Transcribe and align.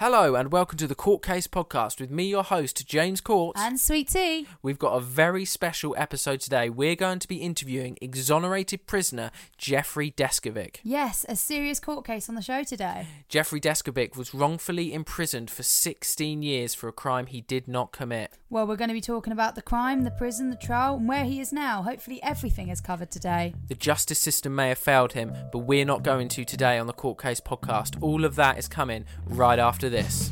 Hello 0.00 0.36
and 0.36 0.52
welcome 0.52 0.78
to 0.78 0.86
the 0.86 0.94
Court 0.94 1.24
Case 1.24 1.48
Podcast 1.48 1.98
with 1.98 2.08
me, 2.08 2.28
your 2.28 2.44
host, 2.44 2.86
James 2.86 3.20
Court. 3.20 3.56
And 3.58 3.80
sweet 3.80 4.06
tea. 4.06 4.46
We've 4.62 4.78
got 4.78 4.92
a 4.92 5.00
very 5.00 5.44
special 5.44 5.92
episode 5.98 6.38
today. 6.38 6.70
We're 6.70 6.94
going 6.94 7.18
to 7.18 7.26
be 7.26 7.38
interviewing 7.38 7.98
exonerated 8.00 8.86
prisoner 8.86 9.32
Jeffrey 9.56 10.12
Deskovic. 10.12 10.76
Yes, 10.84 11.26
a 11.28 11.34
serious 11.34 11.80
court 11.80 12.06
case 12.06 12.28
on 12.28 12.36
the 12.36 12.42
show 12.42 12.62
today. 12.62 13.08
Jeffrey 13.28 13.60
Deskovic 13.60 14.16
was 14.16 14.32
wrongfully 14.32 14.94
imprisoned 14.94 15.50
for 15.50 15.64
16 15.64 16.42
years 16.42 16.74
for 16.74 16.86
a 16.86 16.92
crime 16.92 17.26
he 17.26 17.40
did 17.40 17.66
not 17.66 17.90
commit. 17.90 18.34
Well, 18.50 18.68
we're 18.68 18.76
going 18.76 18.88
to 18.88 18.94
be 18.94 19.00
talking 19.00 19.32
about 19.32 19.56
the 19.56 19.62
crime, 19.62 20.04
the 20.04 20.12
prison, 20.12 20.48
the 20.48 20.56
trial, 20.56 20.94
and 20.94 21.08
where 21.08 21.24
he 21.24 21.40
is 21.40 21.52
now. 21.52 21.82
Hopefully, 21.82 22.22
everything 22.22 22.68
is 22.68 22.80
covered 22.80 23.10
today. 23.10 23.52
The 23.66 23.74
justice 23.74 24.20
system 24.20 24.54
may 24.54 24.68
have 24.68 24.78
failed 24.78 25.14
him, 25.14 25.34
but 25.50 25.58
we're 25.58 25.84
not 25.84 26.04
going 26.04 26.28
to 26.28 26.44
today 26.44 26.78
on 26.78 26.86
the 26.86 26.92
Court 26.92 27.20
Case 27.20 27.40
Podcast. 27.40 28.00
All 28.00 28.24
of 28.24 28.36
that 28.36 28.58
is 28.58 28.68
coming 28.68 29.04
right 29.26 29.58
after 29.58 29.87
this. 29.88 30.30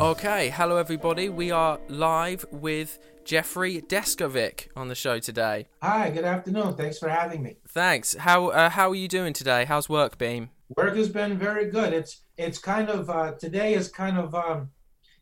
Okay, 0.00 0.48
hello 0.48 0.78
everybody. 0.78 1.28
We 1.28 1.50
are 1.50 1.78
live 1.88 2.46
with 2.50 2.98
Jeffrey 3.24 3.82
Deskovic 3.82 4.68
on 4.74 4.88
the 4.88 4.94
show 4.94 5.18
today. 5.18 5.66
Hi, 5.82 6.08
good 6.08 6.24
afternoon. 6.24 6.74
Thanks 6.74 6.98
for 6.98 7.10
having 7.10 7.42
me. 7.42 7.58
Thanks. 7.68 8.14
How 8.14 8.48
uh, 8.48 8.70
how 8.70 8.90
are 8.90 8.94
you 8.94 9.08
doing 9.08 9.34
today? 9.34 9.66
How's 9.66 9.90
work 9.90 10.16
been? 10.16 10.48
Work 10.76 10.96
has 10.96 11.10
been 11.10 11.36
very 11.36 11.70
good. 11.70 11.92
It's 11.92 12.22
it's 12.38 12.58
kind 12.58 12.88
of 12.88 13.10
uh, 13.10 13.32
today 13.32 13.74
is 13.74 13.88
kind 13.88 14.16
of 14.16 14.34
um, 14.34 14.70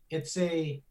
it's 0.09 0.37
a 0.37 0.81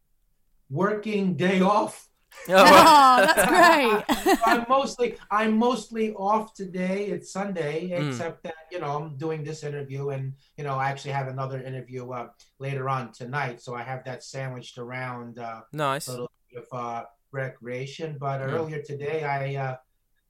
working 0.68 1.34
day 1.34 1.62
off. 1.62 2.07
Oh, 2.50 2.54
well, 2.54 2.84
Oh, 3.20 3.26
that's 3.26 3.44
great. 3.50 4.38
I'm 4.46 4.64
mostly 4.68 5.16
I'm 5.30 5.56
mostly 5.58 6.12
off 6.14 6.54
today. 6.54 7.06
It's 7.06 7.30
Sunday, 7.32 7.90
Mm. 7.90 8.08
except 8.08 8.42
that 8.44 8.54
you 8.72 8.78
know 8.80 8.96
I'm 8.96 9.16
doing 9.16 9.44
this 9.44 9.64
interview, 9.64 10.10
and 10.10 10.32
you 10.56 10.64
know 10.64 10.74
I 10.76 10.88
actually 10.90 11.12
have 11.12 11.28
another 11.28 11.60
interview 11.62 12.10
uh, 12.10 12.28
later 12.58 12.88
on 12.88 13.12
tonight, 13.12 13.60
so 13.60 13.74
I 13.74 13.82
have 13.82 14.04
that 14.04 14.22
sandwiched 14.22 14.78
around 14.78 15.38
uh, 15.38 15.60
nice. 15.72 16.08
little 16.08 16.30
bit 16.52 16.64
of 16.64 16.78
uh, 16.78 17.04
recreation. 17.32 18.16
But 18.18 18.40
Mm. 18.40 18.52
earlier 18.54 18.82
today, 18.82 19.24
I 19.24 19.54
uh, 19.56 19.76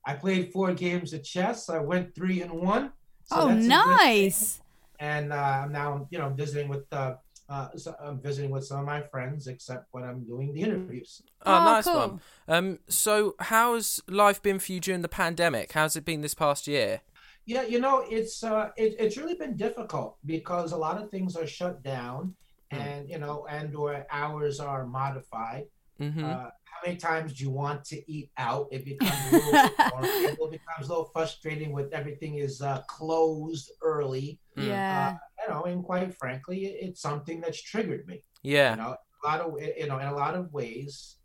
I 0.05 0.15
played 0.15 0.53
four 0.53 0.73
games 0.75 1.13
of 1.13 1.23
chess. 1.23 1.69
I 1.69 1.79
went 1.79 2.15
three 2.15 2.41
and 2.43 2.53
one. 2.53 2.93
so 3.25 3.37
oh, 3.43 3.49
that's 3.49 3.67
a 3.67 3.69
good 3.69 3.83
thing. 3.85 4.25
nice. 4.25 4.61
and 5.01 5.33
uh, 5.33 5.67
now 5.67 5.93
I'm, 5.93 6.01
now 6.01 6.09
you 6.11 6.19
know, 6.19 6.31
visiting 6.31 6.69
with 6.69 6.87
uh, 6.93 7.15
uh, 7.49 7.69
so 7.77 7.95
I'm 8.01 8.21
visiting 8.21 8.51
with 8.51 8.65
some 8.65 8.81
of 8.81 8.87
my 8.87 9.01
friends, 9.03 9.47
except 9.47 9.87
when 9.93 10.05
I'm 10.05 10.25
doing 10.25 10.53
the 10.53 10.61
interviews. 10.63 11.23
Oh, 11.47 11.55
Oh, 11.57 11.65
nice 11.65 11.85
cool. 11.85 11.95
one. 11.95 12.21
Um, 12.47 12.79
so 12.89 13.35
how's 13.41 14.01
life 14.09 14.43
been 14.43 14.59
for 14.59 14.73
you 14.73 14.81
during 14.81 15.03
the 15.03 15.09
pandemic? 15.09 15.73
How's 15.73 15.97
it 15.97 16.05
been 16.05 16.21
this 16.21 16.35
past 16.35 16.67
year? 16.67 17.01
Yeah, 17.47 17.63
you 17.63 17.81
know, 17.81 18.05
it's 18.07 18.45
uh, 18.45 18.71
it, 18.77 18.97
it's 18.99 19.17
really 19.17 19.35
been 19.35 19.57
difficult 19.57 20.19
because 20.27 20.73
a 20.73 20.77
lot 20.77 21.01
of 21.03 21.11
things 21.11 21.35
are 21.37 21.47
shut 21.47 21.83
down, 21.83 22.35
Hmm. 22.71 22.81
and 22.81 23.09
you 23.09 23.19
know, 23.19 23.47
and 23.49 23.75
or 23.75 24.07
hours 24.11 24.61
are 24.61 24.87
modified. 24.87 25.65
Mm-hmm. 26.01 26.25
Uh, 26.25 26.29
how 26.29 26.79
many 26.87 26.97
times 26.97 27.33
do 27.33 27.45
you 27.45 27.51
want 27.51 27.85
to 27.87 28.11
eat 28.11 28.31
out? 28.39 28.69
It 28.71 28.85
becomes 28.85 29.11
a 29.33 29.37
little 29.37 30.47
it 30.47 30.51
becomes 30.53 30.87
a 30.87 30.89
little 30.89 31.11
frustrating 31.13 31.73
with 31.73 31.93
everything 31.93 32.37
is 32.37 32.63
uh, 32.63 32.83
closed 32.89 33.73
early. 33.83 34.39
Mm. 34.57 34.67
Yeah. 34.69 35.17
You 35.41 35.55
know, 35.55 35.63
and 35.65 35.83
quite 35.83 36.15
frankly, 36.17 36.67
it, 36.67 36.77
it's 36.89 37.01
something 37.01 37.41
that's 37.41 37.61
triggered 37.61 38.07
me. 38.07 38.23
yeah. 38.43 38.71
you 38.73 38.77
know 38.83 38.97
a 39.25 39.27
lot 39.27 39.41
of 39.41 39.55
you 39.61 39.87
know 39.87 39.99
in 39.99 40.07
a 40.07 40.15
lot 40.15 40.35
of 40.35 40.53
ways 40.53 41.17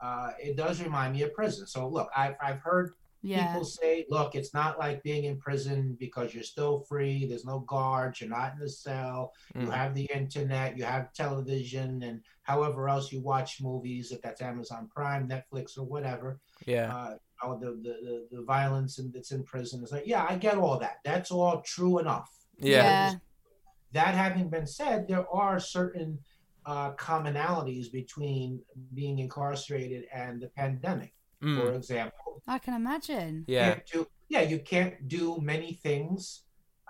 uh, 0.00 0.30
it 0.38 0.56
does 0.56 0.82
remind 0.82 1.14
me 1.14 1.22
of 1.22 1.32
prison 1.34 1.66
so 1.66 1.88
look 1.88 2.08
i've, 2.16 2.34
I've 2.42 2.60
heard 2.60 2.92
yeah. 3.22 3.46
people 3.48 3.64
say 3.64 4.06
look 4.10 4.34
it's 4.34 4.54
not 4.54 4.78
like 4.78 5.02
being 5.02 5.24
in 5.24 5.36
prison 5.38 5.96
because 6.00 6.32
you're 6.34 6.42
still 6.42 6.80
free 6.88 7.26
there's 7.28 7.44
no 7.44 7.60
guards 7.60 8.20
you're 8.20 8.30
not 8.30 8.52
in 8.54 8.58
the 8.60 8.68
cell 8.68 9.32
you 9.54 9.66
Mm. 9.66 9.72
have 9.74 9.94
the 9.94 10.08
internet 10.14 10.76
you 10.78 10.84
have 10.84 11.12
television 11.12 12.02
and 12.02 12.22
however 12.42 12.88
else 12.88 13.12
you 13.12 13.20
watch 13.20 13.60
movies 13.60 14.10
if 14.12 14.20
that's 14.22 14.40
amazon 14.42 14.88
prime 14.94 15.28
netflix 15.28 15.76
or 15.78 15.84
whatever 15.84 16.38
Yeah. 16.66 16.94
uh, 16.94 17.14
you 17.42 17.48
know, 17.48 17.58
the, 17.58 17.70
the, 17.86 17.94
the, 18.06 18.36
the 18.36 18.42
violence 18.42 18.98
in, 18.98 19.10
that's 19.12 19.32
in 19.32 19.42
prison 19.44 19.82
is 19.84 19.92
like 19.92 20.06
yeah 20.06 20.26
i 20.28 20.36
get 20.36 20.56
all 20.56 20.78
that 20.78 20.96
that's 21.04 21.30
all 21.30 21.60
true 21.62 21.98
enough 21.98 22.30
Yeah. 22.58 22.82
Yeah. 22.82 23.14
that 23.92 24.14
having 24.14 24.48
been 24.48 24.66
said, 24.66 25.08
there 25.08 25.26
are 25.32 25.58
certain 25.58 26.18
uh, 26.66 26.92
commonalities 26.92 27.90
between 27.90 28.60
being 28.94 29.18
incarcerated 29.18 30.04
and 30.12 30.40
the 30.42 30.48
pandemic. 30.48 31.12
For 31.40 31.46
Mm. 31.46 31.76
example, 31.76 32.18
I 32.46 32.58
can 32.58 32.74
imagine. 32.74 33.44
Yeah. 33.46 33.74
can't 33.74 33.86
do, 33.86 34.06
yeah, 34.28 34.42
you 34.42 34.58
can't 34.58 35.08
do 35.08 35.38
many 35.40 35.74
things, 35.74 36.42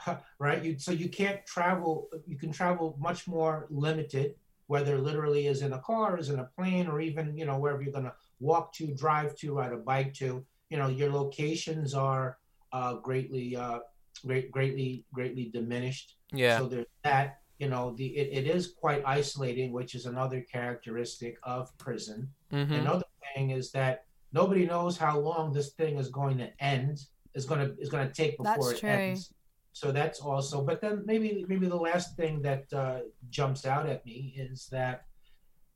right? 0.38 0.62
You 0.62 0.78
so 0.78 0.92
you 0.92 1.08
can't 1.08 1.44
travel. 1.46 2.08
You 2.26 2.36
can 2.36 2.52
travel 2.52 2.96
much 3.00 3.26
more 3.26 3.66
limited, 3.70 4.34
whether 4.66 4.98
literally 4.98 5.46
is 5.46 5.62
in 5.62 5.72
a 5.72 5.78
car, 5.78 6.18
is 6.18 6.30
in 6.30 6.38
a 6.38 6.48
plane, 6.56 6.86
or 6.86 7.00
even 7.00 7.36
you 7.36 7.44
know 7.44 7.58
wherever 7.58 7.82
you're 7.82 7.92
gonna 7.92 8.14
walk 8.40 8.72
to, 8.74 8.94
drive 8.94 9.36
to, 9.36 9.54
ride 9.54 9.72
a 9.72 9.76
bike 9.76 10.14
to. 10.14 10.44
You 10.70 10.76
know, 10.78 10.88
your 10.88 11.10
locations 11.10 11.94
are 11.94 12.38
uh, 12.72 12.94
greatly, 12.94 13.56
uh, 13.56 13.80
great, 14.24 14.50
greatly, 14.52 15.04
greatly 15.12 15.50
diminished. 15.52 16.16
Yeah. 16.32 16.58
So 16.58 16.68
there's 16.68 16.86
that. 17.04 17.38
You 17.58 17.68
know, 17.68 17.94
the 17.94 18.06
it, 18.16 18.46
it 18.46 18.56
is 18.56 18.72
quite 18.80 19.02
isolating, 19.04 19.72
which 19.72 19.94
is 19.94 20.06
another 20.06 20.40
characteristic 20.40 21.36
of 21.42 21.76
prison. 21.76 22.30
Mm-hmm. 22.52 22.72
Another 22.72 23.04
thing 23.34 23.50
is 23.50 23.70
that 23.72 24.04
nobody 24.32 24.66
knows 24.66 24.96
how 24.96 25.18
long 25.18 25.52
this 25.52 25.70
thing 25.72 25.98
is 25.98 26.08
going 26.08 26.38
to 26.38 26.50
end. 26.62 27.00
Is 27.34 27.46
going 27.46 27.60
to 27.60 27.80
is 27.80 27.88
going 27.88 28.06
to 28.08 28.12
take 28.12 28.36
before 28.36 28.56
That's 28.56 28.70
it 28.72 28.80
true. 28.80 28.88
ends. 28.88 29.32
So 29.72 29.92
that's 29.92 30.20
also. 30.20 30.64
But 30.64 30.80
then 30.80 31.02
maybe 31.06 31.44
maybe 31.48 31.68
the 31.68 31.76
last 31.76 32.16
thing 32.16 32.42
that 32.42 32.64
uh, 32.72 33.00
jumps 33.28 33.66
out 33.66 33.88
at 33.88 34.04
me 34.04 34.34
is 34.36 34.66
that 34.72 35.04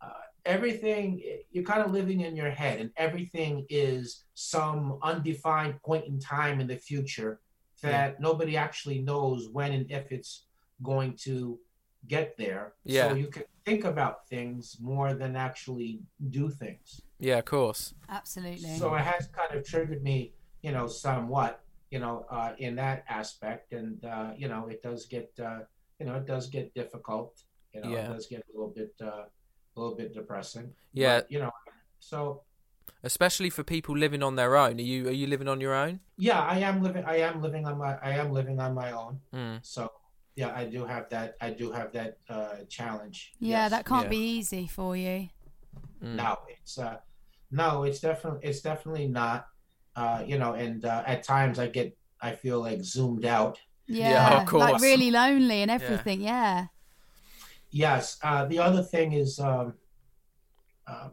uh, 0.01 0.25
everything 0.45 1.23
you're 1.53 1.65
kind 1.65 1.83
of 1.83 1.93
living 1.93 2.23
in 2.23 2.35
your 2.35 2.51
head, 2.51 2.81
and 2.81 2.91
everything 2.97 3.67
is 3.69 4.25
some 4.35 4.99
undefined 5.03 5.81
point 5.83 6.07
in 6.07 6.19
time 6.19 6.61
in 6.61 6.67
the 6.67 6.77
future 6.77 7.41
that 7.83 8.19
nobody 8.19 8.57
actually 8.57 9.01
knows 9.01 9.49
when 9.53 9.73
and 9.73 9.91
if 9.91 10.11
it's 10.11 10.47
going 10.83 11.15
to 11.15 11.59
get 12.09 12.37
there. 12.37 12.75
Yeah. 12.85 13.09
So 13.09 13.15
you 13.15 13.29
can 13.29 13.45
think 13.65 13.85
about 13.85 14.29
things 14.29 14.77
more 14.81 15.15
than 15.15 15.37
actually 15.37 16.01
do 16.31 16.51
things. 16.51 17.03
Yeah. 17.19 17.39
Of 17.39 17.47
course. 17.47 17.95
Absolutely. 18.09 18.77
So 18.77 18.95
it 18.95 19.01
has 19.01 19.29
kind 19.29 19.59
of 19.59 19.67
triggered 19.67 20.03
me, 20.03 20.35
you 20.63 20.73
know, 20.73 20.87
somewhat, 20.87 21.63
you 21.91 21.99
know, 21.99 22.27
uh, 22.31 22.53
in 22.59 22.77
that 22.77 23.05
aspect. 23.09 23.73
And, 23.73 24.05
uh, 24.05 24.33
you 24.37 24.49
know, 24.49 24.67
it 24.69 24.83
does 24.83 25.07
get, 25.07 25.33
uh, 25.39 25.61
you 25.99 26.07
know, 26.07 26.17
it 26.17 26.27
does 26.27 26.49
get 26.49 26.75
difficult. 26.75 27.43
You 27.73 27.81
know, 27.83 27.91
Yeah. 27.91 28.07
it 28.07 28.13
does 28.13 28.27
get 28.27 28.41
a 28.41 28.53
little 28.53 28.73
bit, 28.75 28.95
uh, 29.01 29.25
a 29.77 29.81
little 29.81 29.97
bit 29.97 30.15
depressing. 30.15 30.73
Yeah. 30.93 31.21
But, 31.21 31.33
you 31.33 31.39
know, 31.41 31.51
so 31.99 32.43
especially 33.03 33.51
for 33.51 33.63
people 33.63 33.97
living 33.97 34.23
on 34.23 34.37
their 34.37 34.57
own. 34.57 34.79
Are 34.79 34.83
you 34.83 35.09
are 35.09 35.13
you 35.13 35.27
living 35.27 35.49
on 35.49 35.61
your 35.61 35.75
own? 35.75 36.01
Yeah, 36.17 36.41
I 36.41 36.59
am 36.59 36.83
living. 36.83 37.05
I 37.05 37.17
am 37.19 37.41
living 37.43 37.67
on 37.67 37.79
my. 37.79 37.97
I 38.03 38.13
am 38.13 38.33
living 38.33 38.59
on 38.59 38.75
my 38.75 38.93
own. 38.93 39.21
Mm. 39.33 39.59
So 39.63 39.91
yeah, 40.37 40.53
I 40.55 40.65
do 40.65 40.85
have 40.85 41.09
that. 41.11 41.37
I 41.41 41.51
do 41.51 41.71
have 41.73 41.93
that 41.93 42.19
uh, 42.29 42.57
challenge. 42.69 43.33
Yeah, 43.39 43.63
Yes. 43.65 43.71
that 43.71 43.87
can't 43.87 44.05
Yeah. 44.05 44.09
be 44.11 44.17
easy 44.19 44.67
for 44.67 44.97
you. 44.97 45.29
Mm. 46.03 46.17
No, 46.17 46.39
it's 46.49 46.79
uh, 46.79 46.97
no, 47.51 47.85
it's 47.85 48.01
definitely 48.01 48.41
it's 48.49 48.61
definitely 48.61 49.09
not. 49.09 49.47
Uh, 49.97 50.25
you 50.27 50.39
know, 50.39 50.55
and 50.55 50.85
uh, 50.85 51.05
at 51.07 51.23
times 51.23 51.59
I 51.59 51.69
get 51.69 51.97
I 52.21 52.33
feel 52.33 52.61
like 52.61 52.83
zoomed 52.83 53.25
out. 53.25 53.61
Yeah, 53.87 54.11
Yeah, 54.11 54.41
of 54.43 54.49
course. 54.49 54.63
like 54.73 54.81
really 54.83 55.11
lonely 55.11 55.63
and 55.63 55.71
everything. 55.71 56.21
Yeah. 56.21 56.67
Yes. 57.71 58.19
Uh, 58.23 58.47
the 58.47 58.59
other 58.61 58.83
thing 58.83 59.13
is, 59.13 59.39
um, 59.39 59.75
um, 60.87 61.13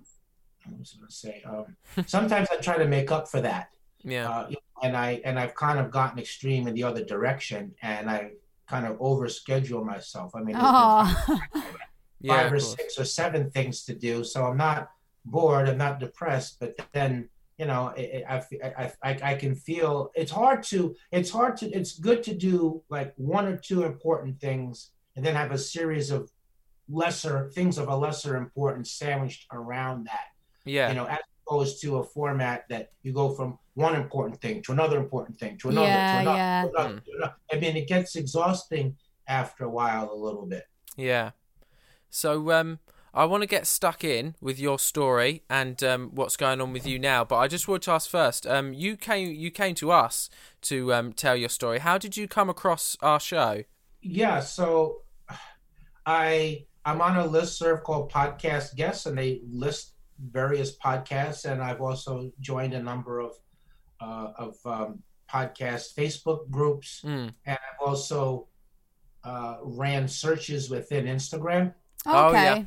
what 0.66 0.80
was 0.80 0.94
going 0.94 1.08
to 1.08 1.14
say? 1.14 1.44
Um, 1.46 1.76
sometimes 2.08 2.48
I 2.52 2.58
try 2.58 2.78
to 2.78 2.88
make 2.88 3.12
up 3.12 3.28
for 3.28 3.42
that. 3.42 3.70
Yeah. 4.04 4.30
uh, 4.30 4.50
and 4.84 4.98
I 4.98 5.22
and 5.26 5.38
I've 5.38 5.54
kind 5.54 5.80
of 5.80 5.92
gotten 5.92 6.18
extreme 6.18 6.68
in 6.68 6.74
the 6.74 6.84
other 6.84 7.04
direction, 7.06 7.76
and 7.84 8.10
I 8.10 8.32
kind 8.72 8.86
of 8.90 8.94
overschedule 9.00 9.84
myself. 9.94 10.30
I 10.36 10.42
mean, 10.46 10.56
there's 10.56 10.66
Oh, 12.24 12.28
five 12.28 12.46
of 12.48 12.54
or 12.54 12.60
course. 12.60 12.76
six 12.80 13.00
or 13.00 13.06
seven 13.06 13.50
things 13.50 13.84
to 13.86 13.94
do, 13.96 14.24
so 14.24 14.46
I'm 14.46 14.58
not 14.58 14.90
bored. 15.26 15.68
I'm 15.70 15.78
not 15.88 16.00
depressed, 16.00 16.58
but 16.62 16.72
then 16.94 17.12
you 17.58 17.68
know, 17.68 17.94
I, 17.96 18.24
I, 18.28 18.38
I, 18.82 18.92
I, 19.10 19.12
I 19.32 19.34
can 19.36 19.54
feel 19.68 20.12
it's 20.16 20.32
hard 20.32 20.64
to 20.72 20.96
it's 21.12 21.30
hard 21.30 21.58
to 21.58 21.66
it's 21.78 21.94
good 22.08 22.24
to 22.28 22.34
do 22.34 22.82
like 22.90 23.14
one 23.18 23.46
or 23.46 23.58
two 23.58 23.84
important 23.84 24.40
things, 24.40 24.92
and 25.16 25.22
then 25.26 25.36
have 25.36 25.52
a 25.52 25.58
series 25.58 26.10
of 26.12 26.32
lesser 26.90 27.50
things 27.58 27.78
of 27.78 27.88
a 27.88 27.96
lesser 27.96 28.36
importance 28.36 28.92
sandwiched 28.92 29.46
around 29.52 30.06
that 30.08 30.28
Yeah. 30.66 30.90
you 30.90 30.96
know, 30.96 31.06
as 31.06 31.20
opposed 31.52 31.82
to 31.82 31.98
a 31.98 32.04
format 32.04 32.66
that 32.70 32.92
you 33.04 33.12
go 33.14 33.34
from 33.34 33.60
one 33.74 33.96
important 33.96 34.40
thing 34.42 34.62
to 34.64 34.72
another 34.72 34.98
important 34.98 35.38
thing 35.38 35.58
to 35.58 35.70
another 35.70 35.88
Yeah, 35.88 36.14
to 36.14 36.22
another. 36.22 36.38
yeah. 36.38 36.62
to 36.64 36.70
another, 36.70 37.00
to 37.00 37.12
another. 37.18 37.36
I 37.52 37.56
mean, 37.60 37.78
it 37.78 37.88
gets 37.88 38.16
exhausting 38.16 38.96
after 39.28 39.66
a 39.66 39.70
while, 39.70 40.10
a 40.12 40.16
little 40.16 40.46
bit. 40.46 40.64
Yeah. 40.98 41.32
So 42.10 42.52
um 42.52 42.80
I 43.14 43.26
want 43.26 43.44
to 43.44 43.48
get 43.48 43.68
stuck 43.68 44.06
in 44.06 44.36
with 44.40 44.58
your 44.58 44.80
story 44.80 45.44
and 45.50 45.84
um, 45.84 46.12
what's 46.14 46.38
going 46.38 46.62
on 46.62 46.72
with 46.72 46.88
you 46.88 46.98
now, 46.98 47.26
but 47.26 47.40
I 47.40 47.50
just 47.50 47.68
want 47.68 47.84
to 47.84 47.92
ask 47.92 48.10
first. 48.10 48.48
Um, 48.48 48.72
you 48.74 48.96
came 48.96 49.34
you 49.36 49.52
came 49.52 49.76
to 49.76 49.92
us 49.92 50.30
to 50.62 50.94
um, 50.94 51.12
tell 51.12 51.36
your 51.36 51.50
story. 51.50 51.80
How 51.80 51.98
did 51.98 52.16
you 52.16 52.30
come 52.30 52.50
across 52.50 52.96
our 53.02 53.20
show? 53.20 53.64
Yeah, 54.02 54.40
so 54.40 55.02
I 56.06 56.66
I'm 56.86 57.02
on 57.02 57.18
a 57.18 57.26
list 57.26 57.58
serve 57.58 57.84
called 57.84 58.10
Podcast 58.12 58.76
Guests, 58.78 59.06
and 59.08 59.18
they 59.18 59.42
list 59.52 59.91
various 60.32 60.78
podcasts, 60.78 61.46
and 61.46 61.62
I've 61.62 61.82
also 61.82 62.32
joined 62.40 62.74
a 62.74 62.82
number 62.82 63.20
of 63.20 63.34
uh, 64.00 64.32
of 64.38 64.56
um, 64.66 65.04
podcast 65.30 65.94
Facebook 65.96 66.50
groups, 66.50 67.02
Mm. 67.06 67.34
and 67.46 67.58
I've 67.58 67.88
also 67.88 68.48
uh, 69.24 69.58
ran 69.64 70.08
searches 70.08 70.70
within 70.70 71.06
Instagram. 71.06 71.74
Oh, 72.06 72.30
okay. 72.30 72.66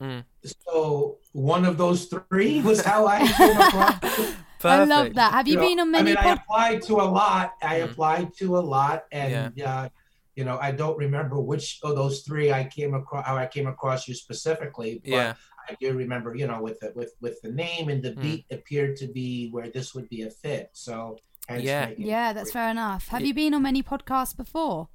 yeah. 0.00 0.06
Mm. 0.06 0.24
So 0.68 1.18
one 1.32 1.64
of 1.64 1.78
those 1.78 2.06
three 2.06 2.60
was 2.60 2.80
how 2.84 3.06
I 3.06 3.26
came 3.26 3.56
across. 3.60 4.18
it. 4.18 4.36
I 4.64 4.84
love 4.84 5.14
that. 5.14 5.32
Have 5.32 5.48
you 5.48 5.56
know, 5.56 5.60
been 5.62 5.80
on 5.80 5.90
many 5.90 6.16
I 6.16 6.22
mean, 6.24 6.32
I 6.32 6.32
applied 6.34 6.82
to 6.82 6.94
a 6.96 7.08
lot. 7.08 7.52
I 7.62 7.80
Mm. 7.80 7.84
applied 7.90 8.34
to 8.38 8.58
a 8.58 8.60
lot, 8.60 9.04
and 9.12 9.60
uh, 9.62 9.88
you 10.36 10.44
know, 10.44 10.58
I 10.60 10.72
don't 10.72 10.96
remember 10.98 11.40
which 11.40 11.78
of 11.82 11.94
those 11.96 12.22
three 12.22 12.52
I 12.52 12.64
came 12.64 12.92
across. 12.94 13.24
How 13.26 13.36
I 13.36 13.46
came 13.46 13.66
across 13.68 14.08
you 14.08 14.14
specifically, 14.14 15.00
but 15.04 15.10
Yeah. 15.10 15.34
I 15.68 15.76
do 15.80 15.92
remember. 15.92 16.34
You 16.34 16.46
know, 16.46 16.60
with 16.62 16.78
the 16.80 16.92
with 16.94 17.14
with 17.20 17.40
the 17.42 17.50
name 17.52 17.88
and 17.88 18.02
the 18.02 18.12
Mm. 18.12 18.22
beat 18.22 18.46
appeared 18.50 18.96
to 18.98 19.06
be 19.08 19.48
where 19.50 19.68
this 19.70 19.94
would 19.94 20.08
be 20.08 20.22
a 20.22 20.30
fit. 20.30 20.70
So 20.72 21.18
hence 21.48 21.62
Yeah. 21.62 21.90
Yeah, 21.96 22.32
that's 22.32 22.52
fair 22.52 22.68
enough. 22.70 23.08
Have 23.08 23.24
you 23.24 23.34
been 23.34 23.54
on 23.54 23.62
many 23.62 23.82
podcasts 23.82 24.36
before? 24.36 24.88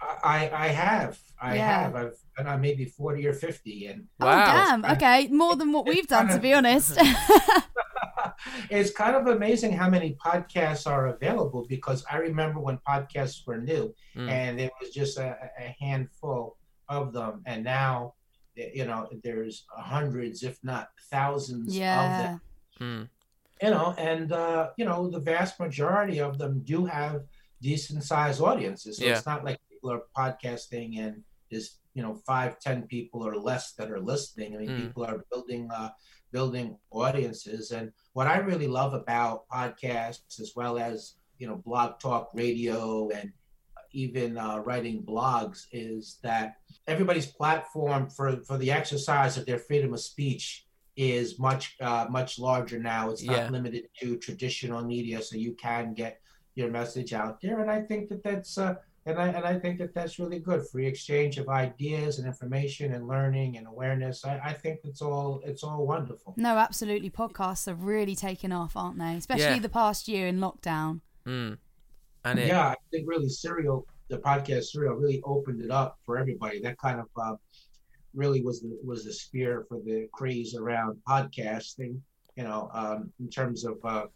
I 0.00 0.50
I 0.52 0.68
have 0.68 1.18
I 1.40 1.56
Yeah. 1.56 1.82
have 1.82 1.94
I've 1.96 2.16
been 2.36 2.46
on 2.46 2.60
maybe 2.60 2.84
forty 2.84 3.26
or 3.26 3.32
fifty, 3.32 3.86
and 3.86 4.06
Oh, 4.20 4.26
damn. 4.26 4.84
Okay, 4.84 5.28
more 5.28 5.56
than 5.56 5.72
what 5.72 5.86
we've 5.86 6.06
done, 6.06 6.26
kind 6.28 6.36
to 6.38 6.42
be 6.42 6.52
honest. 6.52 6.98
it's 8.70 8.90
kind 8.90 9.16
of 9.16 9.26
amazing 9.26 9.72
how 9.72 9.88
many 9.88 10.14
podcasts 10.14 10.86
are 10.86 11.08
available 11.08 11.66
because 11.68 12.04
I 12.10 12.16
remember 12.18 12.60
when 12.60 12.78
podcasts 12.86 13.46
were 13.46 13.58
new 13.58 13.94
Mm. 14.16 14.30
and 14.30 14.60
it 14.60 14.72
was 14.80 14.90
just 14.90 15.18
a, 15.18 15.36
a 15.58 15.74
handful 15.80 16.56
of 16.88 17.12
them. 17.12 17.42
And 17.46 17.64
now, 17.64 18.14
you 18.56 18.84
know, 18.84 19.08
there's 19.22 19.66
hundreds, 19.70 20.42
if 20.42 20.58
not 20.62 20.88
thousands 21.10 21.74
of 21.74 22.16
them, 22.18 22.40
Mm. 22.80 23.08
you 23.62 23.70
know, 23.70 23.94
and, 23.98 24.32
uh, 24.32 24.70
you 24.76 24.84
know, 24.84 25.08
the 25.08 25.20
vast 25.20 25.58
majority 25.60 26.20
of 26.20 26.38
them 26.38 26.60
do 26.64 26.84
have 26.86 27.24
decent 27.60 28.02
sized 28.04 28.40
audiences. 28.40 28.98
So 28.98 29.04
Yeah. 29.04 29.16
it's 29.16 29.26
not 29.26 29.44
like 29.44 29.60
people 29.70 29.90
are 29.92 30.02
podcasting 30.16 30.98
and 30.98 31.22
there's, 31.50 31.78
you 31.94 32.02
know, 32.02 32.14
five, 32.26 32.58
ten 32.58 32.86
people 32.86 33.22
or 33.26 33.36
less 33.36 33.72
that 33.74 33.90
are 33.90 34.00
listening. 34.00 34.54
I 34.54 34.58
mean, 34.58 34.70
Mm. 34.70 34.80
people 34.86 35.04
are 35.04 35.24
building, 35.30 35.70
uh, 35.70 35.90
building 36.32 36.76
audiences. 36.90 37.70
And 37.70 37.92
what 38.12 38.26
I 38.26 38.38
really 38.38 38.66
love 38.66 38.92
about 38.92 39.46
podcasts, 39.48 40.40
as 40.40 40.52
well 40.56 40.78
as 40.78 41.14
you 41.38 41.46
know 41.48 41.56
blog 41.56 41.98
talk 42.00 42.30
radio 42.34 43.08
and 43.10 43.32
even 43.92 44.36
uh, 44.36 44.58
writing 44.58 45.02
blogs, 45.04 45.66
is 45.70 46.18
that 46.22 46.56
everybody's 46.86 47.26
platform 47.26 48.08
for 48.08 48.36
for 48.46 48.58
the 48.58 48.70
exercise 48.70 49.36
of 49.36 49.46
their 49.46 49.58
freedom 49.58 49.92
of 49.94 50.00
speech 50.00 50.66
is 50.96 51.38
much 51.38 51.76
uh, 51.80 52.06
much 52.10 52.38
larger 52.38 52.78
now. 52.78 53.10
It's 53.10 53.22
not 53.22 53.36
Yeah. 53.36 53.48
limited 53.50 53.88
to 54.00 54.16
traditional 54.18 54.84
media, 54.84 55.22
so 55.22 55.36
you 55.36 55.54
can 55.54 55.94
get 55.94 56.20
your 56.54 56.70
message 56.70 57.12
out 57.12 57.40
there. 57.40 57.60
And 57.60 57.70
I 57.70 57.82
think 57.82 58.08
that 58.10 58.22
that's 58.22 58.56
uh, 58.58 58.76
and 59.06 59.18
I 59.18 59.28
and 59.28 59.44
I 59.44 59.58
think 59.58 59.78
that 59.78 59.92
that's 59.94 60.18
really 60.18 60.38
good. 60.38 60.66
Free 60.68 60.86
exchange 60.86 61.36
of 61.38 61.48
ideas 61.48 62.18
and 62.18 62.26
information 62.26 62.94
and 62.94 63.08
learning 63.08 63.56
and 63.58 63.66
awareness. 63.66 64.24
I, 64.24 64.38
I 64.38 64.52
think 64.52 64.80
it's 64.84 65.02
all 65.02 65.40
it's 65.44 65.64
all 65.64 65.86
wonderful. 65.86 66.34
No, 66.36 66.56
absolutely. 66.58 67.10
Podcasts 67.10 67.66
have 67.66 67.82
really 67.82 68.14
taken 68.14 68.52
off, 68.52 68.76
aren't 68.76 68.98
they? 68.98 69.14
Especially 69.16 69.44
Yeah. 69.56 69.58
the 69.58 69.68
past 69.68 70.06
year 70.06 70.26
in 70.28 70.38
lockdown. 70.38 71.00
Mm. 71.26 71.58
And 72.26 72.38
it, 72.38 72.48
yeah, 72.48 72.68
I 72.68 72.76
think 72.90 73.06
really 73.08 73.28
Serial, 73.28 73.86
the 74.14 74.20
podcast 74.20 74.64
Serial, 74.64 74.94
really 74.94 75.20
opened 75.24 75.60
it 75.62 75.70
up 75.70 75.98
for 76.04 76.18
everybody. 76.18 76.60
That 76.60 76.78
kind 76.78 77.00
of 77.00 77.06
uh, 77.20 77.36
really 78.14 78.42
was 78.42 78.60
the 78.60 78.78
was 78.84 79.04
the 79.04 79.12
spear 79.12 79.64
for 79.68 79.78
the 79.84 80.08
craze 80.12 80.54
around 80.54 80.98
podcasting. 81.08 81.98
You 82.36 82.44
know, 82.44 82.68
um, 82.72 83.12
in 83.20 83.28
terms 83.30 83.64
of 83.64 83.76
uh, 83.84 84.06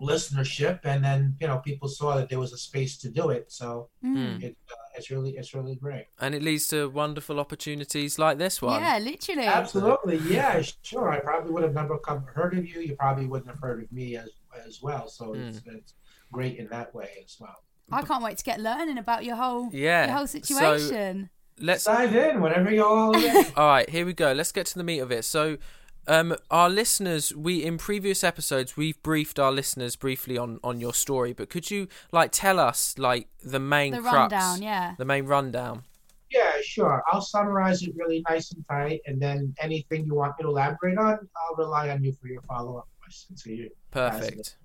listenership, 0.00 0.80
and 0.84 1.04
then 1.04 1.36
you 1.40 1.46
know 1.46 1.58
people 1.58 1.88
saw 1.88 2.16
that 2.16 2.28
there 2.28 2.38
was 2.38 2.52
a 2.52 2.58
space 2.58 2.96
to 2.98 3.08
do 3.10 3.30
it. 3.30 3.50
So 3.52 3.88
Mm. 4.04 4.42
it, 4.42 4.56
uh, 4.70 4.74
it's 4.96 5.10
really 5.10 5.32
it's 5.36 5.54
really 5.54 5.76
great. 5.76 6.06
and 6.20 6.34
it 6.34 6.42
leads 6.42 6.68
to 6.68 6.88
wonderful 6.88 7.38
opportunities 7.40 8.18
like 8.18 8.38
this 8.38 8.60
one. 8.62 8.80
Yeah, 8.80 8.98
literally. 8.98 9.46
Absolutely, 9.46 10.18
yeah, 10.28 10.62
sure. 10.82 11.10
I 11.10 11.20
probably 11.20 11.52
would 11.52 11.62
have 11.62 11.74
never 11.74 11.98
come 11.98 12.22
heard 12.24 12.56
of 12.58 12.66
you. 12.66 12.80
You 12.80 12.96
probably 12.96 13.26
wouldn't 13.26 13.50
have 13.50 13.60
heard 13.60 13.82
of 13.84 13.92
me 13.92 14.16
as 14.16 14.30
as 14.66 14.80
well. 14.82 15.08
So 15.08 15.34
it's, 15.34 15.60
it's 15.66 15.94
great 16.32 16.56
in 16.58 16.66
that 16.68 16.94
way 16.94 17.10
as 17.24 17.36
well. 17.40 17.56
I 17.92 18.02
can't 18.02 18.22
wait 18.22 18.38
to 18.38 18.44
get 18.44 18.60
learning 18.60 18.98
about 18.98 19.24
your 19.24 19.36
whole 19.36 19.70
Yeah, 19.72 20.06
your 20.06 20.16
whole 20.16 20.26
so- 20.26 20.40
situation. 20.40 21.30
Let's 21.62 21.84
Dive 21.84 22.14
in 22.14 22.40
whenever 22.40 22.70
you're 22.72 22.86
all 22.86 23.12
ready. 23.12 23.50
All 23.56 23.68
right, 23.68 23.88
here 23.90 24.06
we 24.06 24.14
go. 24.14 24.32
Let's 24.32 24.50
get 24.50 24.64
to 24.66 24.78
the 24.78 24.82
meat 24.82 25.00
of 25.00 25.12
it. 25.12 25.26
So, 25.26 25.58
um, 26.06 26.34
our 26.50 26.70
listeners, 26.70 27.34
we 27.36 27.62
in 27.62 27.76
previous 27.76 28.24
episodes 28.24 28.78
we've 28.78 29.00
briefed 29.02 29.38
our 29.38 29.52
listeners 29.52 29.94
briefly 29.94 30.38
on 30.38 30.58
on 30.64 30.80
your 30.80 30.94
story, 30.94 31.34
but 31.34 31.50
could 31.50 31.70
you 31.70 31.86
like 32.12 32.32
tell 32.32 32.58
us 32.58 32.94
like 32.98 33.28
the 33.44 33.60
main 33.60 33.92
the 33.92 34.00
crux, 34.00 34.14
rundown, 34.14 34.62
yeah. 34.62 34.94
the 34.96 35.04
main 35.04 35.26
rundown? 35.26 35.82
Yeah, 36.30 36.52
sure. 36.62 37.02
I'll 37.08 37.20
summarize 37.20 37.82
it 37.82 37.92
really 37.94 38.22
nice 38.28 38.52
and 38.52 38.64
tight, 38.68 39.02
and 39.06 39.20
then 39.20 39.54
anything 39.60 40.06
you 40.06 40.14
want 40.14 40.34
me 40.38 40.44
to 40.44 40.48
elaborate 40.48 40.96
on, 40.96 41.18
I'll 41.36 41.56
rely 41.56 41.90
on 41.90 42.02
you 42.02 42.14
for 42.20 42.28
your 42.28 42.42
follow 42.42 42.78
up 42.78 42.88
questions. 43.02 43.42
So 43.44 43.50
you 43.50 43.70
Perfect. 43.90 44.56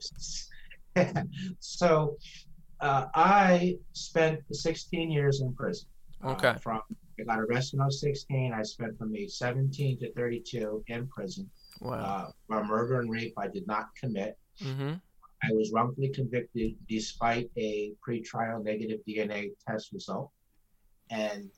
so, 1.60 2.18
uh, 2.86 3.08
I 3.16 3.78
spent 3.94 4.42
16 4.52 5.12
years 5.12 5.42
in 5.42 5.54
prison. 5.54 5.88
Uh, 6.24 6.32
Okay. 6.34 6.56
from 6.62 6.82
I 7.20 7.24
got 7.24 7.40
arrested 7.40 7.78
when 7.78 7.84
I 7.84 7.86
was 7.86 8.02
16. 8.02 8.52
I 8.54 8.62
spent 8.64 8.98
from 8.98 9.16
age 9.16 9.32
17 9.32 10.00
to 10.00 10.12
32 10.14 10.84
in 10.88 11.08
prison 11.08 11.50
Wow. 11.80 11.94
uh, 11.94 12.32
for 12.48 12.64
murder 12.66 13.00
and 13.00 13.10
rape. 13.10 13.34
I 13.38 13.48
did 13.48 13.66
not 13.68 13.86
commit. 13.96 14.38
Mm-hmm. 14.62 14.94
I 15.44 15.50
was 15.54 15.72
wrongfully 15.74 16.10
convicted 16.10 16.76
despite 16.90 17.50
a 17.58 17.94
pretrial 18.06 18.62
negative 18.64 19.00
DNA 19.08 19.52
test 19.68 19.94
result. 19.94 20.30
And 21.10 21.50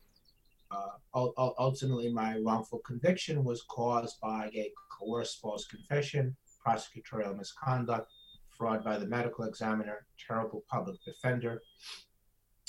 uh, 0.70 0.94
ul- 1.16 1.34
ul- 1.38 1.56
ultimately, 1.58 2.10
my 2.14 2.38
wrongful 2.46 2.80
conviction 2.86 3.44
was 3.44 3.64
caused 3.64 4.20
by 4.22 4.50
a 4.54 4.72
coerced 5.00 5.40
false 5.42 5.66
confession, 5.66 6.36
prosecutorial 6.66 7.36
misconduct, 7.38 8.12
fraud 8.58 8.84
by 8.84 8.98
the 8.98 9.08
medical 9.08 9.46
examiner, 9.46 10.06
terrible 10.28 10.64
public 10.70 10.98
defender. 11.04 11.62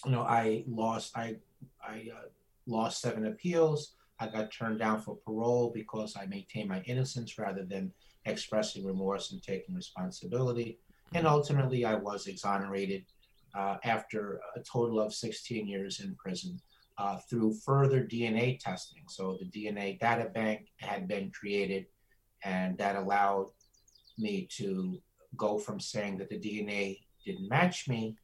You 0.04 0.12
know, 0.12 0.22
I 0.22 0.64
lost. 0.68 1.16
I 1.16 1.36
I 1.82 2.08
uh, 2.14 2.28
lost 2.66 3.00
seven 3.00 3.26
appeals. 3.26 3.94
I 4.20 4.28
got 4.28 4.52
turned 4.52 4.78
down 4.78 5.00
for 5.00 5.16
parole 5.16 5.70
because 5.74 6.16
I 6.16 6.26
maintained 6.26 6.68
my 6.68 6.82
innocence 6.82 7.38
rather 7.38 7.64
than 7.64 7.92
expressing 8.24 8.84
remorse 8.84 9.32
and 9.32 9.42
taking 9.42 9.74
responsibility. 9.74 10.78
And 11.14 11.26
ultimately, 11.26 11.84
I 11.84 11.94
was 11.94 12.26
exonerated 12.26 13.04
uh, 13.54 13.76
after 13.84 14.40
a 14.56 14.60
total 14.60 15.00
of 15.00 15.14
16 15.14 15.66
years 15.66 16.00
in 16.00 16.14
prison 16.16 16.60
uh, 16.98 17.18
through 17.30 17.54
further 17.54 18.04
DNA 18.04 18.58
testing. 18.58 19.02
So 19.08 19.38
the 19.40 19.46
DNA 19.46 19.98
data 19.98 20.28
bank 20.34 20.66
had 20.76 21.08
been 21.08 21.30
created, 21.30 21.86
and 22.44 22.76
that 22.78 22.96
allowed 22.96 23.50
me 24.18 24.48
to 24.56 25.00
go 25.36 25.58
from 25.58 25.80
saying 25.80 26.18
that 26.18 26.28
the 26.28 26.38
DNA 26.38 27.00
didn't 27.24 27.48
match 27.48 27.88
me 27.88 28.16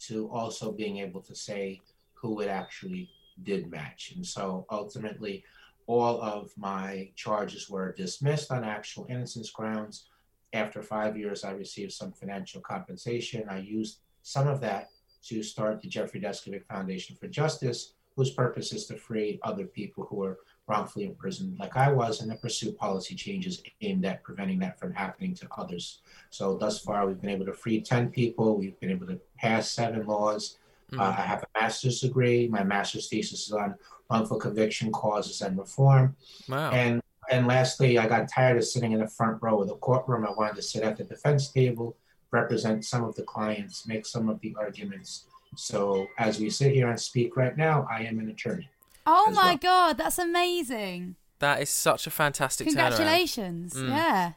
to 0.00 0.28
also 0.30 0.72
being 0.72 0.98
able 0.98 1.20
to 1.20 1.34
say 1.34 1.80
who 2.14 2.40
it 2.40 2.48
actually 2.48 3.10
did 3.42 3.70
match. 3.70 4.12
And 4.14 4.26
so 4.26 4.66
ultimately, 4.70 5.44
all 5.86 6.20
of 6.22 6.52
my 6.56 7.10
charges 7.16 7.68
were 7.68 7.92
dismissed 7.92 8.52
on 8.52 8.64
actual 8.64 9.06
innocence 9.08 9.50
grounds. 9.50 10.06
After 10.52 10.82
five 10.82 11.16
years, 11.16 11.44
I 11.44 11.52
received 11.52 11.92
some 11.92 12.12
financial 12.12 12.60
compensation. 12.60 13.48
I 13.48 13.58
used 13.58 13.98
some 14.22 14.46
of 14.46 14.60
that 14.60 14.90
to 15.24 15.42
start 15.42 15.80
the 15.80 15.88
Jeffrey 15.88 16.20
Deskovic 16.20 16.64
Foundation 16.66 17.16
for 17.16 17.28
Justice, 17.28 17.94
whose 18.16 18.30
purpose 18.30 18.72
is 18.72 18.86
to 18.86 18.96
free 18.96 19.38
other 19.42 19.64
people 19.64 20.06
who 20.08 20.22
are 20.22 20.38
wrongfully 20.70 21.04
imprisoned, 21.04 21.58
like 21.58 21.76
I 21.76 21.90
was, 21.90 22.20
and 22.20 22.30
to 22.30 22.36
pursue 22.38 22.72
policy 22.72 23.16
changes 23.16 23.60
aimed 23.82 24.04
at 24.04 24.22
preventing 24.22 24.60
that 24.60 24.78
from 24.78 24.92
happening 24.94 25.34
to 25.34 25.48
others. 25.58 26.00
So, 26.30 26.56
thus 26.56 26.78
far, 26.78 27.06
we've 27.06 27.20
been 27.20 27.30
able 27.30 27.46
to 27.46 27.52
free 27.52 27.80
10 27.80 28.10
people. 28.10 28.56
We've 28.56 28.78
been 28.78 28.90
able 28.90 29.08
to 29.08 29.20
pass 29.36 29.70
seven 29.70 30.06
laws. 30.06 30.58
Mm-hmm. 30.92 31.00
Uh, 31.00 31.08
I 31.08 31.22
have 31.22 31.42
a 31.42 31.60
master's 31.60 32.00
degree. 32.00 32.46
My 32.46 32.62
master's 32.62 33.08
thesis 33.08 33.48
is 33.48 33.52
on 33.52 33.74
wrongful 34.08 34.38
conviction 34.38 34.92
causes 34.92 35.42
and 35.42 35.58
reform. 35.58 36.16
Wow. 36.48 36.70
And 36.70 37.02
and 37.30 37.46
lastly, 37.46 37.96
I 37.96 38.08
got 38.08 38.28
tired 38.28 38.56
of 38.56 38.64
sitting 38.64 38.90
in 38.90 38.98
the 38.98 39.06
front 39.06 39.40
row 39.40 39.60
of 39.60 39.68
the 39.68 39.76
courtroom. 39.76 40.26
I 40.26 40.32
wanted 40.32 40.56
to 40.56 40.62
sit 40.62 40.82
at 40.82 40.96
the 40.96 41.04
defense 41.04 41.48
table, 41.48 41.96
represent 42.32 42.84
some 42.84 43.04
of 43.04 43.14
the 43.14 43.22
clients, 43.22 43.86
make 43.86 44.04
some 44.04 44.28
of 44.28 44.40
the 44.40 44.56
arguments. 44.58 45.26
So 45.56 46.08
as 46.18 46.40
we 46.40 46.50
sit 46.50 46.72
here 46.72 46.88
and 46.88 46.98
speak 46.98 47.36
right 47.36 47.56
now, 47.56 47.86
I 47.88 48.02
am 48.02 48.18
an 48.18 48.30
attorney. 48.30 48.68
Oh 49.06 49.30
my 49.30 49.50
well. 49.50 49.56
god, 49.56 49.98
that's 49.98 50.18
amazing! 50.18 51.16
That 51.38 51.62
is 51.62 51.70
such 51.70 52.06
a 52.06 52.10
fantastic. 52.10 52.66
Congratulations! 52.66 53.74
Mm. 53.74 53.88
Yeah. 53.88 54.32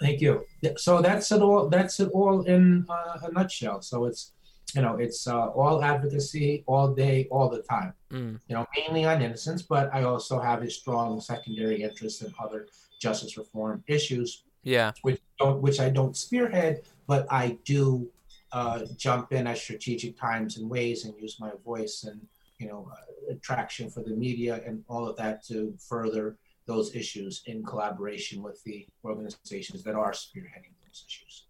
Thank 0.00 0.22
you. 0.22 0.46
So 0.76 1.02
that's 1.02 1.30
it 1.30 1.42
all. 1.42 1.68
That's 1.68 2.00
it 2.00 2.08
all 2.12 2.42
in 2.42 2.86
uh, 2.88 3.18
a 3.22 3.32
nutshell. 3.32 3.82
So 3.82 4.06
it's 4.06 4.32
you 4.74 4.82
know, 4.82 4.96
it's 4.96 5.26
uh, 5.26 5.48
all 5.48 5.82
advocacy 5.82 6.64
all 6.66 6.94
day, 6.94 7.26
all 7.30 7.48
the 7.48 7.62
time. 7.62 7.92
Mm. 8.10 8.40
You 8.48 8.56
know, 8.56 8.66
mainly 8.76 9.04
on 9.04 9.22
innocence, 9.22 9.62
but 9.62 9.90
I 9.92 10.04
also 10.04 10.40
have 10.40 10.62
a 10.62 10.70
strong 10.70 11.20
secondary 11.20 11.82
interest 11.82 12.22
in 12.22 12.32
other 12.42 12.66
justice 13.00 13.36
reform 13.36 13.82
issues. 13.86 14.44
Yeah, 14.62 14.92
which 15.02 15.20
don't, 15.38 15.60
which 15.62 15.80
I 15.80 15.88
don't 15.88 16.16
spearhead, 16.16 16.82
but 17.06 17.26
I 17.30 17.58
do 17.64 18.10
uh, 18.52 18.80
jump 18.96 19.32
in 19.32 19.46
at 19.46 19.58
strategic 19.58 20.18
times 20.18 20.58
and 20.58 20.68
ways 20.68 21.04
and 21.04 21.14
use 21.18 21.38
my 21.40 21.52
voice 21.64 22.04
and 22.04 22.20
you 22.60 22.68
know 22.68 22.88
uh, 22.92 23.32
attraction 23.34 23.90
for 23.90 24.02
the 24.02 24.10
media 24.10 24.60
and 24.66 24.84
all 24.88 25.08
of 25.08 25.16
that 25.16 25.44
to 25.46 25.74
further 25.88 26.36
those 26.66 26.94
issues 26.94 27.42
in 27.46 27.64
collaboration 27.64 28.42
with 28.42 28.62
the 28.64 28.86
organizations 29.04 29.82
that 29.82 29.94
are 29.94 30.12
spearheading 30.12 30.74
those 30.84 31.04
issues. 31.08 31.46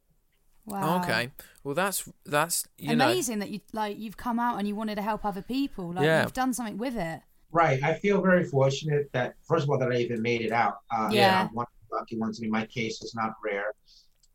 Wow. 0.64 1.02
Okay. 1.02 1.30
Well, 1.64 1.74
that's 1.74 2.08
that's 2.24 2.66
amazing 2.86 3.38
know. 3.38 3.44
that 3.44 3.50
you 3.50 3.60
like 3.72 3.98
you've 3.98 4.16
come 4.16 4.38
out 4.38 4.58
and 4.58 4.68
you 4.68 4.76
wanted 4.76 4.94
to 4.94 5.02
help 5.02 5.24
other 5.24 5.42
people. 5.42 5.92
Like 5.92 6.04
yeah. 6.04 6.22
you've 6.22 6.32
done 6.32 6.54
something 6.54 6.78
with 6.78 6.96
it. 6.96 7.20
Right. 7.52 7.82
I 7.82 7.94
feel 7.94 8.22
very 8.22 8.44
fortunate 8.44 9.10
that 9.12 9.34
first 9.42 9.64
of 9.64 9.70
all 9.70 9.78
that 9.78 9.90
I 9.90 9.96
even 9.96 10.22
made 10.22 10.42
it 10.42 10.52
out. 10.52 10.76
Uh, 10.90 11.10
yeah. 11.12 11.48
I'm 11.48 11.54
one 11.54 11.66
of 11.66 11.88
the 11.90 11.96
lucky 11.96 12.16
ones. 12.18 12.38
I 12.38 12.42
mean, 12.42 12.52
my 12.52 12.66
case 12.66 13.02
is 13.02 13.14
not 13.14 13.32
rare. 13.44 13.74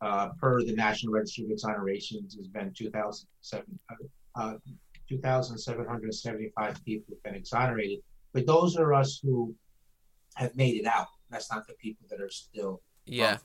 Uh, 0.02 0.28
per 0.38 0.62
the 0.62 0.74
National 0.74 1.14
Registry 1.14 1.44
of 1.44 1.50
Exonerations, 1.50 2.36
has 2.36 2.48
been 2.48 2.70
2,007, 2.76 3.64
uh, 3.88 3.94
uh 4.38 4.54
2,775 5.08 6.84
people 6.84 7.14
have 7.14 7.22
been 7.22 7.34
exonerated. 7.34 8.00
But 8.32 8.46
those 8.46 8.76
are 8.76 8.92
us 8.94 9.20
who 9.22 9.54
have 10.34 10.54
made 10.56 10.76
it 10.76 10.86
out. 10.86 11.08
That's 11.30 11.50
not 11.50 11.66
the 11.66 11.74
people 11.74 12.06
that 12.10 12.20
are 12.20 12.30
still 12.30 12.82
yeah. 13.06 13.38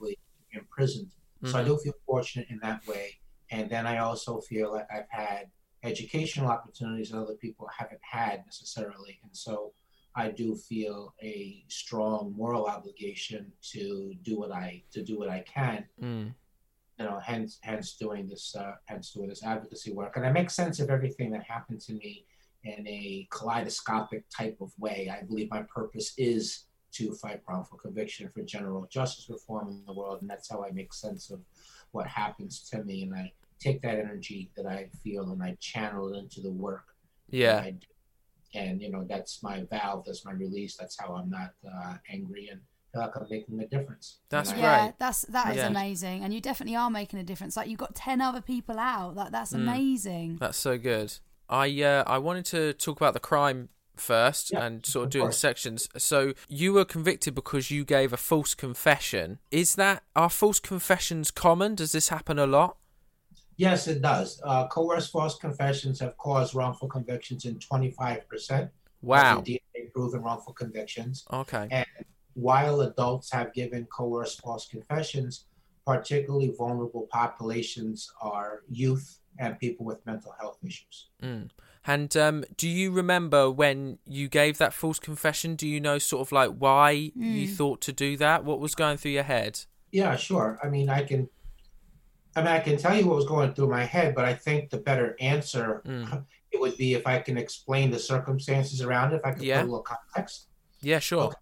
imprisoned. 0.53 1.07
Mm-hmm. 1.07 1.51
So 1.51 1.57
I 1.57 1.61
mm-hmm. 1.61 1.71
do 1.71 1.79
feel 1.79 1.93
fortunate 2.05 2.47
in 2.49 2.59
that 2.61 2.85
way. 2.87 3.19
And 3.49 3.69
then 3.69 3.85
I 3.85 3.97
also 3.97 4.39
feel 4.41 4.73
like 4.73 4.87
I've 4.93 5.09
had 5.09 5.47
educational 5.83 6.49
opportunities 6.49 7.09
that 7.11 7.19
other 7.19 7.35
people 7.35 7.67
haven't 7.75 8.01
had 8.01 8.43
necessarily. 8.45 9.19
And 9.23 9.35
so 9.35 9.73
I 10.15 10.29
do 10.29 10.55
feel 10.55 11.13
a 11.21 11.63
strong 11.67 12.33
moral 12.35 12.65
obligation 12.65 13.51
to 13.71 14.13
do 14.23 14.37
what 14.37 14.51
I 14.51 14.83
to 14.91 15.03
do 15.03 15.17
what 15.17 15.29
I 15.29 15.41
can. 15.41 15.85
Mm. 16.01 16.33
You 17.01 17.09
know, 17.09 17.19
hence 17.19 17.57
hence 17.61 17.93
doing 17.93 18.27
this 18.27 18.55
uh, 18.55 18.75
hence 18.85 19.11
doing 19.11 19.29
this 19.29 19.43
advocacy 19.43 19.91
work. 19.91 20.17
And 20.17 20.25
I 20.25 20.31
make 20.31 20.51
sense 20.51 20.79
of 20.79 20.89
everything 20.89 21.31
that 21.31 21.43
happened 21.43 21.81
to 21.81 21.93
me 21.93 22.25
in 22.63 22.87
a 22.87 23.27
kaleidoscopic 23.31 24.23
type 24.29 24.57
of 24.61 24.71
way. 24.77 25.11
I 25.11 25.23
believe 25.23 25.49
my 25.49 25.63
purpose 25.63 26.13
is 26.17 26.65
to 26.91 27.13
fight 27.13 27.41
wrongful 27.47 27.79
conviction 27.79 28.29
for 28.33 28.43
general 28.43 28.85
justice 28.89 29.29
reform 29.29 29.69
in 29.69 29.83
the 29.87 29.93
world. 29.93 30.21
And 30.21 30.29
that's 30.29 30.49
how 30.51 30.63
I 30.63 30.71
make 30.71 30.93
sense 30.93 31.31
of 31.31 31.39
what 31.91 32.05
happens 32.05 32.69
to 32.69 32.83
me. 32.83 33.03
And 33.03 33.15
I 33.15 33.31
take 33.59 33.81
that 33.81 33.97
energy 33.97 34.51
that 34.55 34.67
I 34.67 34.89
feel 35.03 35.31
and 35.31 35.41
I 35.41 35.57
channel 35.59 36.13
it 36.13 36.17
into 36.17 36.41
the 36.41 36.51
work. 36.51 36.83
Yeah. 37.29 37.65
And, 38.53 38.81
you 38.81 38.91
know, 38.91 39.05
that's 39.07 39.41
my 39.41 39.63
valve, 39.71 40.03
that's 40.05 40.25
my 40.25 40.33
release. 40.33 40.75
That's 40.75 40.99
how 40.99 41.15
I'm 41.15 41.29
not 41.29 41.53
uh, 41.65 41.95
angry 42.11 42.49
and 42.49 42.59
like 42.93 43.15
I'm 43.15 43.27
making 43.29 43.59
a 43.61 43.67
difference. 43.67 44.19
That's 44.29 44.51
and 44.51 44.59
yeah, 44.59 44.85
right. 44.85 44.93
that's 44.99 45.21
that 45.23 45.51
is 45.51 45.57
yeah. 45.57 45.67
amazing, 45.67 46.23
and 46.23 46.33
you 46.33 46.41
definitely 46.41 46.75
are 46.75 46.89
making 46.89 47.19
a 47.19 47.23
difference. 47.23 47.55
Like 47.55 47.69
you've 47.69 47.79
got 47.79 47.95
ten 47.95 48.21
other 48.21 48.41
people 48.41 48.79
out. 48.79 49.15
Like 49.15 49.31
that's 49.31 49.53
mm. 49.53 49.57
amazing. 49.57 50.37
That's 50.39 50.57
so 50.57 50.77
good. 50.77 51.13
I 51.49 51.81
uh, 51.81 52.03
I 52.05 52.17
wanted 52.17 52.45
to 52.45 52.73
talk 52.73 52.97
about 52.97 53.13
the 53.13 53.19
crime 53.19 53.69
first 53.95 54.51
yeah, 54.51 54.65
and 54.65 54.85
sort 54.85 55.03
of, 55.03 55.07
of 55.07 55.11
doing 55.11 55.25
course. 55.25 55.37
sections. 55.37 55.89
So 55.97 56.33
you 56.47 56.73
were 56.73 56.85
convicted 56.85 57.35
because 57.35 57.71
you 57.71 57.85
gave 57.85 58.13
a 58.13 58.17
false 58.17 58.53
confession. 58.53 59.39
Is 59.51 59.75
that 59.75 60.03
are 60.15 60.29
false 60.29 60.59
confessions 60.59 61.31
common? 61.31 61.75
Does 61.75 61.91
this 61.91 62.09
happen 62.09 62.39
a 62.39 62.47
lot? 62.47 62.77
Yes, 63.57 63.87
it 63.87 64.01
does. 64.01 64.41
Uh, 64.43 64.67
coerced 64.67 65.11
false 65.11 65.37
confessions 65.37 65.99
have 65.99 66.17
caused 66.17 66.55
wrongful 66.55 66.87
convictions 66.87 67.45
in 67.45 67.57
25%. 67.59 68.69
Wow. 69.03 69.41
DNA 69.41 69.59
proven 69.93 70.23
wrongful 70.23 70.53
convictions. 70.53 71.25
Okay. 71.31 71.67
And 71.69 71.85
while 72.33 72.81
adults 72.81 73.31
have 73.31 73.53
given 73.53 73.85
coerced 73.85 74.41
false 74.41 74.67
confessions, 74.67 75.45
particularly 75.85 76.53
vulnerable 76.57 77.07
populations 77.11 78.11
are 78.21 78.61
youth 78.69 79.19
and 79.39 79.57
people 79.59 79.85
with 79.85 80.05
mental 80.05 80.33
health 80.39 80.57
issues. 80.63 81.09
Mm. 81.21 81.49
And 81.85 82.15
um, 82.15 82.43
do 82.57 82.69
you 82.69 82.91
remember 82.91 83.49
when 83.49 83.97
you 84.05 84.29
gave 84.29 84.59
that 84.59 84.73
false 84.73 84.99
confession? 84.99 85.55
Do 85.55 85.67
you 85.67 85.79
know 85.79 85.97
sort 85.97 86.27
of 86.27 86.31
like 86.31 86.51
why 86.51 87.11
mm. 87.17 87.35
you 87.35 87.47
hmm. 87.47 87.53
thought 87.53 87.81
to 87.81 87.93
do 87.93 88.17
that? 88.17 88.45
What 88.45 88.59
was 88.59 88.75
going 88.75 88.97
through 88.97 89.11
your 89.11 89.23
head? 89.23 89.61
Yeah, 89.91 90.15
sure. 90.15 90.59
I 90.63 90.69
mean, 90.69 90.89
I 90.89 91.03
can. 91.03 91.27
I 92.35 92.41
mean, 92.41 92.47
I 92.47 92.59
can 92.59 92.77
tell 92.77 92.95
you 92.95 93.05
what 93.07 93.15
was 93.17 93.25
going 93.25 93.53
through 93.53 93.67
my 93.67 93.83
head, 93.83 94.15
but 94.15 94.23
I 94.23 94.33
think 94.33 94.69
the 94.69 94.77
better 94.77 95.17
answer 95.19 95.81
mm. 95.85 96.23
it 96.51 96.61
would 96.61 96.77
be 96.77 96.93
if 96.93 97.07
I 97.07 97.19
can 97.19 97.37
explain 97.37 97.89
the 97.89 97.99
circumstances 97.99 98.81
around 98.81 99.13
it. 99.13 99.17
If 99.17 99.25
I 99.25 99.31
could 99.31 99.43
yeah. 99.43 99.61
put 99.61 99.67
a 99.67 99.71
little 99.71 99.83
context. 99.83 100.47
Yeah, 100.81 100.99
sure. 100.99 101.23
Okay. 101.23 101.35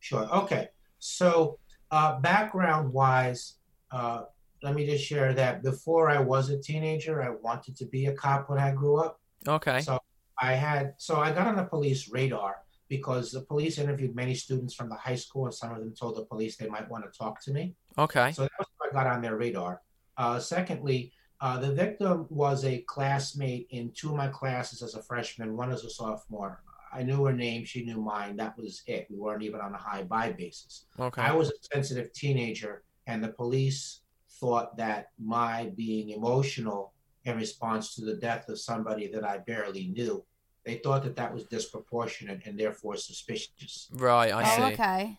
Sure. 0.00 0.28
Okay. 0.32 0.68
So, 0.98 1.58
uh, 1.90 2.20
background 2.20 2.92
wise, 2.92 3.54
uh, 3.90 4.24
let 4.62 4.74
me 4.74 4.86
just 4.86 5.04
share 5.04 5.32
that 5.34 5.62
before 5.62 6.10
I 6.10 6.18
was 6.18 6.50
a 6.50 6.58
teenager, 6.58 7.22
I 7.22 7.30
wanted 7.30 7.76
to 7.76 7.86
be 7.86 8.06
a 8.06 8.12
cop 8.12 8.50
when 8.50 8.58
I 8.58 8.72
grew 8.72 8.96
up. 8.96 9.20
Okay. 9.46 9.80
So 9.80 10.00
I 10.40 10.52
had 10.52 10.94
so 10.98 11.16
I 11.16 11.32
got 11.32 11.46
on 11.46 11.56
the 11.56 11.64
police 11.64 12.10
radar 12.10 12.56
because 12.88 13.30
the 13.30 13.42
police 13.42 13.78
interviewed 13.78 14.14
many 14.14 14.34
students 14.34 14.74
from 14.74 14.88
the 14.88 14.96
high 14.96 15.14
school, 15.14 15.44
and 15.44 15.54
some 15.54 15.72
of 15.72 15.78
them 15.78 15.94
told 15.94 16.16
the 16.16 16.24
police 16.24 16.56
they 16.56 16.68
might 16.68 16.90
want 16.90 17.04
to 17.04 17.16
talk 17.16 17.42
to 17.44 17.52
me. 17.52 17.74
Okay. 17.96 18.32
So 18.32 18.42
that 18.42 18.50
was 18.58 18.68
how 18.80 18.88
I 18.88 19.04
got 19.04 19.14
on 19.14 19.22
their 19.22 19.36
radar. 19.36 19.82
Uh, 20.16 20.38
secondly, 20.38 21.12
uh, 21.40 21.58
the 21.58 21.72
victim 21.72 22.26
was 22.30 22.64
a 22.64 22.78
classmate 22.82 23.68
in 23.70 23.92
two 23.92 24.10
of 24.10 24.16
my 24.16 24.28
classes 24.28 24.82
as 24.82 24.94
a 24.94 25.02
freshman, 25.02 25.56
one 25.56 25.70
as 25.70 25.84
a 25.84 25.90
sophomore. 25.90 26.62
I 26.92 27.02
knew 27.02 27.24
her 27.24 27.32
name, 27.32 27.64
she 27.64 27.84
knew 27.84 28.00
mine. 28.00 28.36
That 28.36 28.56
was 28.56 28.82
it. 28.86 29.06
We 29.10 29.18
weren't 29.18 29.42
even 29.42 29.60
on 29.60 29.74
a 29.74 29.78
hi 29.78 30.02
bye 30.02 30.32
basis. 30.32 30.86
Okay. 30.98 31.22
I 31.22 31.32
was 31.32 31.48
a 31.50 31.74
sensitive 31.74 32.12
teenager, 32.12 32.82
and 33.06 33.22
the 33.22 33.28
police 33.28 34.00
thought 34.40 34.76
that 34.76 35.10
my 35.18 35.72
being 35.76 36.10
emotional 36.10 36.92
in 37.24 37.36
response 37.36 37.94
to 37.94 38.04
the 38.04 38.14
death 38.14 38.48
of 38.48 38.58
somebody 38.58 39.06
that 39.08 39.24
I 39.24 39.38
barely 39.38 39.88
knew. 39.88 40.24
They 40.64 40.76
thought 40.76 41.02
that 41.04 41.16
that 41.16 41.32
was 41.32 41.44
disproportionate 41.44 42.42
and 42.44 42.58
therefore 42.58 42.96
suspicious. 42.96 43.88
Right, 43.92 44.32
I 44.32 44.42
oh, 44.42 44.56
see. 44.56 44.62
Oh, 44.62 44.66
okay. 44.68 45.18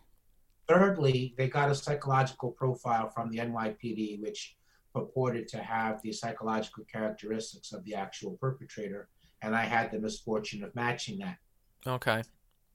Thirdly, 0.67 1.33
they 1.37 1.47
got 1.47 1.71
a 1.71 1.75
psychological 1.75 2.51
profile 2.51 3.09
from 3.09 3.31
the 3.31 3.39
NYPD, 3.39 4.21
which 4.21 4.55
purported 4.93 5.47
to 5.49 5.57
have 5.57 6.01
the 6.01 6.11
psychological 6.11 6.83
characteristics 6.91 7.73
of 7.73 7.83
the 7.85 7.95
actual 7.95 8.37
perpetrator, 8.37 9.09
and 9.41 9.55
I 9.55 9.63
had 9.63 9.91
the 9.91 9.99
misfortune 9.99 10.63
of 10.63 10.75
matching 10.75 11.19
that. 11.19 11.37
Okay. 11.87 12.23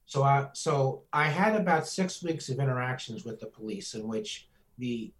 So 0.05 0.23
I 0.23 0.49
so 0.53 1.03
I 1.13 1.25
had 1.27 1.55
about 1.55 1.87
six 1.87 2.21
weeks 2.23 2.49
of 2.49 2.59
interactions 2.59 3.25
with 3.25 3.39
the 3.39 3.47
police 3.47 3.93
in 3.95 4.07
which 4.07 4.47
the 4.77 5.11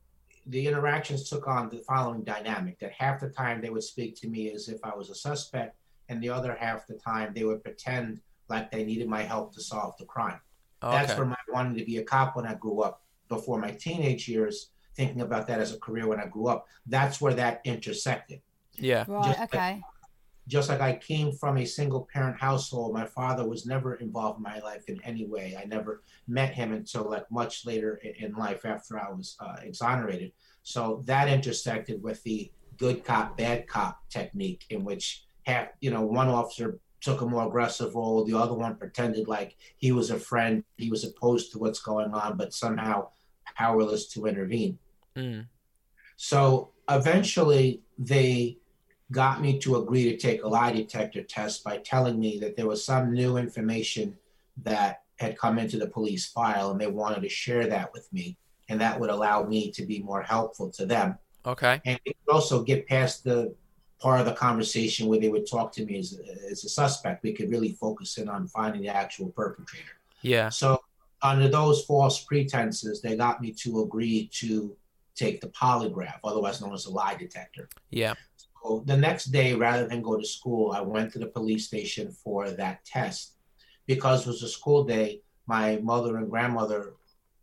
the 0.47 0.67
interactions 0.67 1.27
took 1.27 1.47
on 1.47 1.69
the 1.69 1.79
following 1.79 2.23
dynamic 2.23 2.77
that 2.79 2.91
half 2.91 3.19
the 3.19 3.29
time 3.29 3.61
they 3.61 3.71
would 3.71 3.83
speak 3.83 4.15
to 4.21 4.27
me 4.27 4.51
as 4.51 4.69
if 4.69 4.79
I 4.83 4.93
was 4.95 5.09
a 5.09 5.15
suspect, 5.15 5.75
and 6.09 6.21
the 6.21 6.29
other 6.29 6.55
half 6.59 6.85
the 6.85 6.93
time 6.95 7.33
they 7.33 7.43
would 7.45 7.63
pretend 7.63 8.21
like 8.47 8.69
they 8.69 8.83
needed 8.85 9.07
my 9.09 9.23
help 9.23 9.55
to 9.55 9.61
solve 9.61 9.97
the 9.97 10.05
crime. 10.05 10.39
That's 10.81 11.11
Okay. 11.11 11.17
from 11.19 11.29
my 11.29 11.37
wanting 11.51 11.75
to 11.79 11.85
be 11.85 11.97
a 11.97 12.03
cop 12.03 12.35
when 12.35 12.45
I 12.45 12.53
grew 12.53 12.81
up 12.81 13.01
before 13.27 13.57
my 13.57 13.71
teenage 13.71 14.27
years, 14.27 14.69
thinking 14.95 15.21
about 15.21 15.47
that 15.47 15.59
as 15.59 15.73
a 15.73 15.79
career 15.79 16.07
when 16.07 16.19
I 16.19 16.27
grew 16.27 16.45
up. 16.47 16.67
That's 16.85 17.19
where 17.19 17.33
that 17.33 17.61
intersected. 17.63 18.41
Yeah. 18.73 19.05
Right. 19.07 19.25
Just- 19.25 19.41
Okay. 19.55 19.81
Just 20.47 20.69
like 20.69 20.81
I 20.81 20.95
came 20.95 21.31
from 21.31 21.57
a 21.57 21.65
single 21.65 22.07
parent 22.13 22.39
household, 22.39 22.93
my 22.93 23.05
father 23.05 23.47
was 23.47 23.65
never 23.65 23.95
involved 23.95 24.37
in 24.37 24.43
my 24.43 24.59
life 24.59 24.87
in 24.87 25.01
any 25.03 25.25
way. 25.25 25.57
I 25.59 25.65
never 25.65 26.03
met 26.27 26.53
him 26.53 26.71
until 26.71 27.09
like 27.09 27.29
much 27.31 27.65
later 27.65 27.99
in 28.19 28.33
life 28.33 28.63
after 28.65 28.99
I 28.99 29.09
was 29.11 29.35
uh, 29.39 29.57
exonerated. 29.63 30.33
So 30.61 31.01
that 31.05 31.29
intersected 31.29 32.01
with 32.03 32.21
the 32.23 32.51
good 32.77 33.03
cop, 33.03 33.37
bad 33.37 33.67
cop 33.67 34.07
technique, 34.09 34.65
in 34.69 34.83
which 34.83 35.25
half, 35.45 35.69
you 35.79 35.89
know, 35.91 36.03
one 36.03 36.27
officer 36.27 36.79
took 37.01 37.21
a 37.21 37.25
more 37.25 37.47
aggressive 37.47 37.93
role, 37.93 38.25
the 38.25 38.37
other 38.37 38.55
one 38.55 38.75
pretended 38.75 39.27
like 39.27 39.55
he 39.77 39.91
was 39.91 40.09
a 40.09 40.19
friend, 40.19 40.63
he 40.77 40.89
was 40.89 41.03
opposed 41.03 41.51
to 41.51 41.59
what's 41.59 41.79
going 41.79 42.11
on, 42.13 42.35
but 42.35 42.53
somehow 42.53 43.07
powerless 43.55 44.07
to 44.07 44.25
intervene. 44.25 44.77
Mm. 45.15 45.45
So 46.15 46.71
eventually, 46.89 47.81
they 47.97 48.57
got 49.11 49.41
me 49.41 49.59
to 49.59 49.77
agree 49.77 50.03
to 50.05 50.17
take 50.17 50.43
a 50.43 50.47
lie 50.47 50.71
detector 50.71 51.23
test 51.23 51.63
by 51.63 51.77
telling 51.77 52.19
me 52.19 52.39
that 52.39 52.55
there 52.55 52.67
was 52.67 52.83
some 52.83 53.13
new 53.13 53.37
information 53.37 54.17
that 54.63 55.03
had 55.17 55.37
come 55.37 55.59
into 55.59 55.77
the 55.77 55.87
police 55.87 56.25
file 56.25 56.71
and 56.71 56.81
they 56.81 56.87
wanted 56.87 57.21
to 57.21 57.29
share 57.29 57.67
that 57.67 57.93
with 57.93 58.11
me. 58.11 58.37
And 58.67 58.81
that 58.81 58.99
would 58.99 59.09
allow 59.09 59.43
me 59.43 59.71
to 59.71 59.85
be 59.85 60.01
more 60.01 60.23
helpful 60.23 60.71
to 60.71 60.85
them. 60.85 61.17
Okay. 61.45 61.79
And 61.85 61.99
it 62.05 62.15
could 62.25 62.33
also 62.33 62.63
get 62.63 62.87
past 62.87 63.23
the 63.23 63.53
part 63.99 64.19
of 64.19 64.25
the 64.25 64.33
conversation 64.33 65.07
where 65.07 65.19
they 65.19 65.29
would 65.29 65.49
talk 65.49 65.71
to 65.73 65.85
me 65.85 65.99
as, 65.99 66.19
as 66.49 66.63
a 66.63 66.69
suspect. 66.69 67.23
We 67.23 67.33
could 67.33 67.49
really 67.49 67.73
focus 67.73 68.17
in 68.17 68.27
on 68.27 68.47
finding 68.47 68.81
the 68.81 68.89
actual 68.89 69.29
perpetrator. 69.29 69.85
Yeah. 70.21 70.49
So, 70.49 70.81
under 71.21 71.47
those 71.47 71.85
false 71.85 72.23
pretenses, 72.23 73.01
they 73.01 73.15
got 73.15 73.41
me 73.41 73.51
to 73.51 73.81
agree 73.81 74.29
to 74.33 74.75
take 75.15 75.39
the 75.41 75.47
polygraph, 75.47 76.19
otherwise 76.23 76.61
known 76.61 76.73
as 76.73 76.85
a 76.85 76.91
lie 76.91 77.15
detector. 77.15 77.69
Yeah. 77.89 78.13
The 78.85 78.97
next 78.97 79.25
day, 79.25 79.53
rather 79.53 79.87
than 79.87 80.01
go 80.01 80.17
to 80.17 80.25
school, 80.25 80.71
I 80.71 80.81
went 80.81 81.11
to 81.13 81.19
the 81.19 81.27
police 81.27 81.67
station 81.67 82.11
for 82.11 82.49
that 82.51 82.83
test. 82.85 83.33
Because 83.85 84.21
it 84.21 84.27
was 84.27 84.43
a 84.43 84.49
school 84.49 84.83
day, 84.83 85.21
my 85.45 85.77
mother 85.77 86.17
and 86.17 86.29
grandmother, 86.29 86.93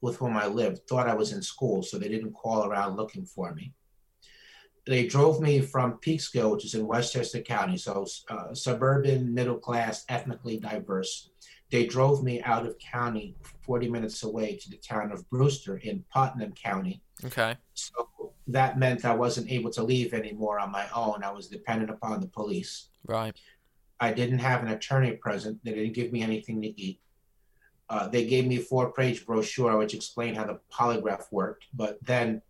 with 0.00 0.16
whom 0.16 0.36
I 0.36 0.46
lived, 0.46 0.88
thought 0.88 1.08
I 1.08 1.14
was 1.14 1.32
in 1.32 1.42
school, 1.42 1.82
so 1.82 1.96
they 1.96 2.08
didn't 2.08 2.32
call 2.32 2.66
around 2.66 2.96
looking 2.96 3.24
for 3.24 3.54
me. 3.54 3.72
They 4.84 5.06
drove 5.06 5.40
me 5.40 5.60
from 5.60 5.98
Peekskill, 6.04 6.50
which 6.50 6.64
is 6.64 6.74
in 6.74 6.88
Westchester 6.88 7.40
County, 7.40 7.76
so 7.76 8.04
uh, 8.28 8.52
suburban, 8.52 9.32
middle 9.32 9.58
class, 9.58 10.04
ethnically 10.08 10.58
diverse. 10.58 11.30
They 11.70 11.86
drove 11.86 12.24
me 12.24 12.42
out 12.42 12.66
of 12.66 12.78
county 12.78 13.36
40 13.64 13.88
minutes 13.88 14.24
away 14.24 14.56
to 14.56 14.70
the 14.70 14.76
town 14.76 15.12
of 15.12 15.28
Brewster 15.30 15.76
in 15.76 16.04
Putnam 16.10 16.52
County. 16.52 17.01
Okay. 17.25 17.57
So 17.75 18.33
that 18.49 18.78
meant 18.78 19.04
I 19.04 19.14
wasn't 19.14 19.50
able 19.50 19.71
to 19.71 19.83
leave 19.83 20.12
anymore 20.14 20.59
on 20.59 20.71
my 20.73 20.87
own. 20.95 21.23
I 21.23 21.31
was 21.31 21.49
dependent 21.49 21.90
upon 21.90 22.21
the 22.21 22.26
police. 22.26 22.88
Right. 23.07 23.37
I 24.00 24.12
didn't 24.12 24.40
have 24.40 24.62
an 24.62 24.69
attorney 24.69 25.12
present. 25.12 25.61
They 25.64 25.73
didn't 25.75 25.92
give 25.92 26.12
me 26.12 26.23
anything 26.23 26.61
to 26.62 26.81
eat. 26.81 27.00
Uh, 27.88 28.09
they 28.09 28.26
gave 28.26 28.47
me 28.47 28.57
a 28.57 28.61
four-page 28.61 29.26
brochure 29.26 29.76
which 29.76 29.95
explained 29.95 30.37
how 30.37 30.47
the 30.47 30.59
polygraph 30.73 31.25
worked, 31.31 31.66
but 31.75 31.99
then 32.02 32.40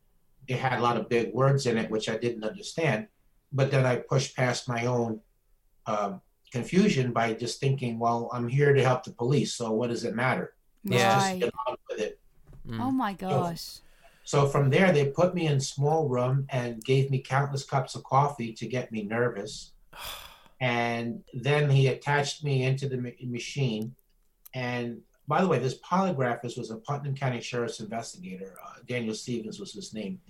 it 0.48 0.56
had 0.58 0.78
a 0.78 0.82
lot 0.82 0.96
of 0.96 1.08
big 1.08 1.32
words 1.34 1.66
in 1.66 1.76
it 1.76 1.90
which 1.90 2.08
I 2.08 2.16
didn't 2.16 2.44
understand. 2.44 3.08
But 3.52 3.70
then 3.70 3.84
I 3.84 3.96
pushed 3.96 4.34
past 4.36 4.68
my 4.68 4.86
own 4.86 5.20
um, 5.86 6.20
confusion 6.52 7.12
by 7.12 7.34
just 7.34 7.60
thinking, 7.60 7.98
well, 7.98 8.30
I'm 8.32 8.48
here 8.48 8.72
to 8.72 8.82
help 8.82 9.04
the 9.04 9.12
police, 9.12 9.54
so 9.54 9.72
what 9.72 9.90
does 9.90 10.04
it 10.04 10.14
matter? 10.14 10.54
Let's 10.84 11.02
Yeah. 11.02 11.14
just 11.20 11.40
get 11.40 11.52
on 11.66 11.76
with 11.90 12.00
it. 12.00 12.20
Mm. 12.66 12.80
Oh 12.80 12.90
my 12.90 13.12
gosh. 13.12 13.60
So 13.64 13.80
from 14.46 14.70
there, 14.70 14.92
they 14.92 15.06
put 15.06 15.34
me 15.34 15.46
in 15.46 15.60
small 15.60 16.08
room 16.08 16.46
and 16.50 16.82
gave 16.84 17.10
me 17.10 17.20
countless 17.20 17.64
cups 17.64 17.94
of 17.94 18.04
coffee 18.04 18.52
to 18.54 18.66
get 18.66 18.92
me 18.92 19.02
nervous. 19.02 19.72
And 20.60 21.24
then 21.34 21.68
he 21.68 21.88
attached 21.88 22.44
me 22.44 22.62
into 22.62 22.88
the 22.88 22.96
ma- 22.96 23.10
machine. 23.24 23.96
And 24.54 25.00
by 25.26 25.40
the 25.42 25.48
way, 25.48 25.58
this 25.58 25.76
polygraphist 25.80 26.56
was 26.56 26.70
a 26.70 26.76
Putnam 26.76 27.16
County 27.16 27.40
Sheriff's 27.40 27.80
investigator. 27.80 28.56
Uh, 28.64 28.74
Daniel 28.86 29.12
Stevens 29.14 29.58
was 29.58 29.72
his 29.72 29.92
name. 29.92 30.20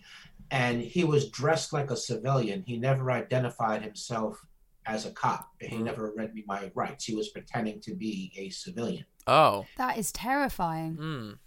And 0.51 0.81
he 0.81 1.05
was 1.05 1.29
dressed 1.29 1.75
like 1.75 1.91
a 1.91 1.97
civilian. 1.99 2.65
He 2.67 2.79
never 2.79 3.11
identified 3.13 3.83
himself 3.83 4.41
as 4.87 5.05
a 5.05 5.11
cop. 5.11 5.51
He 5.61 5.77
Mm. 5.77 5.83
never 5.85 6.13
read 6.17 6.35
me 6.35 6.45
my 6.47 6.71
rights. 6.75 7.05
He 7.05 7.15
was 7.15 7.29
pretending 7.29 7.81
to 7.83 7.95
be 7.95 8.33
a 8.35 8.49
civilian. 8.49 9.05
Oh. 9.27 9.67
That 9.77 9.99
is 9.99 10.13
terrifying. 10.13 10.97
Mm. 10.97 11.39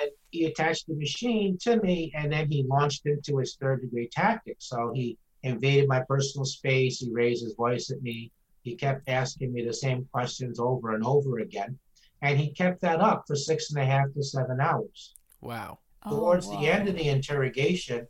and 0.00 0.10
he 0.32 0.46
attached 0.46 0.88
the 0.88 0.94
machine 0.94 1.58
to 1.60 1.76
me 1.82 2.10
and 2.16 2.32
then 2.32 2.50
he 2.50 2.64
launched 2.64 3.02
into 3.04 3.38
his 3.38 3.56
third 3.56 3.82
degree 3.82 4.08
tactic. 4.10 4.56
So 4.58 4.90
he 4.94 5.18
invaded 5.42 5.88
my 5.88 6.00
personal 6.08 6.46
space. 6.46 6.98
He 6.98 7.12
raised 7.12 7.44
his 7.44 7.54
voice 7.54 7.90
at 7.90 8.02
me. 8.02 8.32
He 8.62 8.74
kept 8.74 9.08
asking 9.08 9.52
me 9.52 9.64
the 9.64 9.74
same 9.74 10.08
questions 10.10 10.58
over 10.58 10.94
and 10.94 11.04
over 11.04 11.40
again. 11.40 11.78
And 12.22 12.38
he 12.38 12.50
kept 12.52 12.80
that 12.80 13.00
up 13.00 13.24
for 13.26 13.36
six 13.36 13.70
and 13.70 13.82
a 13.82 13.84
half 13.84 14.06
to 14.14 14.22
seven 14.22 14.58
hours. 14.60 15.14
Wow. 15.42 15.80
towards 16.08 16.46
oh, 16.46 16.52
the 16.52 16.68
end 16.68 16.88
of 16.88 16.94
the 16.94 17.08
interrogation 17.08 18.06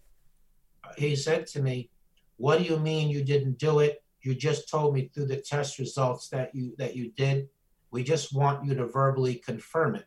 he 0.98 1.16
said 1.16 1.46
to 1.46 1.62
me 1.62 1.88
what 2.36 2.58
do 2.58 2.64
you 2.64 2.78
mean 2.78 3.08
you 3.08 3.24
didn't 3.24 3.58
do 3.58 3.78
it? 3.78 4.02
You 4.22 4.34
just 4.34 4.68
told 4.68 4.94
me 4.94 5.10
through 5.14 5.26
the 5.26 5.36
test 5.36 5.78
results 5.78 6.28
that 6.28 6.54
you 6.54 6.74
that 6.78 6.96
you 6.96 7.10
did. 7.12 7.48
We 7.90 8.04
just 8.04 8.34
want 8.34 8.64
you 8.64 8.74
to 8.74 8.86
verbally 8.86 9.36
confirm 9.36 9.94
it 9.94 10.06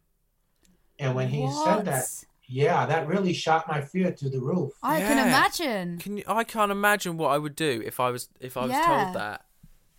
and 1.00 1.16
when 1.16 1.28
he 1.28 1.50
said 1.50 1.86
that 1.86 2.06
yeah, 2.48 2.86
that 2.86 3.08
really 3.08 3.34
shot 3.34 3.68
my 3.68 3.82
fear 3.82 4.12
through 4.12 4.30
the 4.30 4.40
roof. 4.40 4.74
I 4.84 5.02
can 5.02 5.18
imagine. 5.18 5.98
Can 6.00 6.18
you, 6.18 6.24
I 6.28 6.44
can't 6.44 6.72
imagine 6.72 7.18
what 7.18 7.30
I 7.30 7.38
would 7.38 7.56
do 7.56 7.82
if 7.86 8.00
I 8.00 8.12
was 8.12 8.30
if 8.40 8.56
I 8.58 8.64
was 8.64 8.72
Yeah. 8.72 8.86
told 8.86 9.14
that. 9.14 9.46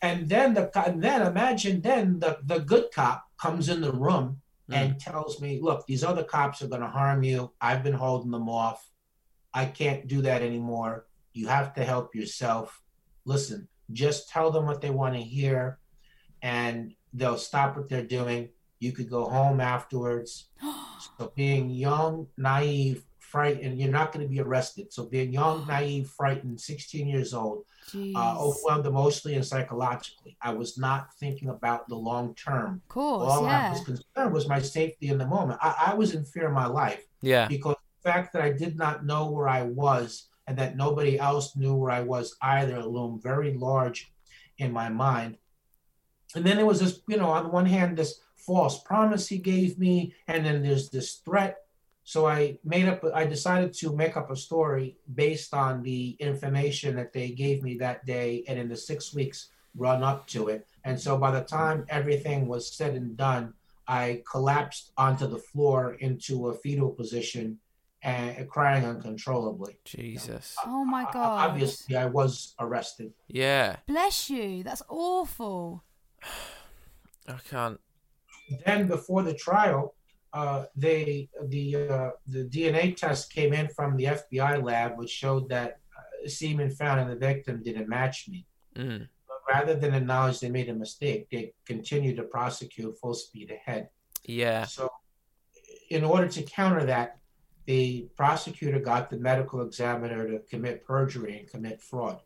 And 0.02 0.28
then 0.28 0.54
the 0.54 0.70
and 0.86 1.02
then 1.02 1.22
imagine 1.22 1.80
then 1.80 2.20
the 2.20 2.38
the 2.44 2.58
good 2.60 2.86
cop 2.94 3.24
comes 3.40 3.68
in 3.68 3.80
the 3.80 3.92
room 3.92 4.42
Mm. 4.68 4.74
and 4.74 5.00
tells 5.00 5.40
me, 5.40 5.60
"Look, 5.62 5.86
these 5.86 6.02
other 6.02 6.24
cops 6.24 6.60
are 6.60 6.66
going 6.66 6.80
to 6.80 6.88
harm 6.88 7.22
you. 7.22 7.52
I've 7.60 7.84
been 7.84 7.94
holding 7.94 8.32
them 8.32 8.48
off. 8.48 8.90
I 9.54 9.66
can't 9.66 10.08
do 10.08 10.22
that 10.22 10.42
anymore. 10.42 11.06
You 11.32 11.46
have 11.46 11.72
to 11.74 11.84
help 11.84 12.16
yourself. 12.16 12.82
Listen, 13.24 13.68
just 13.92 14.28
tell 14.28 14.50
them 14.50 14.66
what 14.66 14.80
they 14.80 14.90
want 14.90 15.14
to 15.14 15.22
hear, 15.22 15.78
and 16.42 16.94
they'll 17.12 17.38
stop 17.38 17.76
what 17.76 17.88
they're 17.88 18.04
doing. 18.04 18.48
You 18.80 18.90
could 18.92 19.08
go 19.08 19.28
home 19.28 19.60
afterwards." 19.60 20.48
So 21.18 21.32
being 21.34 21.70
young, 21.70 22.26
naive, 22.36 23.02
frightened, 23.18 23.78
you're 23.78 23.90
not 23.90 24.12
going 24.12 24.24
to 24.24 24.30
be 24.30 24.40
arrested. 24.40 24.92
So 24.92 25.04
being 25.06 25.32
young, 25.32 25.66
naive, 25.68 26.08
frightened, 26.08 26.60
16 26.60 27.06
years 27.08 27.34
old, 27.34 27.64
uh, 27.94 28.36
overwhelmed 28.38 28.86
emotionally 28.86 29.36
and 29.36 29.46
psychologically. 29.46 30.36
I 30.40 30.52
was 30.52 30.76
not 30.78 31.14
thinking 31.20 31.48
about 31.48 31.88
the 31.88 31.94
long 31.96 32.34
term. 32.34 32.82
of 32.84 32.88
course, 32.88 33.30
All 33.32 33.46
I 33.46 33.70
was 33.70 33.84
concerned 33.84 34.32
was 34.32 34.48
my 34.48 34.60
safety 34.60 35.08
in 35.08 35.18
the 35.18 35.26
moment. 35.26 35.58
I, 35.62 35.88
I 35.88 35.94
was 35.94 36.14
in 36.14 36.24
fear 36.24 36.46
of 36.48 36.52
my 36.52 36.66
life 36.66 37.04
Yeah. 37.22 37.46
because 37.48 37.76
the 38.02 38.10
fact 38.10 38.32
that 38.32 38.42
I 38.42 38.52
did 38.52 38.76
not 38.76 39.04
know 39.04 39.30
where 39.30 39.48
I 39.48 39.62
was 39.62 40.28
and 40.48 40.56
that 40.58 40.76
nobody 40.76 41.18
else 41.18 41.56
knew 41.56 41.74
where 41.74 41.90
I 41.90 42.00
was 42.02 42.36
either 42.42 42.82
loomed 42.82 43.22
very 43.22 43.54
large 43.54 44.12
in 44.58 44.72
my 44.72 44.88
mind. 44.88 45.38
And 46.34 46.44
then 46.44 46.56
there 46.56 46.66
was 46.66 46.80
this, 46.80 47.00
you 47.08 47.16
know, 47.16 47.30
on 47.30 47.44
the 47.44 47.50
one 47.50 47.66
hand, 47.66 47.96
this 47.96 48.20
false 48.46 48.82
promise 48.82 49.26
he 49.26 49.38
gave 49.38 49.78
me, 49.78 50.14
and 50.28 50.46
then 50.46 50.62
there's 50.62 50.88
this 50.88 51.14
threat. 51.24 51.58
So 52.04 52.26
I 52.26 52.58
made 52.64 52.88
up, 52.88 53.02
I 53.14 53.26
decided 53.26 53.72
to 53.74 53.94
make 53.96 54.16
up 54.16 54.30
a 54.30 54.36
story 54.36 54.96
based 55.14 55.52
on 55.52 55.82
the 55.82 56.16
information 56.20 56.94
that 56.96 57.12
they 57.12 57.30
gave 57.30 57.64
me 57.64 57.76
that 57.78 58.06
day 58.06 58.44
and 58.46 58.58
in 58.58 58.68
the 58.68 58.76
six 58.76 59.12
weeks 59.12 59.48
run 59.74 60.04
up 60.04 60.26
to 60.28 60.48
it. 60.48 60.68
And 60.84 60.98
so 60.98 61.18
by 61.18 61.32
the 61.32 61.42
time 61.42 61.84
everything 61.88 62.46
was 62.46 62.72
said 62.72 62.94
and 62.94 63.16
done, 63.16 63.54
I 63.88 64.22
collapsed 64.30 64.92
onto 64.96 65.26
the 65.26 65.38
floor 65.38 65.94
into 65.94 66.48
a 66.48 66.54
fetal 66.54 66.90
position 66.90 67.58
and 68.02 68.48
crying 68.48 68.84
uncontrollably. 68.84 69.78
Jesus. 69.84 70.56
Uh, 70.64 70.68
oh 70.68 70.84
my 70.84 71.02
O- 71.02 71.12
god. 71.12 71.50
Obviously, 71.50 71.96
I 71.96 72.06
was 72.06 72.54
arrested. 72.60 73.12
Yeah. 73.26 73.76
Bless 73.86 74.30
you. 74.30 74.62
That's 74.62 74.82
awful. 74.88 75.82
I 77.28 77.38
can't. 77.50 77.80
Then, 78.64 78.86
before 78.86 79.22
the 79.22 79.34
trial, 79.34 79.94
uh, 80.32 80.66
they 80.76 81.28
the 81.46 81.76
uh, 81.76 82.10
the 82.26 82.44
DNA 82.44 82.96
test 82.96 83.32
came 83.32 83.52
in 83.52 83.68
from 83.68 83.96
the 83.96 84.04
FBI 84.04 84.62
lab, 84.62 84.98
which 84.98 85.10
showed 85.10 85.48
that 85.48 85.78
uh, 85.96 86.28
semen 86.28 86.70
found 86.70 87.00
in 87.00 87.08
the 87.08 87.16
victim 87.16 87.62
didn't 87.62 87.88
match 87.88 88.28
me. 88.28 88.46
Mm. 88.74 89.08
But 89.26 89.38
rather 89.52 89.74
than 89.74 89.94
acknowledge 89.94 90.40
they 90.40 90.50
made 90.50 90.68
a 90.68 90.74
mistake, 90.74 91.28
they 91.30 91.52
continued 91.64 92.16
to 92.16 92.24
prosecute 92.24 92.98
full 92.98 93.14
speed 93.14 93.50
ahead. 93.50 93.88
Yeah. 94.24 94.64
So, 94.64 94.90
in 95.90 96.04
order 96.04 96.28
to 96.28 96.42
counter 96.42 96.84
that, 96.84 97.18
the 97.64 98.08
prosecutor 98.16 98.78
got 98.78 99.10
the 99.10 99.18
medical 99.18 99.62
examiner 99.62 100.28
to 100.28 100.38
commit 100.50 100.84
perjury 100.84 101.38
and 101.38 101.48
commit 101.48 101.80
fraud. 101.80 102.20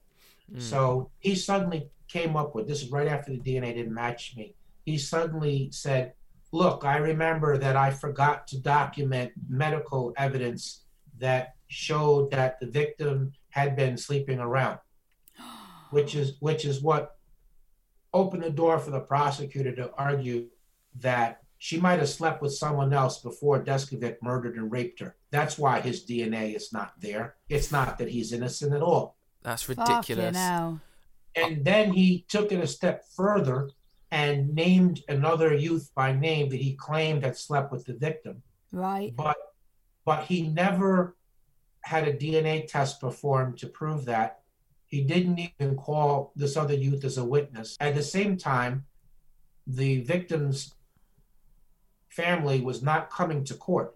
So 0.58 1.10
he 1.20 1.36
suddenly 1.36 1.90
came 2.08 2.36
up 2.36 2.54
with 2.54 2.66
this 2.66 2.82
is 2.82 2.90
right 2.90 3.06
after 3.06 3.30
the 3.30 3.38
DNA 3.38 3.74
didn't 3.74 3.94
match 3.94 4.34
me. 4.36 4.54
He 4.90 4.98
suddenly 4.98 5.70
said, 5.70 6.14
Look, 6.50 6.84
I 6.84 6.96
remember 6.96 7.56
that 7.56 7.76
I 7.76 7.92
forgot 7.92 8.48
to 8.48 8.58
document 8.58 9.30
medical 9.48 10.12
evidence 10.16 10.82
that 11.18 11.54
showed 11.68 12.32
that 12.32 12.58
the 12.58 12.66
victim 12.66 13.32
had 13.50 13.76
been 13.76 13.96
sleeping 13.96 14.40
around, 14.40 14.80
which 15.90 16.16
is 16.16 16.38
which 16.40 16.64
is 16.64 16.82
what 16.82 17.18
opened 18.12 18.42
the 18.42 18.50
door 18.50 18.80
for 18.80 18.90
the 18.90 18.98
prosecutor 18.98 19.72
to 19.76 19.92
argue 19.94 20.48
that 20.96 21.42
she 21.58 21.78
might 21.78 22.00
have 22.00 22.08
slept 22.08 22.42
with 22.42 22.52
someone 22.52 22.92
else 22.92 23.20
before 23.20 23.62
Deskovic 23.62 24.20
murdered 24.20 24.56
and 24.56 24.72
raped 24.72 24.98
her. 24.98 25.14
That's 25.30 25.56
why 25.56 25.80
his 25.80 26.04
DNA 26.04 26.56
is 26.56 26.72
not 26.72 26.94
there. 26.98 27.36
It's 27.48 27.70
not 27.70 27.98
that 27.98 28.08
he's 28.08 28.32
innocent 28.32 28.74
at 28.74 28.82
all. 28.82 29.16
That's 29.42 29.68
ridiculous. 29.68 30.36
And 31.36 31.64
then 31.64 31.92
he 31.92 32.24
took 32.28 32.50
it 32.50 32.58
a 32.58 32.66
step 32.66 33.04
further 33.14 33.70
and 34.10 34.54
named 34.54 35.02
another 35.08 35.54
youth 35.54 35.90
by 35.94 36.12
name 36.12 36.48
that 36.50 36.60
he 36.60 36.74
claimed 36.74 37.24
had 37.24 37.36
slept 37.36 37.70
with 37.72 37.84
the 37.84 37.94
victim. 37.94 38.42
Right. 38.72 39.14
But 39.14 39.36
but 40.04 40.24
he 40.24 40.42
never 40.48 41.16
had 41.82 42.08
a 42.08 42.12
DNA 42.12 42.66
test 42.66 43.00
performed 43.00 43.58
to 43.58 43.66
prove 43.68 44.04
that. 44.06 44.40
He 44.86 45.02
didn't 45.02 45.38
even 45.38 45.76
call 45.76 46.32
this 46.34 46.56
other 46.56 46.74
youth 46.74 47.04
as 47.04 47.16
a 47.18 47.24
witness. 47.24 47.76
At 47.80 47.94
the 47.94 48.02
same 48.02 48.36
time, 48.36 48.86
the 49.66 50.00
victim's 50.02 50.74
family 52.08 52.60
was 52.60 52.82
not 52.82 53.10
coming 53.10 53.44
to 53.44 53.54
court. 53.54 53.94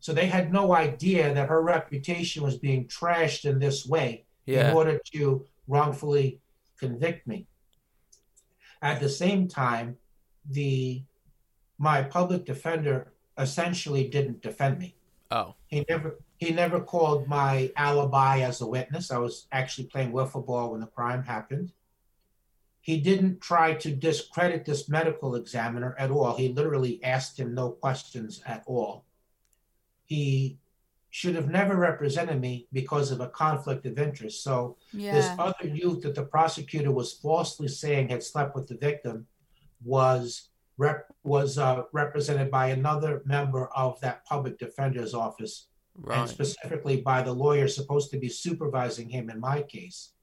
So 0.00 0.12
they 0.12 0.26
had 0.26 0.52
no 0.52 0.74
idea 0.74 1.32
that 1.32 1.48
her 1.48 1.62
reputation 1.62 2.42
was 2.42 2.58
being 2.58 2.86
trashed 2.88 3.46
in 3.46 3.58
this 3.58 3.86
way 3.86 4.26
Yeah. 4.44 4.68
in 4.70 4.76
order 4.76 5.00
to 5.14 5.46
wrongfully 5.66 6.40
convict 6.78 7.26
me. 7.26 7.46
At 8.82 9.00
the 9.00 9.08
same 9.08 9.48
time, 9.48 9.96
the 10.48 11.02
my 11.78 12.02
public 12.02 12.44
defender 12.44 13.12
essentially 13.38 14.08
didn't 14.08 14.42
defend 14.42 14.78
me. 14.78 14.94
Oh. 15.30 15.54
He 15.66 15.84
never 15.88 16.18
he 16.38 16.52
never 16.52 16.80
called 16.80 17.26
my 17.26 17.72
alibi 17.76 18.40
as 18.40 18.60
a 18.60 18.66
witness. 18.66 19.10
I 19.10 19.18
was 19.18 19.46
actually 19.52 19.86
playing 19.86 20.12
wiffle 20.12 20.44
ball 20.44 20.72
when 20.72 20.80
the 20.80 20.86
crime 20.86 21.24
happened. 21.24 21.72
He 22.80 23.00
didn't 23.00 23.40
try 23.40 23.74
to 23.74 23.90
discredit 23.90 24.66
this 24.66 24.88
medical 24.90 25.36
examiner 25.36 25.96
at 25.98 26.10
all. 26.10 26.36
He 26.36 26.52
literally 26.52 27.02
asked 27.02 27.40
him 27.40 27.54
no 27.54 27.70
questions 27.70 28.42
at 28.44 28.62
all. 28.66 29.06
He 30.04 30.58
should 31.14 31.36
have 31.36 31.48
never 31.48 31.76
represented 31.76 32.40
me 32.40 32.66
because 32.72 33.12
of 33.12 33.20
a 33.20 33.28
conflict 33.28 33.86
of 33.86 34.00
interest. 34.00 34.42
So 34.42 34.76
this 35.12 35.26
other 35.38 35.68
youth 35.68 36.02
that 36.02 36.16
the 36.16 36.24
prosecutor 36.24 36.90
was 36.90 37.12
falsely 37.12 37.68
saying 37.68 38.08
had 38.08 38.24
slept 38.24 38.56
with 38.56 38.66
the 38.66 38.74
victim 38.74 39.24
was 39.84 40.48
rep- 40.76 41.06
was 41.22 41.56
uh, 41.56 41.84
represented 41.92 42.50
by 42.50 42.70
another 42.70 43.22
member 43.26 43.68
of 43.76 44.00
that 44.00 44.24
public 44.26 44.58
defender's 44.58 45.14
office, 45.14 45.68
and 46.10 46.28
specifically 46.28 47.00
by 47.00 47.22
the 47.22 47.32
lawyer 47.32 47.68
supposed 47.68 48.10
to 48.10 48.18
be 48.18 48.28
supervising 48.28 49.08
him 49.08 49.30
in 49.30 49.38
my 49.38 49.62
case. 49.62 50.14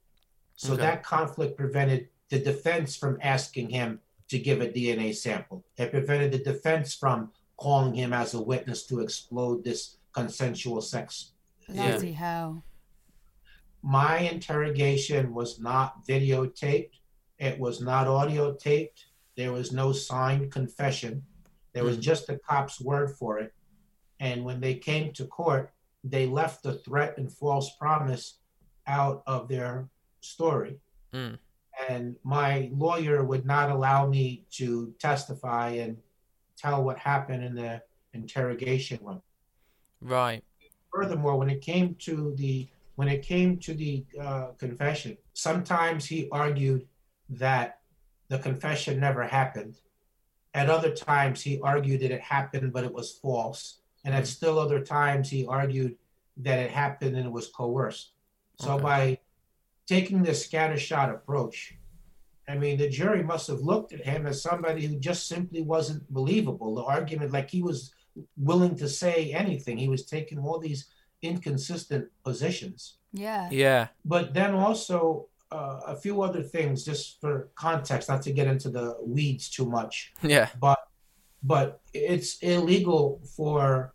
So 0.58 0.74
Okay. 0.74 0.82
that 0.82 1.04
conflict 1.04 1.56
prevented 1.56 2.10
the 2.28 2.40
defense 2.40 2.98
from 2.98 3.18
asking 3.22 3.70
him 3.70 4.02
to 4.28 4.38
give 4.38 4.60
a 4.60 4.68
DNA 4.68 5.16
sample. 5.16 5.64
It 5.78 5.92
prevented 5.92 6.34
the 6.34 6.44
defense 6.52 6.94
from 6.94 7.32
calling 7.56 7.94
him 7.94 8.12
as 8.12 8.34
a 8.34 8.42
witness 8.42 8.86
to 8.88 9.00
explode 9.00 9.64
this 9.64 9.96
consensual 10.14 10.82
sex 10.82 11.32
Yeah. 11.68 11.92
Bloody 11.92 12.12
hell. 12.14 12.64
my 13.84 14.20
interrogation 14.20 15.34
was 15.34 15.60
not 15.60 16.06
videotaped 16.06 16.92
it 17.40 17.58
was 17.60 17.82
not 17.82 18.08
audio 18.08 18.54
taped 18.54 19.06
there 19.38 19.52
was 19.52 19.72
no 19.72 19.92
signed 19.92 20.52
confession 20.52 21.24
there 21.74 21.84
was 21.84 21.98
Mhm. 21.98 22.02
just 22.02 22.28
the 22.28 22.38
cop's 22.40 22.80
word 22.82 23.16
for 23.18 23.40
it 23.40 23.54
and 24.20 24.44
when 24.46 24.60
they 24.60 24.76
came 24.76 25.12
to 25.14 25.26
court 25.26 25.72
they 26.04 26.26
left 26.28 26.62
the 26.64 26.76
threat 26.80 27.18
and 27.18 27.32
false 27.32 27.76
promise 27.78 28.40
out 28.88 29.24
of 29.26 29.48
their 29.48 29.90
story 30.20 30.80
Mm. 31.14 31.40
and 31.90 32.16
my 32.24 32.70
lawyer 32.74 33.24
would 33.24 33.46
not 33.46 33.70
allow 33.72 34.06
me 34.08 34.46
to 34.52 34.94
testify 35.00 35.70
and 35.70 35.98
tell 36.58 36.84
what 36.84 37.00
happened 37.00 37.44
in 37.44 37.56
the 37.56 37.82
interrogation 38.14 39.00
room 39.04 39.22
Right. 40.02 40.44
furthermore, 40.94 41.38
when 41.38 41.50
it 41.50 41.62
came 41.62 41.96
to 42.00 42.34
the 42.36 42.68
when 42.96 43.08
it 43.08 43.24
came 43.24 43.58
to 43.60 43.74
the 43.74 44.06
uh, 44.20 44.48
confession, 44.58 45.18
sometimes 45.34 46.06
he 46.06 46.28
argued 46.32 46.88
that 47.30 47.80
the 48.28 48.38
confession 48.38 49.00
never 49.00 49.24
happened. 49.24 49.78
At 50.54 50.70
other 50.70 50.94
times, 50.94 51.42
he 51.42 51.60
argued 51.62 52.02
that 52.02 52.12
it 52.12 52.22
happened, 52.22 52.74
but 52.74 52.84
it 52.84 52.94
was 52.94 53.14
false. 53.14 53.80
And 54.04 54.14
at 54.14 54.28
still 54.28 54.60
other 54.60 54.82
times, 54.82 55.30
he 55.30 55.46
argued 55.46 55.96
that 56.38 56.60
it 56.60 56.72
happened 56.72 57.16
and 57.16 57.26
it 57.26 57.32
was 57.32 57.48
coerced. 57.48 58.12
So 58.60 58.74
Okay. 58.74 58.84
by 58.84 59.20
taking 59.88 60.22
this 60.22 60.48
scattershot 60.48 61.14
approach, 61.14 61.76
I 62.48 62.58
mean, 62.58 62.78
the 62.78 62.90
jury 62.90 63.24
must 63.24 63.48
have 63.48 63.62
looked 63.62 63.94
at 63.94 64.06
him 64.06 64.28
as 64.28 64.42
somebody 64.42 64.86
who 64.86 65.00
just 65.00 65.28
simply 65.28 65.62
wasn't 65.62 66.12
believable. 66.14 66.76
The 66.76 66.84
argument, 66.84 67.32
like 67.32 67.50
he 67.50 67.62
was 67.64 67.94
willing 68.38 68.76
to 68.78 68.88
say 68.88 69.32
anything. 69.34 69.78
He 69.78 69.90
was 69.90 70.06
taking 70.06 70.40
all 70.40 70.60
these 70.60 70.88
inconsistent 71.22 72.08
positions. 72.24 72.98
Yeah. 73.14 73.50
Yeah. 73.52 73.88
But 74.06 74.34
then 74.34 74.54
also 74.54 75.28
uh, 75.52 75.82
a 75.88 75.96
few 75.96 76.22
other 76.22 76.42
things, 76.42 76.84
just 76.84 77.20
for 77.20 77.50
context, 77.56 78.10
not 78.10 78.22
to 78.24 78.32
get 78.32 78.48
into 78.48 78.70
the 78.70 78.98
weeds 79.06 79.50
too 79.50 79.66
much. 79.66 80.14
Yeah. 80.22 80.50
But 80.60 80.80
but 81.44 81.82
it's 81.94 82.38
illegal 82.40 83.20
for 83.36 83.94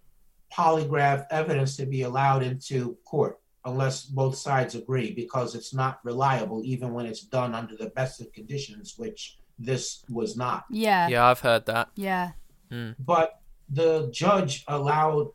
polygraph 0.53 1.27
evidence 1.31 1.77
to 1.77 1.87
be 1.87 2.03
allowed 2.03 2.43
into 2.43 2.97
court 3.05 3.39
unless 3.65 4.05
both 4.05 4.37
sides 4.37 4.75
agree, 4.75 5.13
because 5.13 5.55
it's 5.55 5.75
not 5.75 6.01
reliable, 6.05 6.63
even 6.65 6.93
when 6.93 7.07
it's 7.07 7.23
done 7.23 7.55
under 7.55 7.77
the 7.77 7.91
best 7.91 8.21
of 8.21 8.33
conditions, 8.33 8.95
which 8.97 9.39
this 9.59 10.05
was 10.09 10.37
not. 10.37 10.65
Yeah. 10.71 11.09
Yeah, 11.09 11.27
I've 11.27 11.41
heard 11.41 11.67
that. 11.67 11.89
Yeah. 11.97 12.33
but 12.99 13.41
the 13.71 14.09
judge 14.13 14.65
allowed 14.69 15.29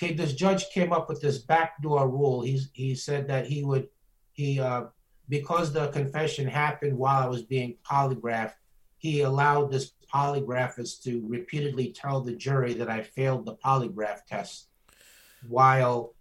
this 0.00 0.32
judge 0.32 0.70
came 0.70 0.92
up 0.92 1.08
with 1.08 1.20
this 1.20 1.38
backdoor 1.38 2.08
rule 2.08 2.40
he 2.42 2.60
he 2.72 2.94
said 2.94 3.28
that 3.28 3.46
he 3.46 3.62
would 3.62 3.88
he 4.32 4.58
uh 4.58 4.84
because 5.28 5.72
the 5.72 5.88
confession 5.88 6.46
happened 6.46 6.96
while 6.96 7.22
i 7.22 7.26
was 7.26 7.42
being 7.42 7.76
polygraphed 7.88 8.54
he 8.98 9.20
allowed 9.20 9.70
this 9.70 9.92
polygraphist 10.12 11.02
to 11.02 11.22
repeatedly 11.28 11.92
tell 11.92 12.20
the 12.20 12.34
jury 12.34 12.74
that 12.74 12.90
i 12.90 13.02
failed 13.02 13.44
the 13.44 13.54
polygraph 13.56 14.24
test 14.26 14.68
while 15.48 16.14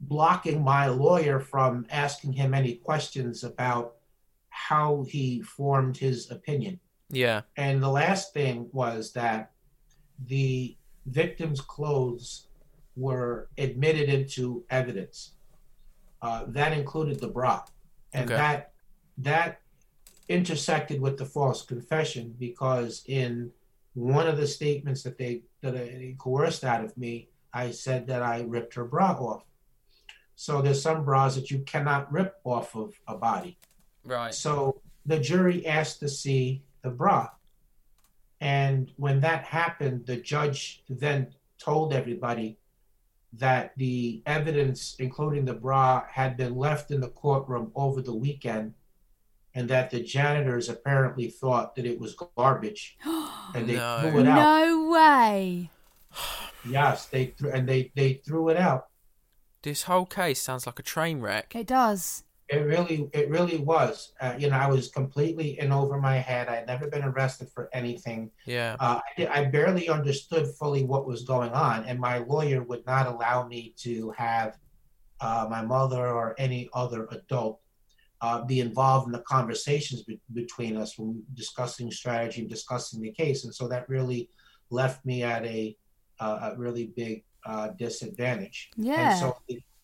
blocking 0.00 0.62
my 0.62 0.86
lawyer 0.86 1.38
from 1.38 1.86
asking 1.90 2.32
him 2.32 2.52
any 2.52 2.74
questions 2.74 3.44
about 3.44 3.94
how 4.48 5.04
he 5.08 5.40
formed 5.42 5.96
his 5.96 6.30
opinion 6.30 6.80
Yeah. 7.10 7.42
and 7.56 7.82
the 7.82 7.88
last 7.90 8.32
thing 8.32 8.68
was 8.72 9.12
that 9.12 9.52
the 10.26 10.76
victim's 11.06 11.60
clothes 11.60 12.46
were 12.96 13.48
admitted 13.58 14.08
into 14.08 14.64
evidence. 14.70 15.32
Uh, 16.22 16.44
that 16.48 16.72
included 16.72 17.20
the 17.20 17.28
bra, 17.28 17.62
and 18.12 18.30
Okay. 18.30 18.36
that 18.36 18.72
that 19.18 19.60
intersected 20.28 21.00
with 21.00 21.18
the 21.18 21.24
false 21.26 21.62
confession 21.64 22.34
because 22.38 23.02
in 23.06 23.52
one 23.92 24.26
of 24.26 24.36
the 24.36 24.46
statements 24.46 25.02
that 25.02 25.18
they 25.18 25.42
that 25.60 25.74
they 25.74 26.16
coerced 26.18 26.64
out 26.64 26.82
of 26.84 26.96
me, 26.96 27.28
I 27.52 27.70
said 27.70 28.06
that 28.06 28.22
I 28.22 28.40
ripped 28.42 28.74
her 28.74 28.84
bra 28.84 29.12
off. 29.12 29.44
So 30.34 30.62
there's 30.62 30.82
some 30.82 31.04
bras 31.04 31.34
that 31.36 31.50
you 31.50 31.60
cannot 31.60 32.10
rip 32.12 32.36
off 32.44 32.74
of 32.74 32.94
a 33.06 33.16
body. 33.16 33.58
Right. 34.02 34.34
So 34.34 34.80
the 35.06 35.20
jury 35.20 35.66
asked 35.66 36.00
to 36.00 36.08
see 36.08 36.62
the 36.82 36.90
bra. 36.90 37.28
And 38.44 38.92
when 38.98 39.20
that 39.20 39.44
happened, 39.44 40.04
the 40.04 40.18
judge 40.18 40.84
then 40.90 41.34
told 41.58 41.94
everybody 41.94 42.58
that 43.32 43.72
the 43.78 44.22
evidence, 44.26 44.96
including 44.98 45.46
the 45.46 45.54
bra, 45.54 46.04
had 46.10 46.36
been 46.36 46.54
left 46.54 46.90
in 46.90 47.00
the 47.00 47.08
courtroom 47.08 47.72
over 47.74 48.02
the 48.02 48.14
weekend, 48.14 48.74
and 49.54 49.66
that 49.70 49.90
the 49.90 50.00
janitors 50.02 50.68
apparently 50.68 51.28
thought 51.30 51.74
that 51.74 51.86
it 51.86 51.98
was 51.98 52.14
garbage, 52.36 52.98
and 53.54 53.66
they 53.66 53.76
No. 53.76 54.00
threw 54.02 54.20
it 54.20 54.28
out. 54.28 54.36
No 54.36 54.88
way. 54.90 55.70
Yes, 56.68 57.06
they 57.06 57.26
threw, 57.38 57.50
and 57.50 57.66
they 57.66 57.92
they 57.94 58.20
threw 58.26 58.50
it 58.50 58.58
out. 58.58 58.88
This 59.62 59.84
whole 59.84 60.04
case 60.04 60.42
sounds 60.42 60.66
like 60.66 60.78
a 60.78 60.82
train 60.82 61.20
wreck. 61.22 61.56
It 61.56 61.66
does. 61.66 62.24
It 62.54 62.64
really, 62.72 63.08
it 63.12 63.26
really 63.36 63.58
was. 63.58 64.12
Uh, 64.20 64.34
you 64.38 64.48
know, 64.50 64.56
I 64.56 64.68
was 64.68 64.88
completely 64.88 65.58
in 65.58 65.72
over 65.72 65.96
my 66.00 66.16
head. 66.16 66.48
I 66.48 66.56
had 66.56 66.66
never 66.66 66.86
been 66.88 67.04
arrested 67.10 67.48
for 67.54 67.68
anything. 67.72 68.30
Yeah. 68.46 68.76
Uh, 68.80 69.00
I, 69.18 69.26
I 69.38 69.44
barely 69.56 69.88
understood 69.88 70.46
fully 70.58 70.84
what 70.84 71.06
was 71.06 71.20
going 71.34 71.52
on, 71.68 71.84
and 71.88 71.98
my 71.98 72.18
lawyer 72.18 72.62
would 72.62 72.84
not 72.86 73.06
allow 73.06 73.46
me 73.46 73.74
to 73.78 74.12
have 74.16 74.50
uh, 75.20 75.46
my 75.48 75.62
mother 75.62 76.06
or 76.06 76.34
any 76.38 76.68
other 76.72 77.06
adult 77.10 77.60
uh, 78.20 78.42
be 78.44 78.60
involved 78.60 79.06
in 79.06 79.12
the 79.12 79.24
conversations 79.36 80.02
be- 80.02 80.20
between 80.32 80.76
us 80.76 80.98
when 80.98 81.22
discussing 81.34 81.90
strategy 81.90 82.40
and 82.40 82.50
discussing 82.50 83.00
the 83.00 83.12
case. 83.12 83.44
And 83.44 83.54
so 83.54 83.68
that 83.68 83.88
really 83.88 84.30
left 84.70 85.04
me 85.04 85.22
at 85.22 85.44
a, 85.44 85.76
uh, 86.20 86.50
a 86.52 86.56
really 86.56 86.86
big 86.96 87.24
uh, 87.44 87.68
disadvantage. 87.78 88.70
Yeah. 88.76 89.10
And 89.10 89.20
so, 89.20 89.36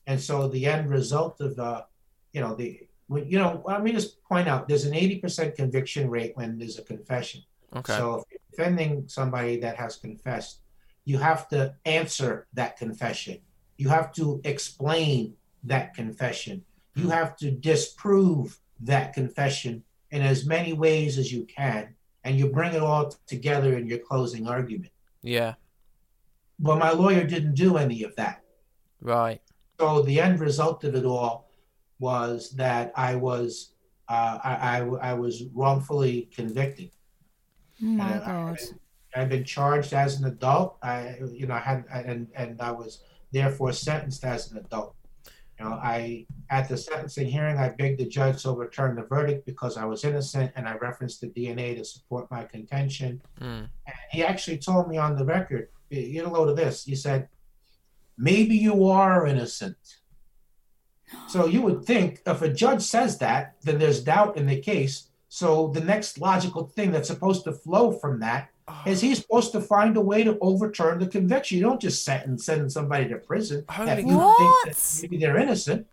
and 0.06 0.20
so 0.20 0.48
the 0.48 0.66
end 0.66 0.88
result 0.88 1.40
of 1.40 1.56
the, 1.56 1.84
you 2.32 2.40
know, 2.40 2.54
the, 2.54 2.80
when, 3.06 3.28
you 3.28 3.38
know, 3.38 3.62
let 3.66 3.82
me 3.82 3.92
just 3.92 4.22
point 4.24 4.48
out 4.48 4.68
there's 4.68 4.84
an 4.84 4.92
80% 4.92 5.54
conviction 5.54 6.08
rate 6.08 6.32
when 6.36 6.58
there's 6.58 6.78
a 6.78 6.82
confession. 6.82 7.42
Okay. 7.74 7.96
So 7.96 8.16
if 8.16 8.24
you're 8.30 8.40
defending 8.50 9.04
somebody 9.08 9.58
that 9.60 9.76
has 9.76 9.96
confessed, 9.96 10.60
you 11.04 11.18
have 11.18 11.48
to 11.48 11.74
answer 11.84 12.46
that 12.54 12.76
confession. 12.76 13.38
You 13.78 13.88
have 13.88 14.12
to 14.14 14.40
explain 14.44 15.34
that 15.64 15.94
confession. 15.94 16.64
You 16.94 17.04
hmm. 17.04 17.10
have 17.10 17.36
to 17.36 17.50
disprove 17.50 18.58
that 18.80 19.12
confession 19.12 19.82
in 20.10 20.22
as 20.22 20.46
many 20.46 20.72
ways 20.72 21.18
as 21.18 21.32
you 21.32 21.44
can, 21.44 21.94
and 22.24 22.38
you 22.38 22.48
bring 22.48 22.74
it 22.74 22.82
all 22.82 23.14
together 23.26 23.76
in 23.76 23.86
your 23.86 23.98
closing 23.98 24.46
argument. 24.46 24.92
yeah. 25.22 25.54
But 26.62 26.78
my 26.78 26.90
lawyer 26.90 27.24
didn't 27.24 27.54
do 27.54 27.78
any 27.78 28.02
of 28.02 28.14
that. 28.16 28.42
Right. 29.00 29.40
So 29.80 30.02
the 30.02 30.20
end 30.20 30.40
result 30.40 30.84
of 30.84 30.94
it 30.94 31.06
all 31.06 31.49
was 32.00 32.50
that 32.56 32.92
I 32.96 33.14
was 33.14 33.74
uh, 34.08 34.38
I, 34.42 34.80
I, 34.80 35.10
I 35.10 35.14
was 35.14 35.44
wrongfully 35.54 36.28
convicted. 36.34 36.90
Oh 37.80 37.86
my 37.86 38.14
Uh, 38.14 38.26
God. 38.26 38.58
I've 39.14 39.28
been 39.28 39.44
charged 39.44 39.92
as 39.92 40.20
an 40.20 40.26
adult. 40.26 40.78
I, 40.82 41.16
you 41.32 41.46
know, 41.46 41.54
I 41.54 41.60
had 41.60 41.84
and 41.92 42.26
and 42.34 42.60
I 42.60 42.72
was 42.72 43.02
therefore 43.32 43.72
sentenced 43.72 44.24
as 44.24 44.50
an 44.50 44.58
adult. 44.58 44.94
You 45.58 45.64
know, 45.66 45.72
I 45.74 46.26
at 46.48 46.68
the 46.68 46.76
sentencing 46.76 47.28
hearing, 47.28 47.58
I 47.58 47.68
begged 47.68 48.00
the 48.00 48.06
judge 48.06 48.42
to 48.42 48.48
overturn 48.48 48.96
the 48.96 49.02
verdict 49.02 49.46
because 49.46 49.76
I 49.76 49.84
was 49.84 50.04
innocent, 50.04 50.52
and 50.56 50.66
I 50.68 50.74
referenced 50.76 51.20
the 51.20 51.28
DNA 51.28 51.76
to 51.76 51.84
support 51.84 52.30
my 52.30 52.44
contention. 52.44 53.20
Mm. 53.40 53.68
And 53.86 53.96
he 54.10 54.24
actually 54.24 54.58
told 54.58 54.88
me 54.88 54.96
on 54.96 55.16
the 55.16 55.24
record, 55.24 55.68
"Get 55.90 56.24
a 56.24 56.30
load 56.30 56.48
of 56.48 56.56
this." 56.56 56.84
He 56.84 56.96
said, 56.96 57.28
"Maybe 58.16 58.56
you 58.56 58.86
are 58.88 59.26
innocent." 59.26 59.76
So 61.28 61.46
you 61.46 61.62
would 61.62 61.84
think 61.84 62.22
if 62.26 62.42
a 62.42 62.52
judge 62.52 62.82
says 62.82 63.18
that, 63.18 63.56
then 63.62 63.78
there's 63.78 64.02
doubt 64.02 64.36
in 64.36 64.46
the 64.46 64.60
case. 64.60 65.08
So 65.28 65.68
the 65.68 65.80
next 65.80 66.18
logical 66.18 66.66
thing 66.66 66.90
that's 66.90 67.08
supposed 67.08 67.44
to 67.44 67.52
flow 67.52 67.92
from 67.92 68.20
that 68.20 68.50
is 68.86 69.00
he's 69.00 69.18
supposed 69.18 69.52
to 69.52 69.60
find 69.60 69.96
a 69.96 70.00
way 70.00 70.22
to 70.24 70.38
overturn 70.40 70.98
the 70.98 71.06
conviction. 71.06 71.58
You 71.58 71.64
don't 71.64 71.80
just 71.80 72.04
sentence 72.04 72.44
send 72.44 72.70
somebody 72.70 73.08
to 73.08 73.16
prison 73.16 73.64
Holy 73.68 73.90
if 73.90 73.98
you 73.98 74.04
think 74.06 74.16
What? 74.18 74.68
that 74.68 74.98
maybe 75.02 75.18
they're 75.18 75.38
innocent. 75.38 75.86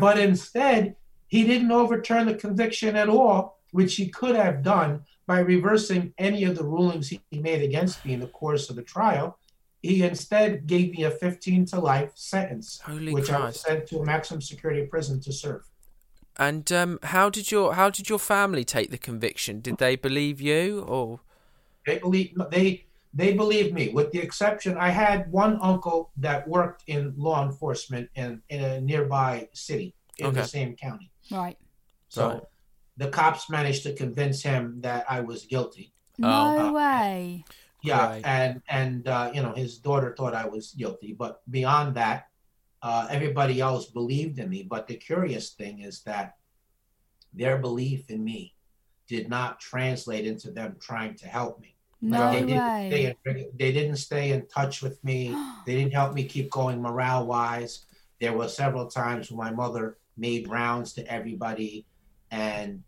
But 0.00 0.18
instead, 0.18 0.96
he 1.28 1.44
didn't 1.44 1.70
overturn 1.70 2.26
the 2.26 2.34
conviction 2.34 2.96
at 2.96 3.08
all, 3.08 3.60
which 3.72 3.96
he 3.96 4.08
could 4.08 4.34
have 4.36 4.62
done 4.62 5.04
by 5.26 5.38
reversing 5.40 6.12
any 6.18 6.44
of 6.44 6.56
the 6.56 6.64
rulings 6.64 7.08
he 7.08 7.20
made 7.32 7.62
against 7.62 8.04
me 8.04 8.12
in 8.14 8.20
the 8.20 8.26
course 8.26 8.68
of 8.70 8.76
the 8.76 8.82
trial. 8.82 9.38
He 9.84 10.02
instead 10.02 10.66
gave 10.66 10.92
me 10.96 11.04
a 11.04 11.10
15 11.10 11.66
to 11.66 11.78
life 11.78 12.12
sentence, 12.14 12.80
Holy 12.86 13.12
which 13.12 13.30
I 13.30 13.38
was 13.44 13.60
sent 13.60 13.86
to 13.88 13.98
a 13.98 14.04
maximum 14.04 14.40
security 14.40 14.86
prison 14.86 15.20
to 15.20 15.30
serve. 15.32 15.60
And 16.38 16.72
um, 16.72 16.98
how 17.02 17.28
did 17.28 17.52
your 17.52 17.74
how 17.74 17.90
did 17.90 18.08
your 18.08 18.18
family 18.18 18.64
take 18.64 18.90
the 18.90 18.96
conviction? 18.96 19.60
Did 19.60 19.76
they 19.76 19.94
believe 19.96 20.40
you 20.40 20.80
or? 20.88 21.20
They 21.86 21.98
believe 21.98 22.32
they 22.50 22.86
they 23.12 23.34
believe 23.34 23.74
me, 23.74 23.90
with 23.90 24.10
the 24.10 24.20
exception 24.20 24.78
I 24.78 24.88
had 24.88 25.30
one 25.30 25.58
uncle 25.60 26.10
that 26.16 26.48
worked 26.48 26.84
in 26.86 27.12
law 27.18 27.44
enforcement 27.44 28.08
in, 28.14 28.42
in 28.48 28.64
a 28.64 28.80
nearby 28.80 29.48
city 29.52 29.94
in 30.18 30.26
Okay. 30.28 30.40
the 30.40 30.46
same 30.48 30.74
county. 30.76 31.10
Right. 31.30 31.58
So 32.08 32.28
Right. 32.28 32.42
the 32.96 33.08
cops 33.08 33.50
managed 33.50 33.82
to 33.82 33.92
convince 33.92 34.42
him 34.42 34.80
that 34.80 35.04
I 35.10 35.20
was 35.20 35.44
guilty. 35.44 35.92
No 36.18 36.54
Oh. 36.58 36.72
way. 36.72 37.44
Yeah, 37.84 38.06
Right. 38.06 38.24
and 38.24 38.62
and 38.68 39.06
uh, 39.06 39.30
you 39.34 39.42
know 39.42 39.52
his 39.52 39.76
daughter 39.76 40.14
thought 40.16 40.34
I 40.34 40.46
was 40.46 40.72
guilty, 40.72 41.12
but 41.12 41.42
beyond 41.50 41.96
that, 41.96 42.28
uh, 42.82 43.06
everybody 43.10 43.60
else 43.60 43.90
believed 43.90 44.38
in 44.38 44.48
me. 44.48 44.62
But 44.62 44.86
the 44.88 44.96
curious 44.96 45.50
thing 45.50 45.80
is 45.80 46.02
that 46.04 46.36
their 47.34 47.58
belief 47.58 48.08
in 48.10 48.24
me 48.24 48.54
did 49.06 49.28
not 49.28 49.60
translate 49.60 50.26
into 50.26 50.50
them 50.50 50.76
trying 50.80 51.14
to 51.16 51.28
help 51.28 51.60
me. 51.60 51.76
No 52.00 52.32
they 52.32 52.40
didn't 52.46 52.62
stay 52.88 53.04
in, 53.04 53.46
they 53.54 53.72
didn't 53.72 53.96
stay 53.96 54.32
in 54.32 54.46
touch 54.46 54.80
with 54.82 55.02
me. 55.04 55.36
They 55.66 55.76
didn't 55.76 55.94
help 55.94 56.12
me 56.12 56.24
keep 56.24 56.50
going 56.50 56.82
morale 56.82 57.26
wise. 57.26 57.86
There 58.20 58.34
were 58.34 58.48
several 58.48 58.86
times 58.86 59.30
when 59.30 59.38
my 59.38 59.50
mother 59.50 59.96
made 60.18 60.46
rounds 60.46 60.92
to 60.92 61.02
everybody 61.10 61.86
and 62.30 62.84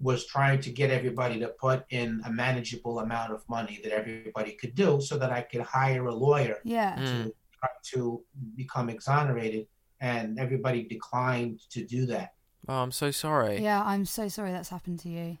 was 0.00 0.26
trying 0.26 0.60
to 0.60 0.70
get 0.70 0.90
everybody 0.90 1.38
to 1.40 1.48
put 1.48 1.84
in 1.90 2.20
a 2.24 2.30
manageable 2.32 3.00
amount 3.00 3.32
of 3.32 3.42
money 3.48 3.80
that 3.82 3.92
everybody 3.92 4.52
could 4.52 4.74
do 4.74 5.00
so 5.00 5.18
that 5.18 5.32
I 5.32 5.42
could 5.42 5.60
hire 5.62 6.06
a 6.06 6.14
lawyer 6.14 6.58
Yeah. 6.64 6.96
Mm. 6.96 7.24
to 7.24 7.34
try 7.58 7.68
to 7.92 8.22
become 8.56 8.88
exonerated. 8.88 9.66
And 10.00 10.38
everybody 10.38 10.84
declined 10.84 11.58
to 11.70 11.84
do 11.84 12.06
that. 12.06 12.34
Oh, 12.68 12.74
I'm 12.82 12.92
so 12.92 13.10
sorry. 13.10 13.60
Yeah, 13.60 13.82
I'm 13.84 14.04
so 14.04 14.28
sorry 14.28 14.52
that's 14.52 14.68
happened 14.68 15.00
to 15.00 15.08
you. 15.08 15.38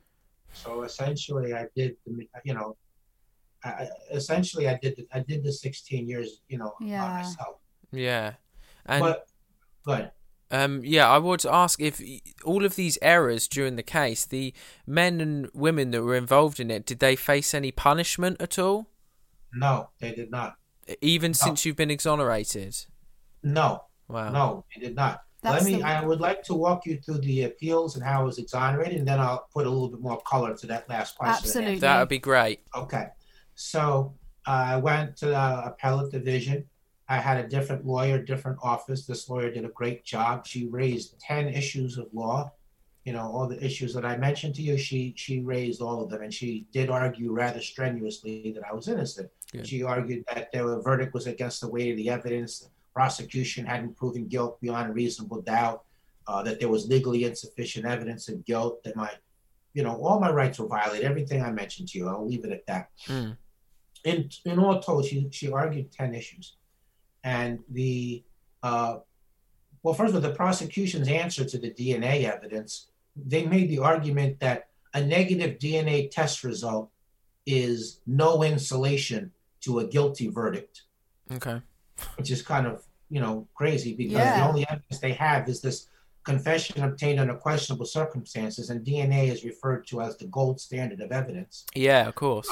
So 0.52 0.82
essentially, 0.82 1.54
I 1.54 1.66
did, 1.76 1.96
the, 2.04 2.26
you 2.44 2.54
know, 2.54 2.76
I, 3.62 3.68
I- 3.68 3.88
essentially 4.12 4.68
I 4.68 4.76
did 4.82 4.96
the, 4.96 5.06
I 5.12 5.20
did 5.20 5.44
the 5.44 5.52
16 5.52 6.08
years, 6.08 6.40
you 6.48 6.58
know, 6.58 6.74
by 6.80 6.86
Yeah. 6.86 7.08
myself. 7.08 7.58
Yeah. 7.92 8.32
And 8.86 9.00
but 9.00 9.28
good. 9.84 10.10
Um, 10.50 10.80
yeah, 10.84 11.08
I 11.08 11.18
would 11.18 11.44
ask 11.44 11.80
if 11.80 12.00
all 12.44 12.64
of 12.64 12.74
these 12.76 12.96
errors 13.02 13.46
during 13.48 13.76
the 13.76 13.82
case, 13.82 14.24
the 14.24 14.54
men 14.86 15.20
and 15.20 15.48
women 15.52 15.90
that 15.90 16.02
were 16.02 16.14
involved 16.16 16.58
in 16.58 16.70
it, 16.70 16.86
did 16.86 17.00
they 17.00 17.16
face 17.16 17.52
any 17.52 17.70
punishment 17.70 18.40
at 18.40 18.58
all? 18.58 18.86
No, 19.52 19.90
they 20.00 20.12
did 20.14 20.30
not. 20.30 20.56
Even 21.02 21.34
since 21.34 21.64
you've 21.66 21.76
been 21.76 21.90
exonerated? 21.90 22.76
No, 23.42 23.84
Wow. 24.08 24.30
no, 24.30 24.64
they 24.74 24.80
did 24.80 24.94
not. 24.96 25.22
That's 25.42 25.64
Let 25.64 25.70
me. 25.72 25.78
the- 25.78 25.86
I 25.86 26.04
would 26.04 26.20
like 26.20 26.42
to 26.44 26.54
walk 26.54 26.86
you 26.86 26.98
through 27.00 27.18
the 27.18 27.44
appeals 27.44 27.94
and 27.94 28.04
how 28.04 28.22
I 28.22 28.24
was 28.24 28.38
exonerated, 28.38 28.98
and 28.98 29.06
then 29.06 29.20
I'll 29.20 29.46
put 29.52 29.66
a 29.66 29.70
little 29.70 29.88
bit 29.90 30.00
more 30.00 30.20
color 30.22 30.56
to 30.56 30.66
that 30.66 30.88
last 30.88 31.16
question. 31.16 31.44
Absolutely. 31.44 31.78
That 31.78 32.00
would 32.00 32.08
be 32.08 32.18
great. 32.18 32.60
Okay. 32.74 33.06
So 33.54 34.14
uh, 34.46 34.50
I 34.50 34.76
went 34.78 35.16
to 35.18 35.26
the 35.26 35.62
appellate 35.66 36.10
division. 36.10 36.64
I 37.08 37.18
had 37.18 37.42
a 37.42 37.48
different 37.48 37.86
lawyer, 37.86 38.22
different 38.22 38.58
office. 38.62 39.06
This 39.06 39.28
lawyer 39.28 39.50
did 39.50 39.64
a 39.64 39.68
great 39.68 40.04
job. 40.04 40.46
She 40.46 40.66
raised 40.66 41.18
10 41.20 41.48
issues 41.48 41.96
of 41.96 42.06
law. 42.12 42.52
You 43.04 43.14
know, 43.14 43.22
all 43.22 43.48
the 43.48 43.62
issues 43.64 43.94
that 43.94 44.04
I 44.04 44.18
mentioned 44.18 44.54
to 44.56 44.62
you, 44.62 44.76
she 44.76 45.14
she 45.16 45.40
raised 45.40 45.80
all 45.80 46.02
of 46.02 46.10
them. 46.10 46.20
And 46.20 46.34
she 46.34 46.66
did 46.72 46.90
argue 46.90 47.32
rather 47.32 47.60
strenuously 47.62 48.52
that 48.52 48.62
I 48.70 48.74
was 48.74 48.88
innocent. 48.88 49.30
Good. 49.50 49.66
She 49.66 49.82
argued 49.82 50.24
that 50.34 50.52
the 50.52 50.80
verdict 50.80 51.14
was 51.14 51.26
against 51.26 51.62
the 51.62 51.68
weight 51.70 51.90
of 51.92 51.96
the 51.96 52.10
evidence. 52.10 52.58
The 52.60 52.68
prosecution 52.92 53.64
hadn't 53.64 53.96
proven 53.96 54.26
guilt 54.26 54.60
beyond 54.60 54.90
a 54.90 54.92
reasonable 54.92 55.40
doubt, 55.40 55.84
uh, 56.26 56.42
that 56.42 56.60
there 56.60 56.68
was 56.68 56.86
legally 56.88 57.24
insufficient 57.24 57.86
evidence 57.86 58.28
of 58.28 58.44
guilt, 58.44 58.82
that 58.84 58.94
my, 58.94 59.10
you 59.72 59.82
know, 59.82 59.96
all 59.96 60.20
my 60.20 60.30
rights 60.30 60.58
were 60.58 60.66
violated. 60.68 61.06
Everything 61.06 61.42
I 61.42 61.50
mentioned 61.50 61.88
to 61.90 61.98
you, 61.98 62.08
I'll 62.08 62.26
leave 62.26 62.44
it 62.44 62.52
at 62.52 62.66
that 62.66 62.90
Mm. 63.06 63.38
in 64.04 64.28
in 64.44 64.58
all 64.58 64.80
told, 64.82 65.06
she 65.06 65.26
she 65.30 65.50
argued 65.50 65.90
ten 65.90 66.14
issues, 66.14 66.56
and 67.24 67.60
the 67.70 68.22
uh, 68.62 68.98
well, 69.82 69.94
first 69.94 70.14
of 70.14 70.16
all, 70.16 70.28
the 70.28 70.34
prosecution's 70.34 71.08
answer 71.08 71.44
to 71.44 71.58
the 71.58 71.70
DNA 71.70 72.24
evidence, 72.24 72.88
they 73.16 73.46
made 73.46 73.70
the 73.70 73.78
argument 73.78 74.40
that 74.40 74.68
a 74.94 75.00
negative 75.00 75.58
DNA 75.58 76.10
test 76.10 76.42
result 76.42 76.90
is 77.46 78.00
no 78.06 78.42
insulation 78.42 79.30
to 79.60 79.78
a 79.78 79.86
guilty 79.86 80.28
verdict, 80.28 80.82
Okay. 81.32 81.60
which 82.16 82.30
is 82.30 82.42
kind 82.42 82.66
of 82.66 82.84
you 83.10 83.20
know 83.20 83.46
crazy 83.54 83.94
because 83.94 84.18
the 84.18 84.46
only 84.46 84.66
evidence 84.68 84.98
they 84.98 85.12
have 85.12 85.48
is 85.48 85.60
this 85.60 85.88
confession 86.24 86.82
obtained 86.82 87.18
under 87.18 87.34
questionable 87.34 87.86
circumstances, 87.86 88.68
and 88.70 88.84
DNA 88.84 89.28
is 89.28 89.44
referred 89.44 89.86
to 89.86 90.02
as 90.02 90.16
the 90.18 90.26
gold 90.26 90.60
standard 90.60 91.00
of 91.00 91.10
evidence. 91.10 91.64
Yeah, 91.74 92.06
of 92.06 92.14
course. 92.14 92.48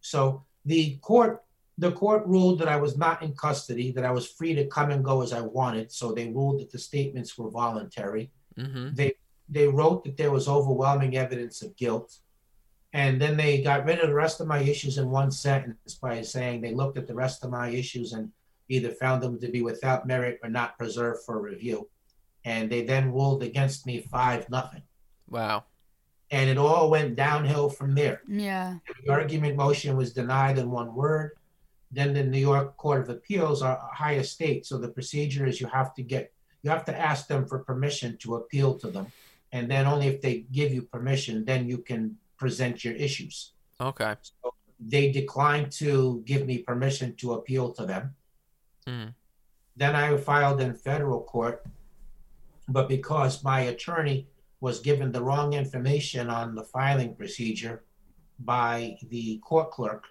So 0.00 0.42
the 0.64 0.96
court 0.96 1.44
the 1.78 1.92
court 1.92 2.24
ruled 2.26 2.58
that 2.60 2.68
I 2.68 2.76
was 2.76 2.96
not 2.96 3.22
in 3.22 3.32
custody, 3.34 3.90
that 3.92 4.04
I 4.04 4.10
was 4.12 4.30
free 4.30 4.54
to 4.54 4.66
come 4.66 4.90
and 4.90 5.04
go 5.04 5.22
as 5.22 5.32
I 5.32 5.40
wanted. 5.40 5.90
So 5.90 6.12
they 6.12 6.28
ruled 6.28 6.60
that 6.60 6.70
the 6.70 6.78
statements 6.78 7.36
were 7.36 7.50
voluntary. 7.50 8.30
Mm-hmm. 8.58 8.94
They 8.94 9.14
they 9.48 9.66
wrote 9.68 10.04
that 10.04 10.16
there 10.16 10.30
was 10.30 10.48
overwhelming 10.48 11.16
evidence 11.16 11.62
of 11.62 11.76
guilt. 11.76 12.18
And 12.94 13.20
then 13.20 13.36
they 13.36 13.60
got 13.60 13.84
rid 13.84 13.98
of 13.98 14.08
the 14.08 14.14
rest 14.14 14.40
of 14.40 14.46
my 14.46 14.60
issues 14.60 14.98
in 14.98 15.10
one 15.10 15.30
sentence 15.32 15.94
by 16.00 16.22
saying 16.22 16.60
they 16.60 16.72
looked 16.72 16.96
at 16.96 17.06
the 17.08 17.14
rest 17.14 17.44
of 17.44 17.50
my 17.50 17.68
issues 17.68 18.12
and 18.12 18.30
either 18.68 18.90
found 18.92 19.20
them 19.22 19.38
to 19.40 19.48
be 19.48 19.60
without 19.62 20.06
merit 20.06 20.38
or 20.42 20.48
not 20.48 20.78
preserved 20.78 21.20
for 21.26 21.40
review. 21.40 21.88
and 22.46 22.70
they 22.70 22.82
then 22.84 23.10
ruled 23.10 23.42
against 23.42 23.86
me 23.86 24.00
five 24.02 24.48
nothing, 24.50 24.82
Wow. 25.30 25.64
and 26.30 26.48
it 26.50 26.58
all 26.58 26.90
went 26.90 27.16
downhill 27.16 27.68
from 27.70 27.94
there. 27.94 28.20
Yeah. 28.28 28.76
The 29.04 29.10
argument 29.12 29.56
motion 29.56 29.96
was 29.96 30.12
denied 30.12 30.58
in 30.58 30.70
one 30.70 30.94
word. 30.94 31.30
Then 31.94 32.12
the 32.12 32.24
New 32.24 32.40
York 32.40 32.76
Court 32.76 33.02
of 33.02 33.08
Appeals 33.08 33.62
are 33.62 33.78
a 33.78 33.94
higher 33.94 34.24
state, 34.24 34.66
so 34.66 34.78
the 34.78 34.88
procedure 34.88 35.46
is 35.46 35.60
you 35.60 35.68
have 35.68 35.94
to 35.94 36.02
get 36.02 36.32
you 36.62 36.70
have 36.70 36.84
to 36.86 36.98
ask 36.98 37.28
them 37.28 37.46
for 37.46 37.58
permission 37.58 38.16
to 38.22 38.36
appeal 38.36 38.74
to 38.78 38.88
them, 38.90 39.06
and 39.52 39.70
then 39.70 39.86
only 39.86 40.08
if 40.08 40.20
they 40.20 40.46
give 40.50 40.72
you 40.72 40.82
permission, 40.82 41.44
then 41.44 41.68
you 41.68 41.78
can 41.78 42.16
present 42.36 42.84
your 42.84 42.94
issues. 42.94 43.52
Okay. 43.80 44.16
So 44.22 44.54
they 44.80 45.12
declined 45.12 45.70
to 45.72 46.22
give 46.24 46.46
me 46.46 46.58
permission 46.58 47.14
to 47.16 47.34
appeal 47.34 47.72
to 47.72 47.86
them. 47.86 48.14
Mm. 48.88 49.14
Then 49.76 49.94
I 49.94 50.16
filed 50.16 50.60
in 50.60 50.74
federal 50.74 51.20
court, 51.20 51.64
but 52.68 52.88
because 52.88 53.44
my 53.44 53.60
attorney 53.72 54.26
was 54.60 54.80
given 54.80 55.12
the 55.12 55.22
wrong 55.22 55.52
information 55.52 56.30
on 56.30 56.54
the 56.54 56.64
filing 56.64 57.14
procedure 57.14 57.84
by 58.38 58.96
the 59.10 59.38
court 59.38 59.70
clerk, 59.70 60.04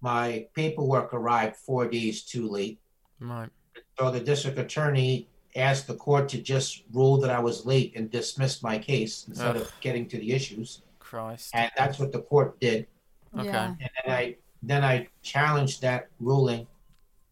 my 0.00 0.46
paperwork 0.54 1.12
arrived 1.12 1.56
four 1.56 1.88
days 1.88 2.22
too 2.22 2.48
late. 2.48 2.78
Right. 3.20 3.50
So 3.98 4.10
the 4.10 4.20
district 4.20 4.58
attorney 4.58 5.28
asked 5.56 5.86
the 5.86 5.94
court 5.94 6.28
to 6.30 6.38
just 6.38 6.84
rule 6.92 7.18
that 7.18 7.30
I 7.30 7.40
was 7.40 7.66
late 7.66 7.96
and 7.96 8.10
dismiss 8.10 8.62
my 8.62 8.78
case 8.78 9.26
instead 9.28 9.56
Ugh. 9.56 9.62
of 9.62 9.72
getting 9.80 10.06
to 10.08 10.18
the 10.18 10.32
issues. 10.32 10.82
Christ. 10.98 11.50
And 11.54 11.70
that's 11.76 11.98
what 11.98 12.12
the 12.12 12.22
court 12.22 12.60
did. 12.60 12.86
Okay. 13.36 13.46
Yeah. 13.46 13.74
and 13.80 13.90
then 14.04 14.14
I 14.14 14.36
then 14.62 14.84
I 14.84 15.08
challenged 15.22 15.82
that 15.82 16.08
ruling 16.20 16.66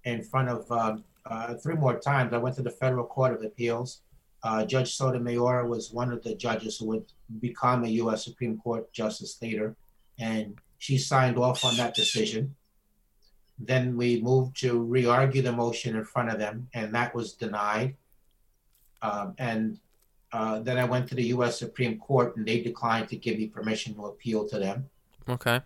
in 0.05 0.23
front 0.23 0.49
of 0.49 0.71
um, 0.71 1.05
uh, 1.25 1.55
three 1.55 1.75
more 1.75 1.99
times. 1.99 2.33
I 2.33 2.39
went 2.39 2.55
to 2.57 2.63
the 2.63 2.71
Federal 2.71 3.05
Court 3.05 3.35
of 3.35 3.43
Appeals. 3.43 4.03
Uh, 4.43 4.65
Judge 4.65 4.95
Sotomayor 4.95 5.67
was 5.67 5.93
one 5.93 6.13
of 6.13 6.23
the 6.23 6.35
judges 6.35 6.79
who 6.79 6.87
would 6.87 7.05
become 7.41 7.85
a 7.85 7.89
U.S. 7.89 8.25
Supreme 8.25 8.59
Court 8.59 8.93
justice 8.93 9.39
later, 9.43 9.75
and 10.21 10.57
she 10.79 10.99
signed 10.99 11.39
off 11.39 11.65
on 11.65 11.77
that 11.77 11.95
decision. 11.95 12.55
Then 13.59 13.97
we 13.97 14.21
moved 14.21 14.59
to 14.61 14.79
re-argue 14.79 15.43
the 15.43 15.53
motion 15.53 15.97
in 15.97 16.05
front 16.05 16.31
of 16.31 16.39
them, 16.39 16.69
and 16.75 16.95
that 16.95 17.15
was 17.15 17.33
denied. 17.33 17.97
Um, 19.01 19.35
and 19.39 19.79
uh, 20.33 20.61
then 20.61 20.79
I 20.79 20.85
went 20.85 21.09
to 21.09 21.15
the 21.15 21.25
U.S. 21.29 21.59
Supreme 21.59 21.99
Court, 21.99 22.37
and 22.37 22.47
they 22.47 22.61
declined 22.61 23.09
to 23.09 23.17
give 23.17 23.39
me 23.39 23.47
permission 23.47 23.95
to 23.95 24.07
appeal 24.07 24.47
to 24.49 24.59
them. 24.59 24.91
Okay. 25.29 25.61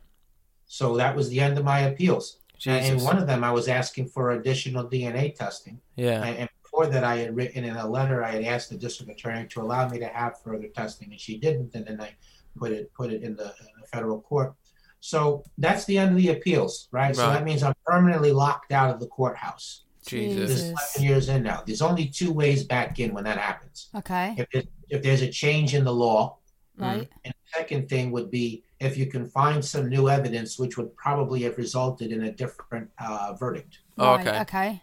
So 0.67 0.97
that 0.97 1.17
was 1.17 1.29
the 1.29 1.41
end 1.41 1.59
of 1.59 1.65
my 1.65 1.81
appeals. 1.81 2.39
And 2.67 2.85
in 2.99 3.05
one 3.05 3.19
of 3.19 3.27
them, 3.27 3.43
I 3.43 3.51
was 3.51 3.69
asking 3.69 4.09
for 4.09 4.33
additional 4.33 4.85
DNA 4.85 5.35
testing. 5.35 5.81
Yeah. 5.97 6.23
And, 6.23 6.37
and 6.37 6.49
before 6.63 6.87
that, 6.87 7.05
I 7.05 7.17
had 7.17 7.35
written 7.35 7.65
in 7.65 7.75
a 7.75 7.89
letter, 7.89 8.23
I 8.23 8.33
had 8.33 8.45
asked 8.45 8.71
the 8.71 8.77
district 8.77 9.11
attorney 9.11 9.49
to 9.49 9.63
allow 9.63 9.89
me 9.89 9.99
to 9.99 10.07
have 10.07 10.41
further 10.43 10.69
testing, 10.69 11.11
and 11.11 11.21
she 11.21 11.39
didn't. 11.39 11.75
And 11.75 11.87
then 11.87 12.01
I 12.01 12.15
put 12.57 12.73
it 12.73 12.93
put 12.93 13.13
it 13.13 13.23
in 13.23 13.35
the, 13.35 13.45
in 13.45 13.67
the 13.81 13.87
federal 13.87 14.21
court. 14.21 14.55
So 15.01 15.43
that's 15.59 15.85
the 15.87 15.99
end 15.99 16.11
of 16.13 16.17
the 16.19 16.29
appeals, 16.29 16.89
right? 16.93 17.17
So 17.17 17.23
that 17.23 17.45
means 17.45 17.63
I'm 17.63 17.75
permanently 17.87 18.33
locked 18.33 18.71
out 18.73 18.91
of 18.93 19.01
the 19.01 19.07
courthouse. 19.07 19.85
Jesus. 20.07 20.51
This 20.51 20.61
is 20.61 20.71
11 20.97 21.03
years 21.03 21.29
in 21.29 21.43
now. 21.43 21.63
There's 21.67 21.83
only 21.83 22.07
two 22.07 22.33
ways 22.33 22.65
back 22.65 22.99
in 23.01 23.13
when 23.15 23.25
that 23.25 23.39
happens. 23.39 23.89
Okay. 23.95 24.35
If, 24.39 24.47
it, 24.53 24.69
if 24.89 25.03
there's 25.03 25.23
a 25.23 25.29
change 25.31 25.75
in 25.75 25.85
the 25.85 25.93
law, 25.93 26.37
Right. 26.77 27.07
and 27.27 27.35
the 27.35 27.59
second 27.59 27.91
thing 27.91 28.11
would 28.11 28.31
be 28.31 28.65
if 28.79 28.97
you 28.97 29.05
can 29.05 29.27
find 29.27 29.63
some 29.63 29.91
new 29.91 30.09
evidence, 30.09 30.59
which 30.59 30.79
would 30.79 30.97
probably 30.97 31.43
have 31.43 31.59
resulted 31.59 32.11
in 32.11 32.23
a 32.25 32.33
different 32.33 32.89
uh, 32.99 33.35
verdict. 33.39 33.81
Oh, 33.99 34.15
Right, 34.17 34.27
okay. 34.27 34.41
Okay. 34.41 34.83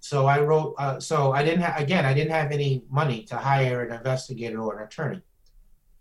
So 0.00 0.26
I 0.26 0.40
wrote. 0.40 0.74
Uh, 0.78 0.98
so 0.98 1.32
I 1.32 1.42
didn't. 1.42 1.60
Ha- 1.60 1.74
again, 1.76 2.06
I 2.06 2.14
didn't 2.14 2.30
have 2.32 2.52
any 2.52 2.84
money 2.88 3.22
to 3.24 3.36
hire 3.36 3.82
an 3.84 3.94
investigator 3.94 4.58
or 4.62 4.78
an 4.78 4.86
attorney. 4.86 5.20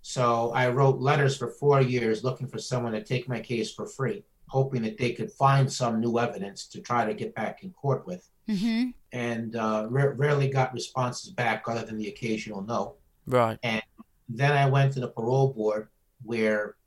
So 0.09 0.51
I 0.55 0.69
wrote 0.69 0.97
letters 0.97 1.37
for 1.37 1.49
four 1.49 1.81
years 1.81 2.23
looking 2.23 2.47
for 2.47 2.57
someone 2.57 2.93
to 2.93 3.03
take 3.03 3.29
my 3.29 3.39
case 3.39 3.71
for 3.71 3.85
free, 3.85 4.23
hoping 4.47 4.81
that 4.81 4.97
they 4.97 5.11
could 5.11 5.31
find 5.31 5.71
some 5.71 6.01
new 6.01 6.17
evidence 6.17 6.65
to 6.69 6.81
try 6.81 7.05
to 7.05 7.13
get 7.13 7.35
back 7.35 7.61
in 7.61 7.69
court 7.73 8.07
with. 8.07 8.27
Mm-hmm. 8.49 8.89
And 9.13 9.55
uh, 9.55 9.85
ra- 9.87 10.13
rarely 10.15 10.49
got 10.49 10.73
responses 10.73 11.29
back 11.29 11.65
other 11.67 11.85
than 11.85 11.99
the 11.99 12.07
occasional 12.07 12.63
no. 12.63 12.95
Right. 13.27 13.59
And 13.61 13.83
then 14.27 14.53
I 14.53 14.65
went 14.65 14.93
to 14.93 14.99
the 14.99 15.09
parole 15.09 15.53
board, 15.53 15.89
where, 16.23 16.77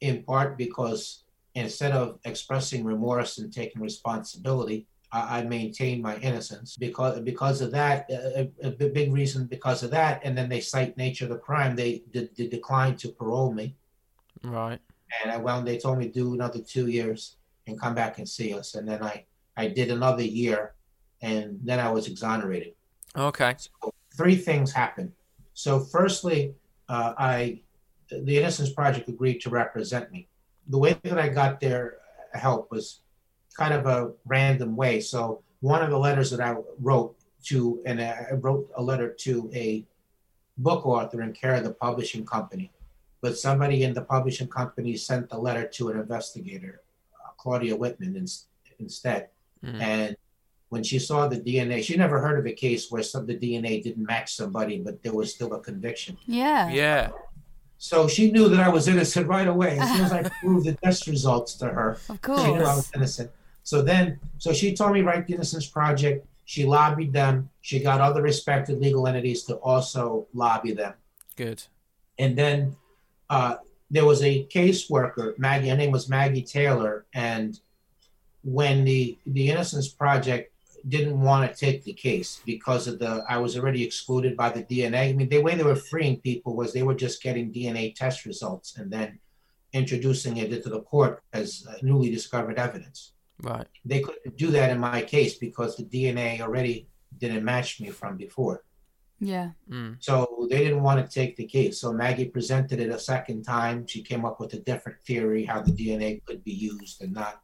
in 0.00 0.22
part 0.22 0.56
because 0.56 1.24
instead 1.56 1.90
of 1.90 2.20
expressing 2.24 2.84
remorse 2.84 3.38
and 3.38 3.52
taking 3.52 3.82
responsibility, 3.82 4.86
I, 5.12 5.38
I 5.38 5.42
maintained 5.44 6.02
my 6.02 6.16
innocence. 6.18 6.76
Because 6.76 7.20
because 7.20 7.60
of 7.60 7.70
that, 7.72 8.10
a, 8.10 8.50
a, 8.62 8.68
a 8.68 8.88
big 8.88 9.12
reason 9.12 9.46
because 9.46 9.82
of 9.82 9.90
that, 9.90 10.20
and 10.24 10.36
then 10.36 10.48
they 10.48 10.60
cite 10.60 10.96
nature 10.96 11.24
of 11.24 11.30
the 11.30 11.38
crime. 11.38 11.76
They, 11.76 12.02
they, 12.12 12.28
they 12.36 12.46
declined 12.48 12.98
to 13.00 13.08
parole 13.08 13.52
me, 13.52 13.74
Right. 14.42 14.80
and 15.22 15.32
I 15.32 15.36
well, 15.36 15.62
they 15.62 15.78
told 15.78 15.98
me 15.98 16.08
do 16.08 16.34
another 16.34 16.60
two 16.60 16.88
years 16.88 17.36
and 17.66 17.80
come 17.80 17.94
back 17.94 18.18
and 18.18 18.28
see 18.28 18.54
us. 18.54 18.74
And 18.74 18.88
then 18.88 19.02
I 19.02 19.24
I 19.56 19.68
did 19.68 19.90
another 19.90 20.22
year, 20.22 20.74
and 21.22 21.58
then 21.64 21.80
I 21.80 21.90
was 21.90 22.06
exonerated. 22.06 22.74
Okay. 23.16 23.54
So 23.58 23.92
three 24.16 24.36
things 24.36 24.72
happened. 24.72 25.12
So, 25.54 25.80
firstly, 25.80 26.54
uh, 26.88 27.14
I 27.18 27.60
the 28.10 28.38
Innocence 28.38 28.72
Project 28.72 29.08
agreed 29.08 29.40
to 29.40 29.50
represent 29.50 30.12
me. 30.12 30.28
The 30.68 30.78
way 30.78 30.96
that 31.02 31.18
I 31.18 31.28
got 31.28 31.60
their 31.60 31.98
help 32.32 32.70
was 32.70 33.00
kind 33.58 33.74
of 33.74 33.86
a 33.86 34.12
random 34.24 34.76
way. 34.76 35.00
So, 35.00 35.42
one 35.60 35.82
of 35.82 35.90
the 35.90 35.98
letters 35.98 36.30
that 36.30 36.40
I 36.40 36.56
wrote 36.80 37.16
to, 37.46 37.82
and 37.84 38.00
I 38.00 38.28
wrote 38.40 38.70
a 38.76 38.82
letter 38.82 39.10
to 39.26 39.50
a 39.52 39.84
book 40.56 40.86
author 40.86 41.22
in 41.22 41.32
care 41.32 41.54
of 41.54 41.64
the 41.64 41.72
publishing 41.72 42.24
company, 42.24 42.70
but 43.20 43.36
somebody 43.36 43.82
in 43.82 43.92
the 43.92 44.02
publishing 44.02 44.48
company 44.48 44.96
sent 44.96 45.28
the 45.28 45.38
letter 45.38 45.66
to 45.66 45.88
an 45.88 45.98
investigator, 45.98 46.82
uh, 47.24 47.30
Claudia 47.36 47.74
Whitman, 47.74 48.16
in, 48.16 48.26
instead. 48.78 49.28
Mm. 49.64 49.80
And 49.80 50.16
when 50.68 50.84
she 50.84 51.00
saw 51.00 51.26
the 51.26 51.40
DNA, 51.40 51.82
she 51.82 51.96
never 51.96 52.20
heard 52.20 52.38
of 52.38 52.46
a 52.46 52.52
case 52.52 52.90
where 52.90 53.02
some 53.02 53.26
the 53.26 53.36
DNA 53.36 53.82
didn't 53.82 54.06
match 54.06 54.36
somebody, 54.36 54.78
but 54.78 55.02
there 55.02 55.14
was 55.14 55.34
still 55.34 55.52
a 55.54 55.60
conviction. 55.60 56.16
Yeah. 56.26 56.70
Yeah. 56.70 57.10
So 57.78 58.06
she 58.06 58.30
knew 58.30 58.48
that 58.48 58.60
I 58.60 58.68
was 58.68 58.86
innocent 58.86 59.26
right 59.26 59.46
away. 59.48 59.78
As 59.78 59.90
soon 59.92 60.04
as 60.04 60.12
I 60.12 60.22
proved 60.40 60.66
the 60.66 60.74
test 60.74 61.06
results 61.06 61.54
to 61.54 61.66
her, 61.66 61.98
Of 62.08 62.20
course. 62.20 62.42
she 62.42 62.52
knew 62.52 62.62
I 62.62 62.74
was 62.74 62.90
innocent. 62.94 63.30
So 63.68 63.82
then, 63.82 64.18
so 64.38 64.54
she 64.54 64.74
told 64.74 64.94
me 64.94 65.02
write 65.02 65.26
the 65.26 65.34
Innocence 65.34 65.66
Project. 65.66 66.26
She 66.46 66.64
lobbied 66.64 67.12
them. 67.12 67.50
She 67.60 67.80
got 67.80 68.00
other 68.00 68.22
respected 68.22 68.80
legal 68.80 69.06
entities 69.06 69.42
to 69.42 69.56
also 69.56 70.26
lobby 70.32 70.72
them. 70.72 70.94
Good. 71.36 71.62
And 72.18 72.34
then 72.34 72.76
uh, 73.28 73.56
there 73.90 74.06
was 74.06 74.22
a 74.22 74.46
caseworker, 74.46 75.38
Maggie. 75.38 75.68
Her 75.68 75.76
name 75.76 75.90
was 75.90 76.08
Maggie 76.08 76.44
Taylor. 76.44 77.04
And 77.12 77.60
when 78.42 78.86
the 78.86 79.18
the 79.26 79.50
Innocence 79.50 79.88
Project 79.88 80.50
didn't 80.88 81.20
want 81.20 81.52
to 81.52 81.54
take 81.54 81.84
the 81.84 81.92
case 81.92 82.40
because 82.46 82.88
of 82.88 82.98
the, 82.98 83.22
I 83.28 83.36
was 83.36 83.58
already 83.58 83.84
excluded 83.84 84.34
by 84.34 84.48
the 84.48 84.62
DNA. 84.62 85.10
I 85.10 85.12
mean, 85.12 85.28
the 85.28 85.42
way 85.42 85.56
they 85.56 85.62
were 85.62 85.76
freeing 85.76 86.20
people 86.20 86.56
was 86.56 86.72
they 86.72 86.84
were 86.84 86.94
just 86.94 87.22
getting 87.22 87.52
DNA 87.52 87.94
test 87.94 88.24
results 88.24 88.78
and 88.78 88.90
then 88.90 89.18
introducing 89.74 90.38
it 90.38 90.54
into 90.54 90.70
the 90.70 90.80
court 90.80 91.22
as 91.34 91.66
uh, 91.68 91.74
newly 91.82 92.10
discovered 92.10 92.58
evidence. 92.58 93.12
Right. 93.42 93.66
They 93.84 94.00
couldn't 94.00 94.36
do 94.36 94.50
that 94.50 94.70
in 94.70 94.78
my 94.80 95.02
case 95.02 95.34
because 95.34 95.76
the 95.76 95.84
DNA 95.84 96.40
already 96.40 96.88
didn't 97.18 97.44
match 97.44 97.80
me 97.80 97.90
from 97.90 98.16
before. 98.16 98.64
Yeah. 99.20 99.50
Mm. 99.70 99.96
So 99.98 100.46
they 100.50 100.58
didn't 100.58 100.82
want 100.82 101.04
to 101.04 101.12
take 101.12 101.36
the 101.36 101.46
case. 101.46 101.80
So 101.80 101.92
Maggie 101.92 102.26
presented 102.26 102.80
it 102.80 102.90
a 102.90 102.98
second 102.98 103.42
time. 103.42 103.86
She 103.86 104.02
came 104.02 104.24
up 104.24 104.38
with 104.38 104.54
a 104.54 104.60
different 104.60 105.00
theory 105.02 105.44
how 105.44 105.60
the 105.60 105.72
DNA 105.72 106.24
could 106.24 106.44
be 106.44 106.52
used 106.52 107.02
and 107.02 107.12
not 107.12 107.40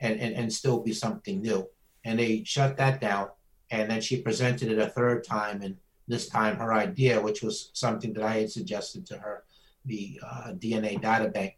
and, 0.00 0.20
and, 0.20 0.34
and 0.34 0.52
still 0.52 0.80
be 0.80 0.92
something 0.92 1.40
new. 1.40 1.68
And 2.04 2.18
they 2.18 2.44
shut 2.44 2.76
that 2.76 3.00
down. 3.00 3.28
And 3.70 3.90
then 3.90 4.00
she 4.00 4.20
presented 4.20 4.70
it 4.70 4.78
a 4.78 4.88
third 4.88 5.24
time. 5.24 5.62
And 5.62 5.76
this 6.06 6.28
time 6.28 6.56
her 6.56 6.74
idea, 6.74 7.20
which 7.20 7.42
was 7.42 7.70
something 7.72 8.12
that 8.12 8.22
I 8.22 8.40
had 8.40 8.50
suggested 8.50 9.06
to 9.06 9.16
her, 9.16 9.44
the 9.86 10.20
uh, 10.22 10.52
DNA 10.52 11.00
data 11.00 11.28
bank. 11.28 11.56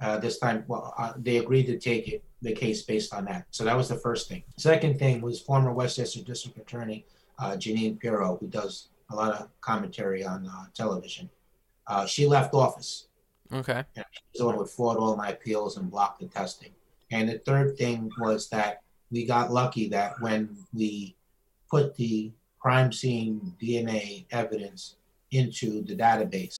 Uh, 0.00 0.18
this 0.18 0.38
time, 0.38 0.64
well, 0.66 0.94
uh, 0.96 1.12
they 1.16 1.38
agreed 1.38 1.66
to 1.66 1.78
take 1.78 2.08
it, 2.08 2.24
the 2.42 2.52
case 2.52 2.82
based 2.82 3.12
on 3.12 3.26
that. 3.26 3.46
So 3.50 3.64
that 3.64 3.76
was 3.76 3.88
the 3.88 3.96
first 3.96 4.28
thing. 4.28 4.42
Second 4.56 4.98
thing 4.98 5.20
was 5.20 5.40
former 5.40 5.72
Westchester 5.72 6.22
District 6.22 6.56
Attorney 6.56 7.04
uh, 7.38 7.52
Jeanine 7.52 7.98
Pirro, 7.98 8.38
who 8.38 8.46
does 8.46 8.88
a 9.10 9.16
lot 9.16 9.32
of 9.32 9.48
commentary 9.60 10.24
on 10.24 10.46
uh, 10.46 10.64
television. 10.74 11.28
Uh, 11.86 12.06
she 12.06 12.26
left 12.26 12.54
office. 12.54 13.08
Okay. 13.52 13.84
And 13.96 14.04
she's 14.12 14.38
the 14.38 14.46
one 14.46 14.54
who 14.54 14.64
fought 14.64 14.96
all 14.96 15.16
my 15.16 15.30
appeals 15.30 15.76
and 15.76 15.90
blocked 15.90 16.20
the 16.20 16.26
testing. 16.26 16.70
And 17.10 17.28
the 17.28 17.38
third 17.38 17.76
thing 17.76 18.10
was 18.18 18.48
that 18.50 18.82
we 19.10 19.26
got 19.26 19.52
lucky 19.52 19.88
that 19.88 20.20
when 20.20 20.56
we 20.72 21.16
put 21.68 21.96
the 21.96 22.32
crime 22.60 22.92
scene 22.92 23.54
DNA 23.60 24.26
evidence 24.30 24.96
into 25.32 25.82
the 25.82 25.96
database, 25.96 26.59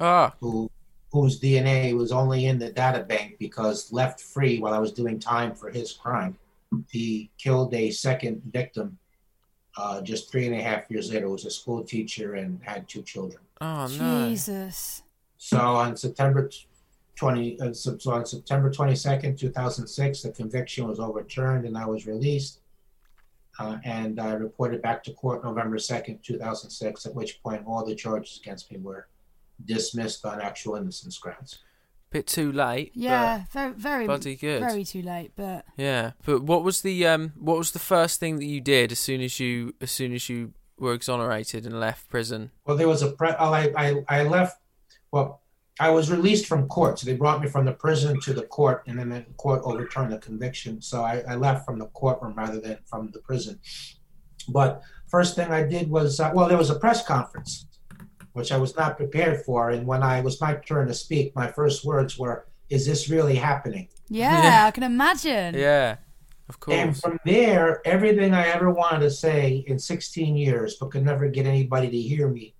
Ah. 0.00 0.34
Who 0.40 0.70
whose 1.10 1.40
DNA 1.40 1.96
was 1.96 2.12
only 2.12 2.46
in 2.46 2.58
the 2.58 2.70
data 2.70 3.02
bank 3.02 3.36
because 3.38 3.92
left 3.92 4.20
free 4.20 4.58
while 4.58 4.74
I 4.74 4.78
was 4.78 4.92
doing 4.92 5.18
time 5.18 5.54
for 5.54 5.70
his 5.70 5.92
crime. 5.92 6.36
He 6.90 7.30
killed 7.38 7.72
a 7.72 7.90
second 7.90 8.42
victim 8.44 8.98
uh, 9.78 10.00
just 10.02 10.30
three 10.30 10.46
and 10.46 10.54
a 10.54 10.60
half 10.62 10.90
years 10.90 11.10
later. 11.12 11.26
It 11.26 11.30
Was 11.30 11.44
a 11.44 11.50
school 11.50 11.82
teacher 11.82 12.34
and 12.34 12.60
had 12.62 12.88
two 12.88 13.02
children. 13.02 13.40
Oh 13.60 13.86
no. 13.98 14.28
Jesus. 14.28 15.02
So 15.38 15.58
on 15.58 15.96
September 15.96 16.50
20, 17.14 17.60
uh, 17.60 17.72
so 17.72 17.96
so 17.96 18.12
on 18.12 18.26
September 18.26 18.70
22nd, 18.70 19.38
2006, 19.38 20.22
the 20.22 20.32
conviction 20.32 20.86
was 20.88 21.00
overturned 21.00 21.64
and 21.64 21.78
I 21.78 21.86
was 21.86 22.06
released. 22.06 22.60
Uh, 23.58 23.78
and 23.84 24.20
I 24.20 24.34
reported 24.34 24.82
back 24.82 25.02
to 25.04 25.12
court 25.12 25.42
November 25.42 25.78
2nd, 25.78 26.22
2006, 26.22 27.06
at 27.06 27.14
which 27.14 27.42
point 27.42 27.64
all 27.66 27.84
the 27.84 27.94
charges 27.94 28.38
against 28.40 28.70
me 28.70 28.78
were 28.78 29.08
dismissed 29.64 30.24
on 30.24 30.40
actual 30.40 30.76
innocence 30.76 31.18
grounds. 31.18 31.58
Bit 32.10 32.26
too 32.26 32.50
late. 32.52 32.92
Yeah, 32.94 33.44
very, 33.52 33.72
very, 33.72 34.06
bloody 34.06 34.34
good. 34.34 34.60
Very 34.60 34.84
too 34.84 35.02
late, 35.02 35.32
but 35.36 35.66
Yeah, 35.76 36.12
but 36.24 36.42
what 36.42 36.64
was 36.64 36.80
the 36.80 37.06
um 37.06 37.32
what 37.38 37.58
was 37.58 37.72
the 37.72 37.78
first 37.78 38.18
thing 38.18 38.38
that 38.38 38.46
you 38.46 38.62
did 38.62 38.92
as 38.92 38.98
soon 38.98 39.20
as 39.20 39.38
you 39.38 39.74
as 39.82 39.90
soon 39.90 40.14
as 40.14 40.28
you 40.28 40.54
were 40.78 40.94
exonerated 40.94 41.66
and 41.66 41.78
left 41.78 42.08
prison? 42.08 42.50
Well, 42.64 42.78
there 42.78 42.88
was 42.88 43.02
a 43.02 43.10
pre- 43.12 43.34
oh, 43.38 43.52
I, 43.52 43.72
I, 43.76 44.04
I 44.08 44.22
left. 44.22 44.58
Well, 45.10 45.42
I 45.80 45.90
was 45.90 46.10
released 46.10 46.46
from 46.46 46.66
court, 46.66 46.98
so 46.98 47.06
they 47.06 47.14
brought 47.14 47.40
me 47.40 47.48
from 47.48 47.64
the 47.64 47.72
prison 47.72 48.18
to 48.22 48.32
the 48.32 48.42
court, 48.42 48.84
and 48.86 48.98
then 48.98 49.10
the 49.10 49.24
court 49.36 49.62
overturned 49.64 50.12
the 50.12 50.18
conviction. 50.18 50.82
So 50.82 51.02
I, 51.02 51.22
I 51.28 51.34
left 51.36 51.64
from 51.64 51.78
the 51.78 51.86
courtroom 51.86 52.34
rather 52.34 52.60
than 52.60 52.78
from 52.86 53.10
the 53.12 53.20
prison. 53.20 53.60
But 54.48 54.82
first 55.08 55.36
thing 55.36 55.50
I 55.50 55.62
did 55.62 55.90
was 55.90 56.20
uh, 56.20 56.32
well, 56.34 56.48
there 56.48 56.58
was 56.58 56.70
a 56.70 56.78
press 56.78 57.04
conference, 57.06 57.66
which 58.38 58.52
I 58.52 58.56
was 58.56 58.76
not 58.76 58.96
prepared 58.96 59.44
for, 59.44 59.70
and 59.70 59.86
when 59.86 60.02
I 60.02 60.20
was 60.20 60.40
my 60.40 60.54
turn 60.54 60.86
to 60.88 60.94
speak, 60.94 61.34
my 61.34 61.48
first 61.58 61.84
words 61.84 62.18
were, 62.18 62.46
"Is 62.70 62.86
this 62.86 63.10
really 63.10 63.34
happening?" 63.34 63.88
yeah, 64.08 64.64
I 64.66 64.70
can 64.70 64.84
imagine. 64.84 65.54
Yeah, 65.54 65.96
of 66.48 66.58
course. 66.60 66.76
And 66.78 66.96
from 66.96 67.18
there, 67.24 67.82
everything 67.84 68.32
I 68.32 68.46
ever 68.48 68.70
wanted 68.70 69.00
to 69.00 69.10
say 69.10 69.64
in 69.66 69.78
16 69.78 70.36
years, 70.36 70.76
but 70.78 70.90
could 70.92 71.04
never 71.04 71.28
get 71.28 71.46
anybody 71.46 71.90
to 71.90 72.00
hear 72.00 72.28
me, 72.28 72.54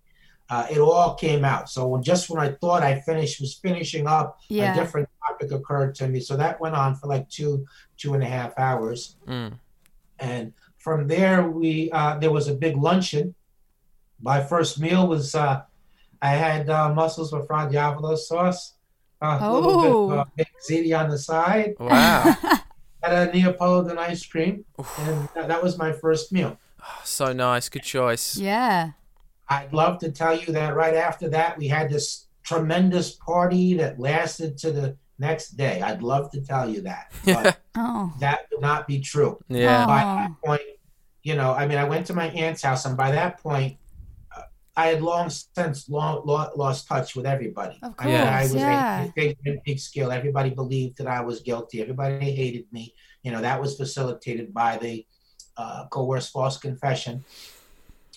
uh, 0.51 0.67
it 0.71 0.79
all 0.79 1.15
came 1.15 1.45
out. 1.45 1.71
So 1.71 1.87
when, 1.87 2.03
just 2.03 2.29
when 2.29 2.41
I 2.47 2.53
thought 2.61 2.83
I 2.83 3.01
finished, 3.01 3.41
was 3.41 3.55
finishing 3.55 4.07
up, 4.07 4.41
Yeah. 4.49 4.73
a 4.73 4.75
different 4.75 5.09
topic 5.27 5.53
occurred 5.53 5.95
to 5.97 6.09
me. 6.09 6.21
So 6.21 6.37
that 6.37 6.61
went 6.61 6.75
on 6.75 6.97
for 6.97 7.07
like 7.07 7.29
two, 7.31 7.67
two 7.97 8.15
and 8.15 8.23
a 8.23 8.27
half 8.27 8.53
hours. 8.59 9.17
Mm. 9.27 9.53
And 10.19 10.53
from 10.79 11.07
there, 11.07 11.49
we 11.49 11.91
uh, 11.93 12.19
there 12.19 12.33
was 12.33 12.49
a 12.49 12.55
big 12.55 12.77
luncheon. 12.77 13.35
My 14.21 14.43
first 14.43 14.81
meal 14.81 15.07
was 15.07 15.35
uh, 15.35 15.63
I 16.21 16.31
had 16.31 16.69
uh, 16.69 16.93
mussels 16.95 17.33
with 17.33 17.47
Fra 17.47 17.69
Diavolo 17.71 18.17
sauce, 18.17 18.75
uh, 19.23 19.39
a 19.41 19.53
little 19.53 19.81
bit 20.37 20.47
of 20.49 20.55
uh, 20.57 20.69
ziti 20.69 20.99
on 20.99 21.11
the 21.11 21.19
side. 21.19 21.75
Wow. 21.79 22.35
had 23.03 23.29
a 23.29 23.33
Neapolitan 23.33 23.97
ice 23.99 24.27
cream, 24.27 24.65
and 24.99 25.29
that, 25.35 25.49
that 25.49 25.63
was 25.63 25.79
my 25.79 25.93
first 25.93 26.33
meal. 26.33 26.59
so 27.05 27.33
nice, 27.33 27.69
good 27.69 27.83
choice. 27.85 28.37
Yeah. 28.37 28.91
I'd 29.49 29.73
love 29.73 29.99
to 30.01 30.11
tell 30.11 30.37
you 30.39 30.53
that 30.53 30.75
right 30.75 30.95
after 30.95 31.29
that, 31.31 31.57
we 31.59 31.69
had 31.69 31.89
this 31.91 32.27
tremendous 32.43 33.13
party 33.13 33.75
that 33.75 33.99
lasted 34.01 34.59
to 34.59 34.73
the 34.73 34.97
next 35.19 35.51
day. 35.51 35.81
I'd 35.81 36.03
love 36.03 36.31
to 36.33 36.41
tell 36.41 36.69
you 36.69 36.83
that, 36.83 37.13
but 37.25 37.59
Oh. 37.77 38.13
that 38.19 38.47
would 38.51 38.61
not 38.61 38.87
be 38.89 39.01
true. 39.01 39.39
Yeah. 39.49 39.87
By 39.87 39.99
that 40.03 40.31
point, 40.45 40.63
you 41.23 41.37
know, 41.37 41.53
I 41.53 41.67
mean, 41.67 41.79
I 41.79 41.85
went 41.85 42.07
to 42.09 42.15
my 42.15 42.27
aunt's 42.31 42.63
house, 42.63 42.85
and 42.85 42.97
by 42.97 43.13
that 43.13 43.41
point, 43.41 43.77
I 44.79 44.87
had 44.87 45.03
long 45.03 45.29
since 45.29 45.89
long, 45.89 46.23
lo- 46.25 46.53
lost 46.55 46.87
touch 46.87 47.17
with 47.17 47.27
everybody. 47.27 47.81
Of 47.83 47.95
I 47.99 48.15
I 48.15 48.41
course, 48.41 48.53
was 48.53 48.63
yeah. 48.63 49.05
a 49.05 49.13
big, 49.17 49.37
big 49.65 49.81
skill. 49.81 50.13
Everybody 50.13 50.51
believed 50.51 50.99
that 50.99 51.09
I 51.09 51.21
was 51.21 51.41
guilty. 51.41 51.83
Everybody 51.83 52.31
hated 52.31 52.67
me. 52.71 52.95
You 53.25 53.33
know, 53.33 53.41
that 53.41 53.61
was 53.61 53.77
facilitated 53.77 54.55
by 54.55 54.77
the 54.77 55.05
uh, 55.57 55.87
coerced 55.89 56.31
false 56.31 56.59
confession. 56.59 57.25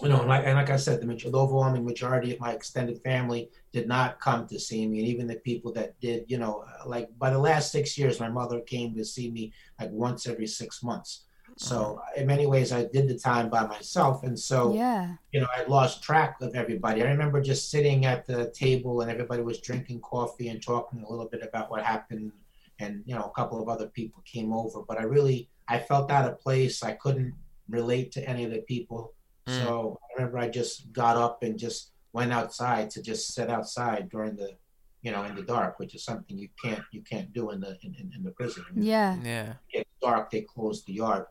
You 0.04 0.10
know, 0.10 0.20
and 0.20 0.30
like, 0.30 0.46
and 0.46 0.56
like 0.56 0.70
I 0.70 0.78
said, 0.78 1.02
the, 1.02 1.08
maj- 1.08 1.24
the 1.24 1.36
overwhelming 1.36 1.84
majority 1.84 2.32
of 2.32 2.40
my 2.40 2.52
extended 2.54 3.02
family 3.02 3.50
did 3.74 3.88
not 3.88 4.20
come 4.20 4.48
to 4.48 4.60
see 4.60 4.88
me, 4.88 5.00
and 5.00 5.08
even 5.08 5.26
the 5.26 5.36
people 5.38 5.72
that 5.74 6.00
did, 6.00 6.26
you 6.28 6.38
know, 6.38 6.64
like 6.86 7.10
by 7.18 7.32
the 7.32 7.40
last 7.40 7.72
six 7.72 7.98
years, 7.98 8.20
my 8.20 8.30
mother 8.30 8.60
came 8.62 8.94
to 8.96 9.04
see 9.04 9.32
me 9.32 9.52
like 9.80 9.90
once 9.90 10.28
every 10.28 10.48
six 10.48 10.84
months. 10.84 11.24
So 11.62 12.02
in 12.18 12.26
many 12.26 12.48
ways, 12.48 12.72
I 12.72 12.86
did 12.86 13.08
the 13.08 13.18
time 13.18 13.48
by 13.48 13.68
myself, 13.68 14.24
and 14.24 14.38
so 14.38 14.74
Yeah. 14.74 15.16
you 15.32 15.40
know, 15.42 15.48
I 15.56 15.64
lost 15.66 16.02
track 16.02 16.42
of 16.42 16.56
everybody. 16.56 17.04
I 17.04 17.12
remember 17.12 17.40
just 17.40 17.70
sitting 17.70 18.06
at 18.06 18.26
the 18.26 18.50
table 18.50 19.02
and 19.02 19.12
everybody 19.12 19.44
was 19.44 19.60
drinking 19.60 20.02
coffee 20.02 20.50
and 20.50 20.62
talking 20.62 21.04
a 21.04 21.10
little 21.10 21.28
bit 21.28 21.44
about 21.44 21.70
what 21.70 21.84
happened. 21.84 22.32
And, 22.80 23.04
you 23.06 23.14
know, 23.14 23.26
a 23.26 23.30
couple 23.30 23.62
of 23.62 23.70
other 23.70 23.88
people 23.90 24.24
came 24.26 24.52
over, 24.52 24.82
but 24.82 24.98
I 24.98 25.04
really, 25.04 25.50
I 25.68 25.78
felt 25.78 26.10
out 26.10 26.28
of 26.28 26.40
place. 26.40 26.82
I 26.82 26.94
couldn't 26.94 27.36
relate 27.70 28.12
to 28.14 28.28
any 28.28 28.44
of 28.44 28.52
the 28.52 28.62
people. 28.62 29.14
Mm. 29.46 29.60
So 29.60 30.00
I 30.02 30.08
remember 30.16 30.40
I 30.40 30.50
just 30.50 30.92
got 30.92 31.16
up 31.16 31.44
and 31.44 31.60
just 31.60 31.92
went 32.12 32.34
outside 32.34 32.90
to 32.92 33.04
just 33.04 33.36
sit 33.36 33.52
outside 33.52 34.10
during 34.10 34.36
the, 34.36 34.58
you 35.04 35.12
know, 35.12 35.24
in 35.26 35.36
the 35.36 35.44
dark, 35.44 35.78
which 35.78 35.94
is 35.94 36.04
something 36.04 36.40
you 36.40 36.50
can't, 36.64 36.84
you 36.92 37.02
can't 37.02 37.32
do 37.34 37.52
in 37.52 37.60
the, 37.60 37.78
in, 37.84 37.94
in, 37.94 38.12
in 38.16 38.24
the 38.24 38.32
prison. 38.32 38.66
Yeah. 38.76 39.16
Yeah. 39.24 39.54
It 39.70 39.78
gets 39.78 39.90
dark, 40.02 40.32
they 40.32 40.42
close 40.42 40.84
the 40.86 40.94
yard. 40.94 41.28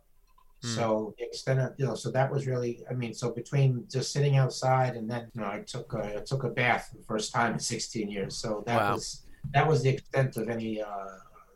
So 0.62 1.14
the 1.18 1.24
extent 1.24 1.58
of 1.60 1.72
you 1.78 1.86
know, 1.86 1.94
so 1.94 2.10
that 2.10 2.30
was 2.30 2.46
really, 2.46 2.84
I 2.90 2.92
mean, 2.94 3.14
so 3.14 3.30
between 3.30 3.86
just 3.90 4.12
sitting 4.12 4.36
outside 4.36 4.94
and 4.94 5.08
then 5.10 5.30
you 5.34 5.40
know, 5.40 5.46
I 5.48 5.60
took 5.66 5.92
a, 5.94 6.18
I 6.18 6.20
took 6.20 6.44
a 6.44 6.50
bath 6.50 6.88
for 6.90 6.98
the 6.98 7.04
first 7.04 7.32
time 7.32 7.54
in 7.54 7.58
16 7.58 8.10
years. 8.10 8.36
So 8.36 8.62
that 8.66 8.76
Wow. 8.76 8.92
was 8.94 9.26
that 9.54 9.66
was 9.66 9.82
the 9.82 9.88
extent 9.88 10.36
of 10.36 10.50
any 10.50 10.82
uh, 10.82 10.88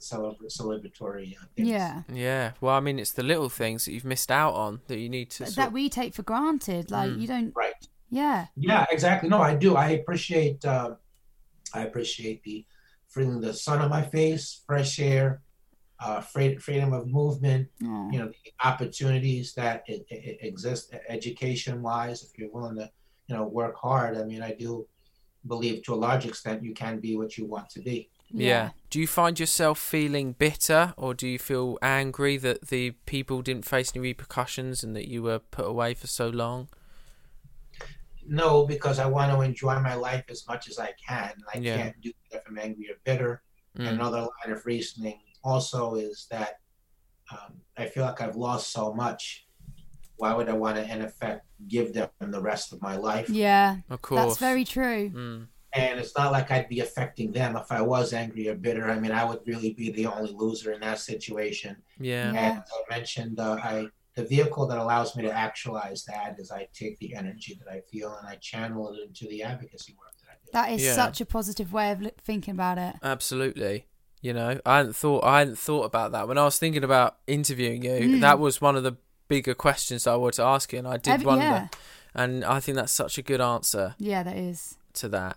celebra- 0.00 0.50
celebratory 0.50 1.36
uh, 1.36 1.44
things. 1.54 1.68
Yeah. 1.68 2.02
Yeah. 2.10 2.52
Well, 2.62 2.74
I 2.74 2.80
mean, 2.80 2.98
it's 2.98 3.12
the 3.12 3.22
little 3.22 3.50
things 3.50 3.84
that 3.84 3.92
you've 3.92 4.06
missed 4.06 4.30
out 4.30 4.54
on 4.54 4.80
that 4.88 4.98
you 4.98 5.10
need 5.10 5.30
to. 5.32 5.44
That 5.44 5.52
Sort 5.52 5.72
we 5.72 5.88
take 5.90 6.14
for 6.14 6.22
granted. 6.22 6.90
Like 6.90 7.10
Mm. 7.10 7.20
you 7.20 7.26
don't. 7.26 7.52
Right. 7.54 7.74
Yeah. 8.10 8.46
Yeah, 8.56 8.86
exactly. 8.90 9.28
No, 9.28 9.40
I 9.42 9.54
do. 9.54 9.76
I 9.76 9.90
appreciate. 9.90 10.64
Uh, 10.64 10.94
I 11.74 11.82
appreciate 11.82 12.42
the 12.44 12.64
feeling 13.08 13.40
the 13.40 13.52
sun 13.52 13.80
on 13.82 13.90
my 13.90 14.02
face, 14.02 14.62
fresh 14.66 14.98
air, 14.98 15.42
uh, 16.00 16.20
free- 16.20 16.56
freedom 16.56 16.92
of 16.92 17.06
movement. 17.06 17.68
Aw. 17.82 18.10
You 18.10 18.18
know, 18.18 18.28
the 18.28 18.52
opportunities 18.64 19.54
that 19.54 19.84
it, 19.86 20.04
it 20.10 20.38
exist 20.40 20.94
education 21.08 21.82
wise. 21.82 22.22
If 22.22 22.38
you're 22.38 22.50
willing 22.50 22.76
to, 22.76 22.90
you 23.26 23.36
know, 23.36 23.44
work 23.44 23.76
hard. 23.76 24.16
I 24.16 24.24
mean, 24.24 24.42
I 24.42 24.52
do 24.54 24.86
believe 25.46 25.82
to 25.84 25.94
a 25.94 25.96
large 25.96 26.26
extent 26.26 26.62
you 26.64 26.74
can 26.74 27.00
be 27.00 27.16
what 27.16 27.36
you 27.38 27.44
want 27.46 27.68
to 27.70 27.80
be. 27.80 28.08
Yeah. 28.30 28.70
Do 28.90 28.98
you 28.98 29.06
find 29.06 29.38
yourself 29.38 29.78
feeling 29.78 30.32
bitter 30.32 30.94
or 30.96 31.14
do 31.14 31.28
you 31.28 31.38
feel 31.38 31.78
angry 31.82 32.36
that 32.38 32.68
the 32.68 32.92
people 33.06 33.42
didn't 33.42 33.64
face 33.64 33.92
any 33.94 34.02
repercussions 34.02 34.82
and 34.82 34.96
that 34.96 35.06
you 35.08 35.22
were 35.22 35.38
put 35.38 35.66
away 35.66 35.94
for 35.94 36.06
so 36.08 36.28
long? 36.30 36.68
No, 38.26 38.66
because 38.66 38.98
I 38.98 39.06
want 39.06 39.30
to 39.32 39.40
enjoy 39.42 39.78
my 39.80 39.94
life 39.94 40.24
as 40.30 40.46
much 40.48 40.68
as 40.68 40.78
I 40.78 40.92
can. 41.06 41.34
I 41.54 41.58
Yeah. 41.58 41.76
can't 41.76 42.00
do 42.00 42.12
that 42.30 42.38
if 42.38 42.48
I'm 42.48 42.58
angry 42.58 42.90
or 42.90 42.96
bitter. 43.04 43.42
Mm. 43.78 43.88
Another 43.88 44.20
line 44.20 44.56
of 44.56 44.64
reasoning 44.66 45.20
also 45.44 45.94
is 45.94 46.26
that 46.30 46.60
um, 47.30 47.60
I 47.76 47.86
feel 47.86 48.04
like 48.04 48.20
I've 48.20 48.36
lost 48.36 48.72
so 48.72 48.92
much. 48.92 49.46
Why 50.16 50.32
would 50.34 50.48
I 50.48 50.52
want 50.52 50.76
to, 50.76 50.90
in 50.90 51.02
effect, 51.02 51.44
give 51.68 51.92
them 51.92 52.08
the 52.20 52.40
rest 52.40 52.72
of 52.72 52.80
my 52.80 52.96
life? 52.96 53.28
Yeah. 53.28 53.78
Of 53.90 54.00
course. 54.02 54.20
That's 54.20 54.38
very 54.38 54.64
true. 54.64 55.10
Mm. 55.10 55.48
And 55.76 55.98
it's 55.98 56.16
not 56.16 56.30
like 56.30 56.52
I'd 56.52 56.68
be 56.68 56.80
affecting 56.80 57.32
them 57.32 57.56
if 57.56 57.72
I 57.72 57.82
was 57.82 58.12
angry 58.12 58.48
or 58.48 58.54
bitter. 58.54 58.88
I 58.88 58.98
mean, 58.98 59.10
I 59.10 59.24
would 59.24 59.40
really 59.44 59.72
be 59.74 59.90
the 59.90 60.06
only 60.06 60.32
loser 60.32 60.72
in 60.72 60.80
that 60.82 61.00
situation. 61.00 61.76
Yeah. 61.98 62.28
And 62.28 62.36
as 62.38 62.58
I 62.72 62.96
mentioned, 62.96 63.40
uh, 63.40 63.58
I 63.62 63.88
the 64.14 64.24
vehicle 64.24 64.66
that 64.68 64.78
allows 64.78 65.16
me 65.16 65.24
to 65.24 65.32
actualize 65.32 66.04
that 66.04 66.36
is 66.38 66.52
I 66.52 66.68
take 66.72 66.96
the 67.00 67.16
energy 67.16 67.58
that 67.58 67.68
I 67.68 67.80
feel 67.90 68.16
and 68.16 68.28
I 68.28 68.36
channel 68.36 68.94
it 68.94 69.00
into 69.08 69.26
the 69.26 69.42
advocacy 69.42 69.96
work 69.98 70.12
that 70.20 70.30
I 70.30 70.34
do. 70.44 70.50
That 70.52 70.72
is 70.72 70.84
Yeah. 70.84 70.94
such 70.94 71.20
a 71.20 71.26
positive 71.26 71.72
way 71.72 71.90
of 71.90 72.08
thinking 72.22 72.52
about 72.52 72.78
it. 72.78 72.94
Absolutely. 73.02 73.86
You 74.24 74.32
know, 74.32 74.58
I 74.64 74.78
hadn't 74.78 74.96
thought 74.96 75.22
I 75.22 75.40
hadn't 75.40 75.58
thought 75.58 75.82
about 75.82 76.12
that 76.12 76.26
when 76.26 76.38
I 76.38 76.44
was 76.44 76.58
thinking 76.58 76.82
about 76.82 77.16
interviewing 77.26 77.84
you. 77.84 77.90
Mm. 77.90 78.20
That 78.22 78.38
was 78.38 78.58
one 78.58 78.74
of 78.74 78.82
the 78.82 78.96
bigger 79.28 79.52
questions 79.54 80.06
I 80.06 80.14
wanted 80.16 80.36
to 80.36 80.44
ask 80.44 80.72
you, 80.72 80.78
and 80.78 80.88
I 80.88 80.96
did 80.96 81.12
Every- 81.12 81.26
wonder. 81.26 81.44
yeah. 81.44 81.68
And 82.14 82.42
I 82.42 82.58
think 82.58 82.76
that's 82.76 82.90
such 82.92 83.18
a 83.18 83.22
good 83.22 83.42
answer 83.42 83.96
Yeah, 83.98 84.22
that 84.22 84.36
is. 84.36 84.76
to 84.94 85.08
that. 85.08 85.36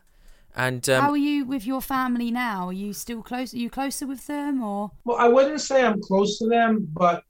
And 0.55 0.87
um, 0.89 1.01
How 1.03 1.09
are 1.11 1.17
you 1.17 1.43
with 1.43 1.65
your 1.67 1.81
family 1.81 2.31
now? 2.31 2.67
Are 2.69 2.73
you 2.73 2.93
still 2.93 3.21
close? 3.21 3.53
Are 3.53 3.57
you 3.57 3.69
closer 3.69 4.07
with 4.07 4.25
them 4.25 4.63
or? 4.63 4.91
Well, 5.03 5.17
I 5.17 5.27
wouldn't 5.27 5.59
say 5.59 5.83
I'm 5.83 6.01
close 6.01 6.37
to 6.39 6.47
them, 6.47 6.87
but 6.93 7.23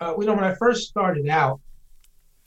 uh, 0.00 0.14
you 0.16 0.26
know, 0.26 0.34
when 0.34 0.44
I 0.44 0.54
first 0.54 0.86
started 0.88 1.28
out, 1.28 1.58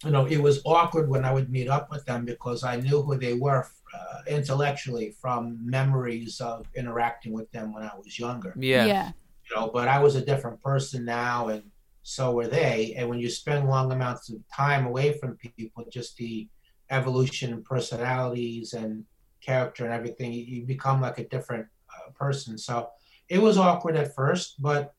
you 0.05 0.11
know, 0.11 0.25
it 0.25 0.37
was 0.41 0.61
awkward 0.63 1.09
when 1.09 1.25
I 1.25 1.33
would 1.33 1.49
meet 1.49 1.67
up 1.67 1.91
with 1.91 2.05
them 2.05 2.23
because 2.23 2.63
I 2.63 2.77
knew 2.77 3.01
who 3.01 3.17
they 3.17 3.33
were 3.33 3.67
uh, 3.97 4.21
intellectually 4.27 5.15
from 5.21 5.57
memories 5.63 6.39
of 6.41 6.65
interacting 6.75 7.33
with 7.33 7.49
them 7.51 7.73
when 7.73 7.83
I 7.83 7.91
was 7.97 8.19
younger. 8.19 8.53
Yeah. 8.57 8.85
Yeah. 8.85 9.11
You 9.49 9.55
know, 9.55 9.71
but 9.73 9.87
I 9.87 9.99
was 9.99 10.15
a 10.15 10.25
different 10.25 10.61
person 10.61 11.05
now, 11.05 11.47
and 11.47 11.63
so 12.03 12.33
were 12.33 12.47
they. 12.47 12.93
And 12.97 13.09
when 13.09 13.19
you 13.19 13.29
spend 13.29 13.69
long 13.69 13.91
amounts 13.91 14.29
of 14.29 14.37
time 14.53 14.85
away 14.85 15.13
from 15.13 15.37
people, 15.37 15.85
just 15.89 16.17
the 16.17 16.47
evolution 16.89 17.51
in 17.53 17.63
personalities 17.63 18.73
and 18.73 19.05
character 19.41 19.85
and 19.85 19.93
everything, 19.93 20.33
you, 20.33 20.43
you 20.43 20.65
become 20.65 20.99
like 20.99 21.17
a 21.19 21.27
different 21.27 21.67
uh, 21.89 22.11
person. 22.11 22.57
So 22.57 22.89
it 23.29 23.41
was 23.41 23.57
awkward 23.57 23.95
at 23.95 24.13
first, 24.13 24.61
but 24.61 24.93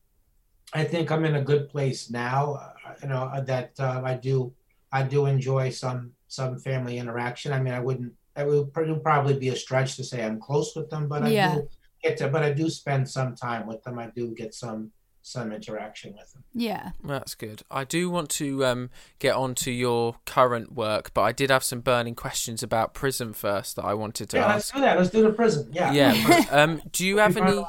I 0.73 0.83
think 0.83 1.11
I'm 1.11 1.25
in 1.25 1.35
a 1.35 1.43
good 1.43 1.69
place 1.69 2.09
now. 2.09 2.53
Uh, 2.53 2.73
you 3.01 3.09
know 3.09 3.23
uh, 3.23 3.41
that 3.41 3.71
uh, 3.79 4.01
I 4.03 4.15
do 4.15 4.53
I 4.91 5.03
do 5.03 5.25
enjoy 5.25 5.69
some 5.69 6.11
some 6.27 6.57
family 6.59 6.97
interaction. 6.97 7.53
I 7.53 7.59
mean, 7.59 7.73
I 7.73 7.79
wouldn't. 7.79 8.13
It 8.39 8.47
would 8.47 9.03
probably 9.03 9.37
be 9.37 9.49
a 9.49 9.55
stretch 9.55 9.95
to 9.97 10.03
say 10.03 10.23
I'm 10.23 10.39
close 10.39 10.75
with 10.75 10.89
them, 10.89 11.07
but 11.07 11.23
I 11.23 11.29
Yeah. 11.29 11.55
do 11.55 11.69
get 12.03 12.17
to. 12.17 12.29
But 12.29 12.43
I 12.43 12.53
do 12.53 12.69
spend 12.69 13.09
some 13.09 13.35
time 13.35 13.67
with 13.67 13.83
them. 13.83 13.99
I 13.99 14.07
do 14.15 14.33
get 14.35 14.53
some 14.53 14.91
some 15.21 15.51
interaction 15.51 16.13
with 16.17 16.31
them. 16.33 16.43
Yeah. 16.53 16.91
That's 17.03 17.35
good. 17.35 17.61
I 17.69 17.83
do 17.83 18.09
want 18.09 18.29
to 18.31 18.65
um, 18.65 18.89
get 19.19 19.35
on 19.35 19.53
to 19.55 19.71
your 19.71 20.15
current 20.25 20.71
work, 20.73 21.13
but 21.13 21.21
I 21.21 21.33
did 21.33 21.51
have 21.51 21.63
some 21.63 21.81
burning 21.81 22.15
questions 22.15 22.63
about 22.63 22.93
prison 22.95 23.33
first 23.33 23.75
that 23.75 23.85
I 23.85 23.93
wanted 23.93 24.29
to 24.29 24.37
yeah, 24.37 24.47
let's 24.47 24.71
do 24.71 24.79
that. 24.79 24.97
Let's 24.97 25.09
do 25.11 25.21
the 25.21 25.33
prison. 25.33 25.69
Yeah. 25.71 25.91
Yeah. 25.91 26.45
um, 26.49 26.81
do 26.91 27.05
you 27.05 27.17
have 27.23 27.37
any? 27.37 27.63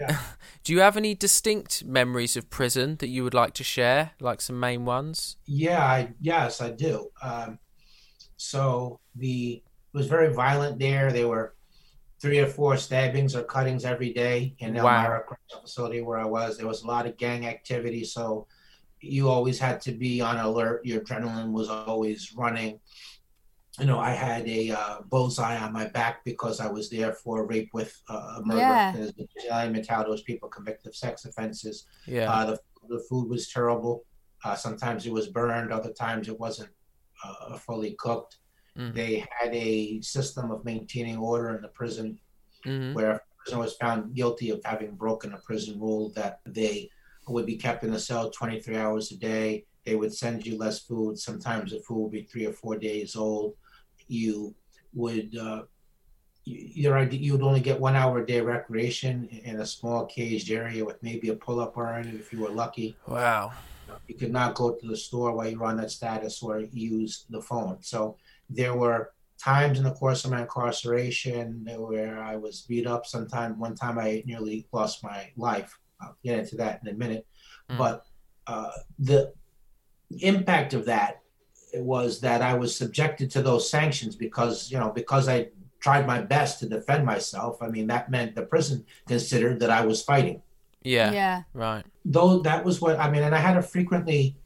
Yeah. 0.00 0.18
Do 0.64 0.72
you 0.72 0.80
have 0.80 0.96
any 0.96 1.14
distinct 1.14 1.84
memories 1.84 2.38
of 2.38 2.48
prison 2.48 2.96
that 2.96 3.08
you 3.08 3.22
would 3.22 3.34
like 3.34 3.52
to 3.54 3.62
share, 3.62 4.12
like 4.18 4.40
some 4.40 4.58
main 4.58 4.86
ones? 4.86 5.36
Yeah, 5.44 5.84
I, 5.84 6.14
yes, 6.22 6.62
I 6.62 6.70
do. 6.70 7.10
Um, 7.22 7.58
so 8.38 8.98
the 9.14 9.56
it 9.56 9.62
was 9.94 10.06
very 10.08 10.32
violent 10.34 10.78
there. 10.78 11.12
There 11.12 11.28
were 11.28 11.54
three 12.20 12.40
or 12.40 12.46
four 12.46 12.76
stabbings 12.76 13.34
or 13.34 13.44
cuttings 13.44 13.84
every 13.84 14.12
day 14.12 14.54
in 14.58 14.74
Wow. 14.74 14.96
Elmira 14.96 15.22
Correctional 15.26 15.62
Facility 15.62 16.02
where 16.02 16.18
I 16.18 16.24
was. 16.24 16.58
There 16.58 16.66
was 16.66 16.82
a 16.82 16.86
lot 16.86 17.06
of 17.06 17.16
gang 17.16 17.46
activity, 17.46 18.04
so 18.04 18.46
you 19.00 19.28
always 19.28 19.58
had 19.58 19.80
to 19.82 19.92
be 19.92 20.20
on 20.20 20.36
alert. 20.38 20.84
Your 20.84 21.00
adrenaline 21.00 21.52
was 21.52 21.68
always 21.68 22.34
running. 22.34 22.80
You 23.78 23.86
know, 23.86 23.98
I 23.98 24.10
had 24.10 24.46
a 24.48 24.70
uh, 24.70 24.98
bullseye 25.08 25.58
on 25.58 25.72
my 25.72 25.88
back 25.88 26.24
because 26.24 26.60
I 26.60 26.68
was 26.68 26.88
there 26.90 27.12
for 27.12 27.46
rape 27.46 27.70
with 27.72 28.00
uh, 28.08 28.40
murder. 28.44 28.60
Yeah. 28.60 28.92
There's 28.92 29.12
element 29.50 29.86
how 29.88 30.02
those 30.04 30.22
people 30.22 30.48
convicted 30.48 30.88
of 30.88 30.96
sex 30.96 31.24
offenses. 31.24 31.86
Yeah. 32.06 32.30
Uh, 32.32 32.44
the, 32.46 32.58
the 32.88 33.04
food 33.08 33.28
was 33.28 33.50
terrible. 33.50 34.04
Uh, 34.44 34.54
sometimes 34.54 35.06
it 35.06 35.12
was 35.12 35.28
burned, 35.28 35.72
other 35.72 35.92
times 35.92 36.28
it 36.28 36.38
wasn't 36.38 36.70
uh, 37.24 37.56
fully 37.58 37.96
cooked. 37.98 38.38
Mhm. 38.76 38.94
They 38.94 39.24
had 39.40 39.54
a 39.54 40.00
system 40.00 40.50
of 40.50 40.64
maintaining 40.64 41.16
order 41.18 41.54
in 41.54 41.62
the 41.62 41.68
prison 41.68 42.18
Mhm. 42.64 42.94
where 42.94 43.12
if 43.12 43.16
a 43.18 43.22
prisoner 43.44 43.60
was 43.62 43.74
found 43.76 44.14
guilty 44.14 44.50
of 44.50 44.60
having 44.64 44.94
broken 44.96 45.32
a 45.32 45.38
prison 45.38 45.78
rule, 45.80 46.10
that 46.10 46.40
they 46.46 46.90
would 47.28 47.46
be 47.46 47.56
kept 47.56 47.84
in 47.84 47.94
a 47.94 47.98
cell 47.98 48.30
23 48.30 48.76
hours 48.76 49.10
a 49.12 49.16
day. 49.16 49.64
They 49.84 49.96
would 49.96 50.12
send 50.14 50.44
you 50.46 50.58
less 50.58 50.80
food. 50.80 51.18
Sometimes 51.18 51.70
the 51.70 51.80
food 51.80 51.98
would 52.02 52.12
be 52.12 52.22
three 52.24 52.46
or 52.46 52.52
four 52.52 52.76
days 52.76 53.16
old. 53.16 53.54
You 54.08 54.54
would 54.92 55.36
uh, 55.36 55.64
you- 56.44 56.68
your 56.74 57.02
you 57.04 57.32
would 57.32 57.42
only 57.42 57.60
get 57.60 57.80
one 57.80 57.96
hour 57.96 58.18
a 58.18 58.26
day 58.26 58.40
recreation 58.40 59.26
in 59.28 59.60
a 59.60 59.66
small 59.66 60.04
caged 60.04 60.50
area 60.50 60.84
with 60.84 61.02
maybe 61.02 61.30
a 61.30 61.34
pull-up 61.36 61.74
bar 61.74 61.98
in 62.00 62.08
it 62.08 62.14
if 62.16 62.32
you 62.32 62.40
were 62.40 62.50
lucky. 62.50 62.96
Wow. 63.08 63.52
You 64.08 64.14
could 64.14 64.32
not 64.32 64.54
go 64.54 64.72
to 64.74 64.86
the 64.86 64.96
store 64.96 65.32
while 65.34 65.48
you 65.48 65.58
were 65.58 65.66
on 65.66 65.78
that 65.78 65.90
status 65.90 66.42
or 66.42 66.60
use 66.60 67.24
the 67.30 67.40
phone. 67.40 67.78
So 67.82 68.16
there 68.50 68.74
were 68.74 69.12
times 69.38 69.78
in 69.78 69.84
the 69.84 69.92
course 69.92 70.24
of 70.24 70.30
my 70.30 70.42
incarceration 70.42 71.66
where 71.76 72.22
I 72.22 72.36
was 72.36 72.62
beat 72.62 72.86
up. 72.86 73.06
Sometime 73.06 73.58
one 73.58 73.74
time 73.74 73.98
I 73.98 74.22
nearly 74.26 74.66
lost 74.72 75.02
my 75.02 75.30
life. 75.36 75.78
I'll 76.00 76.16
get 76.24 76.38
into 76.38 76.56
that 76.56 76.80
in 76.82 76.88
a 76.88 76.96
minute. 76.96 77.26
Mm. 77.70 77.78
But 77.78 78.06
uh, 78.46 78.70
the 78.98 79.32
impact 80.20 80.74
of 80.74 80.84
that 80.86 81.20
was 81.74 82.20
that 82.20 82.40
I 82.42 82.54
was 82.54 82.76
subjected 82.76 83.30
to 83.32 83.42
those 83.42 83.68
sanctions 83.68 84.14
because 84.14 84.70
you 84.70 84.78
know 84.78 84.90
because 84.90 85.28
I 85.28 85.48
tried 85.80 86.06
my 86.06 86.20
best 86.20 86.60
to 86.60 86.68
defend 86.68 87.04
myself. 87.04 87.58
I 87.60 87.68
mean 87.68 87.86
that 87.88 88.10
meant 88.10 88.34
the 88.34 88.42
prison 88.42 88.84
considered 89.08 89.60
that 89.60 89.70
I 89.70 89.84
was 89.84 90.02
fighting 90.02 90.42
Yeah. 90.82 91.12
Yeah. 91.12 91.42
Right. 91.52 91.84
though 92.04 92.40
that 92.40 92.64
was 92.64 92.80
what 92.80 92.98
I 92.98 93.10
mean, 93.10 93.22
and 93.22 93.34
I 93.34 93.38
had 93.38 93.54
to 93.54 93.62
frequently 93.62 94.36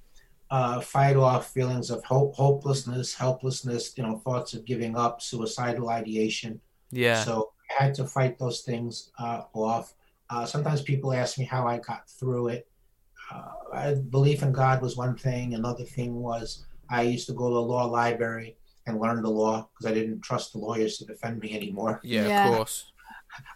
uh, 0.50 0.80
fight 0.80 1.16
off 1.16 1.52
feelings 1.52 1.90
of 1.90 2.02
hope, 2.04 2.34
hopelessness, 2.34 3.14
helplessness, 3.14 3.92
you 3.96 4.02
know, 4.02 4.18
thoughts 4.18 4.54
of 4.54 4.64
giving 4.64 4.96
up, 4.96 5.20
suicidal 5.20 5.90
ideation. 5.90 6.60
Yeah. 6.90 7.22
So 7.22 7.52
I 7.78 7.84
had 7.84 7.94
to 7.94 8.06
fight 8.06 8.38
those 8.38 8.62
things 8.62 9.10
uh, 9.18 9.42
off. 9.52 9.94
Uh, 10.30 10.46
sometimes 10.46 10.82
people 10.82 11.12
ask 11.12 11.38
me 11.38 11.44
how 11.44 11.66
I 11.66 11.78
got 11.78 12.08
through 12.08 12.48
it. 12.48 12.68
Uh, 13.30 13.50
I, 13.74 13.94
belief 13.94 14.42
in 14.42 14.52
God 14.52 14.80
was 14.80 14.96
one 14.96 15.16
thing. 15.16 15.54
Another 15.54 15.84
thing 15.84 16.14
was 16.14 16.64
I 16.88 17.02
used 17.02 17.26
to 17.26 17.34
go 17.34 17.48
to 17.48 17.54
the 17.54 17.60
law 17.60 17.84
library 17.84 18.56
and 18.86 18.98
learn 18.98 19.22
the 19.22 19.30
law 19.30 19.68
because 19.74 19.90
I 19.90 19.94
didn't 19.94 20.22
trust 20.22 20.52
the 20.52 20.58
lawyers 20.58 20.96
to 20.98 21.04
defend 21.04 21.40
me 21.40 21.54
anymore. 21.54 22.00
yeah. 22.02 22.26
Yeah. 22.26 22.48
Of 22.48 22.56
course. 22.56 22.92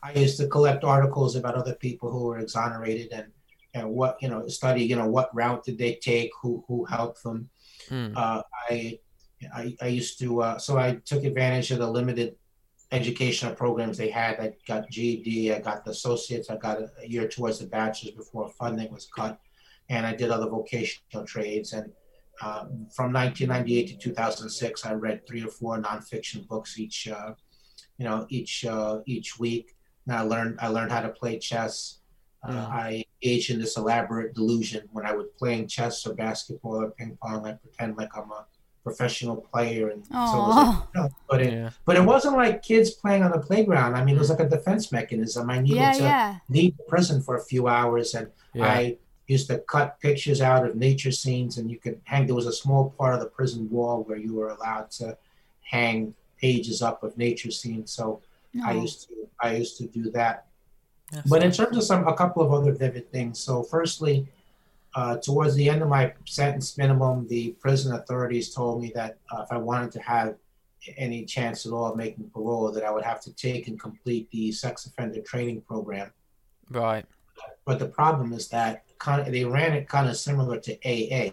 I 0.03 0.13
used 0.13 0.37
to 0.39 0.47
collect 0.47 0.85
articles 0.85 1.35
about 1.35 1.55
other 1.55 1.75
people 1.75 2.11
who 2.11 2.25
were 2.25 2.39
exonerated 2.39 3.11
and 3.13 3.33
and 3.75 3.89
what 3.89 4.17
you 4.21 4.29
know 4.29 4.47
study 4.49 4.85
you 4.85 4.97
know 4.97 5.09
what 5.09 5.35
route 5.35 5.65
did 5.65 5.79
they 5.79 5.95
take 5.95 6.31
who 6.41 6.65
who 6.69 6.85
helped 6.85 7.23
them. 7.23 7.49
Mm. 7.89 8.17
Uh, 8.17 8.43
I, 8.71 8.99
I 9.55 9.77
I 9.81 9.87
used 9.89 10.19
to 10.21 10.43
uh, 10.43 10.59
so 10.59 10.79
I 10.79 10.97
took 11.05 11.25
advantage 11.25 11.71
of 11.71 11.79
the 11.79 11.91
limited 11.91 12.37
educational 12.91 13.55
programs 13.55 13.97
they 13.97 14.11
had. 14.11 14.39
I 14.39 14.53
got 14.69 14.91
GED, 14.91 15.53
I 15.55 15.61
got 15.61 15.85
the 15.85 15.93
associates, 15.93 16.51
I 16.51 16.57
got 16.57 16.79
a, 16.79 16.91
a 17.03 17.07
year 17.09 17.27
towards 17.27 17.59
the 17.59 17.67
bachelor's 17.67 18.15
before 18.15 18.51
funding 18.51 18.93
was 18.93 19.09
cut, 19.17 19.41
and 19.89 20.05
I 20.07 20.15
did 20.15 20.31
other 20.31 20.49
vocational 20.49 21.25
trades 21.27 21.73
and 21.73 21.93
Uh, 22.41 22.65
from 22.91 23.13
1998 23.13 23.89
to 23.89 23.97
2006, 23.99 24.85
I 24.85 24.95
read 24.95 25.27
three 25.27 25.45
or 25.45 25.49
four 25.49 25.81
nonfiction 25.81 26.47
books 26.49 26.79
each, 26.79 27.07
uh, 27.07 27.35
you 27.99 28.05
know, 28.05 28.27
each 28.31 28.65
uh, 28.65 28.99
each 29.07 29.39
week. 29.39 29.77
And 30.07 30.17
I 30.17 30.23
learned 30.23 30.59
I 30.59 30.69
learned 30.69 30.91
how 30.91 31.03
to 31.03 31.11
play 31.11 31.39
chess. 31.39 32.02
Uh, 32.45 32.51
Mm. 32.53 32.71
I 32.71 33.05
engaged 33.23 33.51
in 33.51 33.61
this 33.61 33.77
elaborate 33.77 34.35
delusion 34.35 34.89
when 34.93 35.07
I 35.07 35.13
was 35.15 35.27
playing 35.39 35.69
chess 35.69 36.05
or 36.07 36.15
basketball 36.15 36.83
or 36.83 36.91
ping 36.91 37.17
pong. 37.23 37.47
I 37.47 37.53
pretend 37.53 37.97
like 37.97 38.09
I'm 38.17 38.31
a 38.33 38.45
professional 38.83 39.37
player, 39.37 39.91
and 39.91 40.05
so 40.05 40.13
it 40.13 40.17
was 40.49 40.57
like, 40.57 40.95
no, 40.97 41.09
but 41.31 41.41
it, 41.41 41.53
Yeah. 41.53 41.71
but 41.85 41.97
it 41.97 42.05
wasn't 42.05 42.37
like 42.37 42.63
kids 42.63 42.91
playing 42.91 43.23
on 43.23 43.31
the 43.31 43.39
playground. 43.39 43.95
I 43.95 44.05
mean, 44.05 44.17
it 44.17 44.19
was 44.19 44.29
like 44.31 44.41
a 44.41 44.49
defense 44.49 44.91
mechanism. 44.91 45.49
I 45.51 45.61
needed 45.61 45.77
Yeah, 45.77 45.93
to 45.93 46.03
yeah. 46.03 46.39
leave 46.49 46.77
the 46.77 46.83
prison 46.85 47.23
for 47.23 47.37
a 47.37 47.45
few 47.45 47.69
hours, 47.69 48.15
and 48.15 48.27
Yeah. 48.55 48.67
I 48.67 48.97
used 49.29 49.47
to 49.47 49.59
cut 49.59 50.01
pictures 50.01 50.41
out 50.41 50.67
of 50.67 50.75
nature 50.75 51.13
scenes, 51.13 51.59
and 51.59 51.71
you 51.71 51.79
could 51.79 52.01
hang. 52.05 52.27
There 52.27 52.35
was 52.35 52.47
a 52.47 52.53
small 52.53 52.91
part 52.99 53.15
of 53.15 53.21
the 53.21 53.27
prison 53.39 53.71
wall 53.71 54.03
where 54.03 54.19
you 54.19 54.35
were 54.35 54.49
allowed 54.49 54.91
to 54.99 55.17
hang 55.61 56.15
pages 56.41 56.83
up 56.83 57.05
of 57.05 57.17
nature 57.17 57.53
scenes. 57.53 57.93
So 57.93 58.21
I 58.65 58.73
used 58.73 59.07
to 59.09 59.15
I 59.41 59.55
used 59.57 59.79
to 59.79 59.87
do 59.87 60.11
that. 60.11 60.47
But 61.27 61.43
in 61.43 61.53
terms 61.53 61.77
of 61.77 61.85
some 61.85 62.07
a 62.07 62.15
couple 62.15 62.43
of 62.43 62.53
other 62.53 62.73
vivid 62.73 63.11
things. 63.11 63.39
So 63.39 63.63
firstly, 63.63 64.27
uh, 64.95 65.17
towards 65.19 65.55
the 65.55 65.69
end 65.69 65.83
of 65.83 65.89
my 65.89 66.13
sentence 66.25 66.77
minimum, 66.77 67.27
the 67.29 67.51
prison 67.61 67.95
authorities 67.95 68.55
told 68.55 68.83
me 68.83 68.93
that 68.95 69.19
uh, 69.31 69.43
if 69.43 69.53
I 69.53 69.59
wanted 69.59 69.93
to 69.93 70.01
have 70.01 70.37
any 70.97 71.25
chance 71.25 71.65
at 71.65 71.73
all 71.73 71.93
of 71.93 71.97
making 71.97 72.31
parole, 72.31 72.73
that 72.73 72.85
I 72.85 72.91
would 72.91 73.05
have 73.05 73.21
to 73.23 73.33
take 73.33 73.69
and 73.69 73.79
complete 73.81 74.31
the 74.31 74.53
sex 74.53 74.87
offender 74.87 75.21
training 75.21 75.61
program. 75.63 76.11
right. 76.71 77.05
But 77.65 77.79
the 77.79 77.87
problem 77.87 78.33
is 78.33 78.49
that 78.49 78.85
kind 78.99 79.21
of, 79.21 79.33
they 79.33 79.45
ran 79.45 79.73
it 79.73 79.89
kind 79.89 80.09
of 80.09 80.17
similar 80.17 80.59
to 80.61 80.73
AA. 80.85 81.31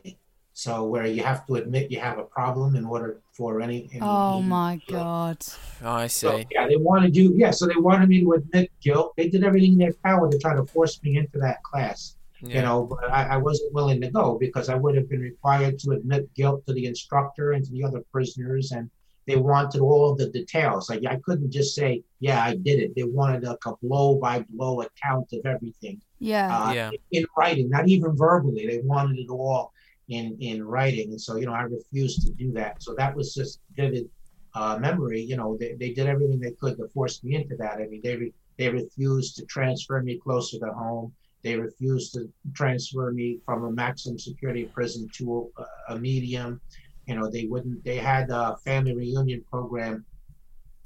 So 0.59 0.83
where 0.83 1.05
you 1.05 1.23
have 1.23 1.47
to 1.47 1.55
admit 1.55 1.89
you 1.89 2.01
have 2.01 2.17
a 2.17 2.25
problem 2.25 2.75
in 2.75 2.83
order 2.83 3.21
for 3.31 3.61
any. 3.61 3.89
any 3.93 4.01
Oh 4.01 4.41
my 4.41 4.81
god. 4.89 5.37
Oh, 5.81 5.91
I 5.91 6.07
so, 6.07 6.35
see. 6.35 6.47
yeah, 6.51 6.67
they 6.67 6.75
wanted 6.75 7.15
you. 7.15 7.33
Yeah, 7.33 7.51
so 7.51 7.65
they 7.65 7.77
wanted 7.77 8.09
me 8.09 8.19
to 8.19 8.33
admit 8.33 8.69
guilt. 8.81 9.13
They 9.15 9.29
did 9.29 9.45
everything 9.45 9.73
in 9.73 9.77
their 9.79 9.93
power 10.03 10.29
to 10.29 10.37
try 10.37 10.53
to 10.57 10.65
force 10.65 11.01
me 11.01 11.15
into 11.15 11.39
that 11.39 11.63
class. 11.63 12.17
You 12.41 12.61
know, 12.61 12.83
but 12.83 13.09
I, 13.09 13.35
I 13.35 13.37
wasn't 13.37 13.73
willing 13.73 14.01
to 14.01 14.09
go 14.11 14.37
because 14.37 14.67
I 14.67 14.75
would 14.75 14.95
have 14.97 15.09
been 15.09 15.21
required 15.21 15.79
to 15.79 15.91
admit 15.91 16.33
guilt 16.33 16.65
to 16.67 16.73
the 16.73 16.87
instructor 16.87 17.53
and 17.53 17.63
to 17.63 17.71
the 17.71 17.85
other 17.85 18.01
prisoners, 18.11 18.73
and 18.73 18.89
they 19.27 19.37
wanted 19.37 19.79
all 19.79 20.13
the 20.13 20.27
details. 20.29 20.89
Like 20.89 21.05
I 21.05 21.17
couldn't 21.23 21.51
just 21.51 21.73
say, 21.73 22.03
"Yeah, 22.19 22.43
I 22.43 22.55
did 22.57 22.79
it." 22.79 22.95
They 22.97 23.03
wanted 23.03 23.43
like 23.43 23.65
a 23.65 23.75
blow 23.81 24.15
by 24.15 24.45
blow 24.49 24.81
account 24.81 25.31
of 25.31 25.45
everything 25.45 26.01
Yeah. 26.19 26.47
uh, 26.53 26.73
Yeah. 26.73 26.91
in 27.11 27.25
writing, 27.37 27.69
not 27.69 27.87
even 27.87 28.17
verbally. 28.17 28.67
They 28.67 28.79
wanted 28.79 29.19
it 29.19 29.29
all 29.29 29.71
in 30.09 30.37
in 30.39 30.63
writing, 30.63 31.11
and 31.11 31.21
so 31.21 31.37
you 31.37 31.45
know 31.45 31.53
I 31.53 31.63
refused 31.63 32.25
to 32.25 32.33
do 32.33 32.51
that. 32.53 32.83
So 32.83 32.93
that 32.95 33.15
was 33.15 33.33
just 33.33 33.61
vivid 33.75 34.09
uh, 34.53 34.77
memory. 34.79 35.21
You 35.21 35.37
know, 35.37 35.57
they, 35.57 35.73
they 35.73 35.91
did 35.91 36.07
everything 36.07 36.39
they 36.39 36.51
could 36.51 36.77
to 36.77 36.87
force 36.89 37.23
me 37.23 37.35
into 37.35 37.55
that. 37.57 37.75
I 37.75 37.87
mean, 37.87 38.01
they 38.03 38.15
re- 38.15 38.33
they 38.57 38.69
refused 38.69 39.37
to 39.37 39.45
transfer 39.45 40.01
me 40.01 40.17
closer 40.17 40.59
to 40.59 40.73
home. 40.73 41.13
They 41.43 41.55
refused 41.55 42.13
to 42.15 42.29
transfer 42.53 43.11
me 43.11 43.39
from 43.45 43.63
a 43.63 43.71
maximum 43.71 44.19
security 44.19 44.65
prison 44.65 45.07
to 45.13 45.49
a, 45.57 45.93
a 45.93 45.99
medium. 45.99 46.59
You 47.05 47.15
know, 47.15 47.29
they 47.29 47.45
wouldn't. 47.45 47.83
They 47.83 47.97
had 47.97 48.29
a 48.29 48.57
family 48.57 48.95
reunion 48.95 49.43
program 49.49 50.05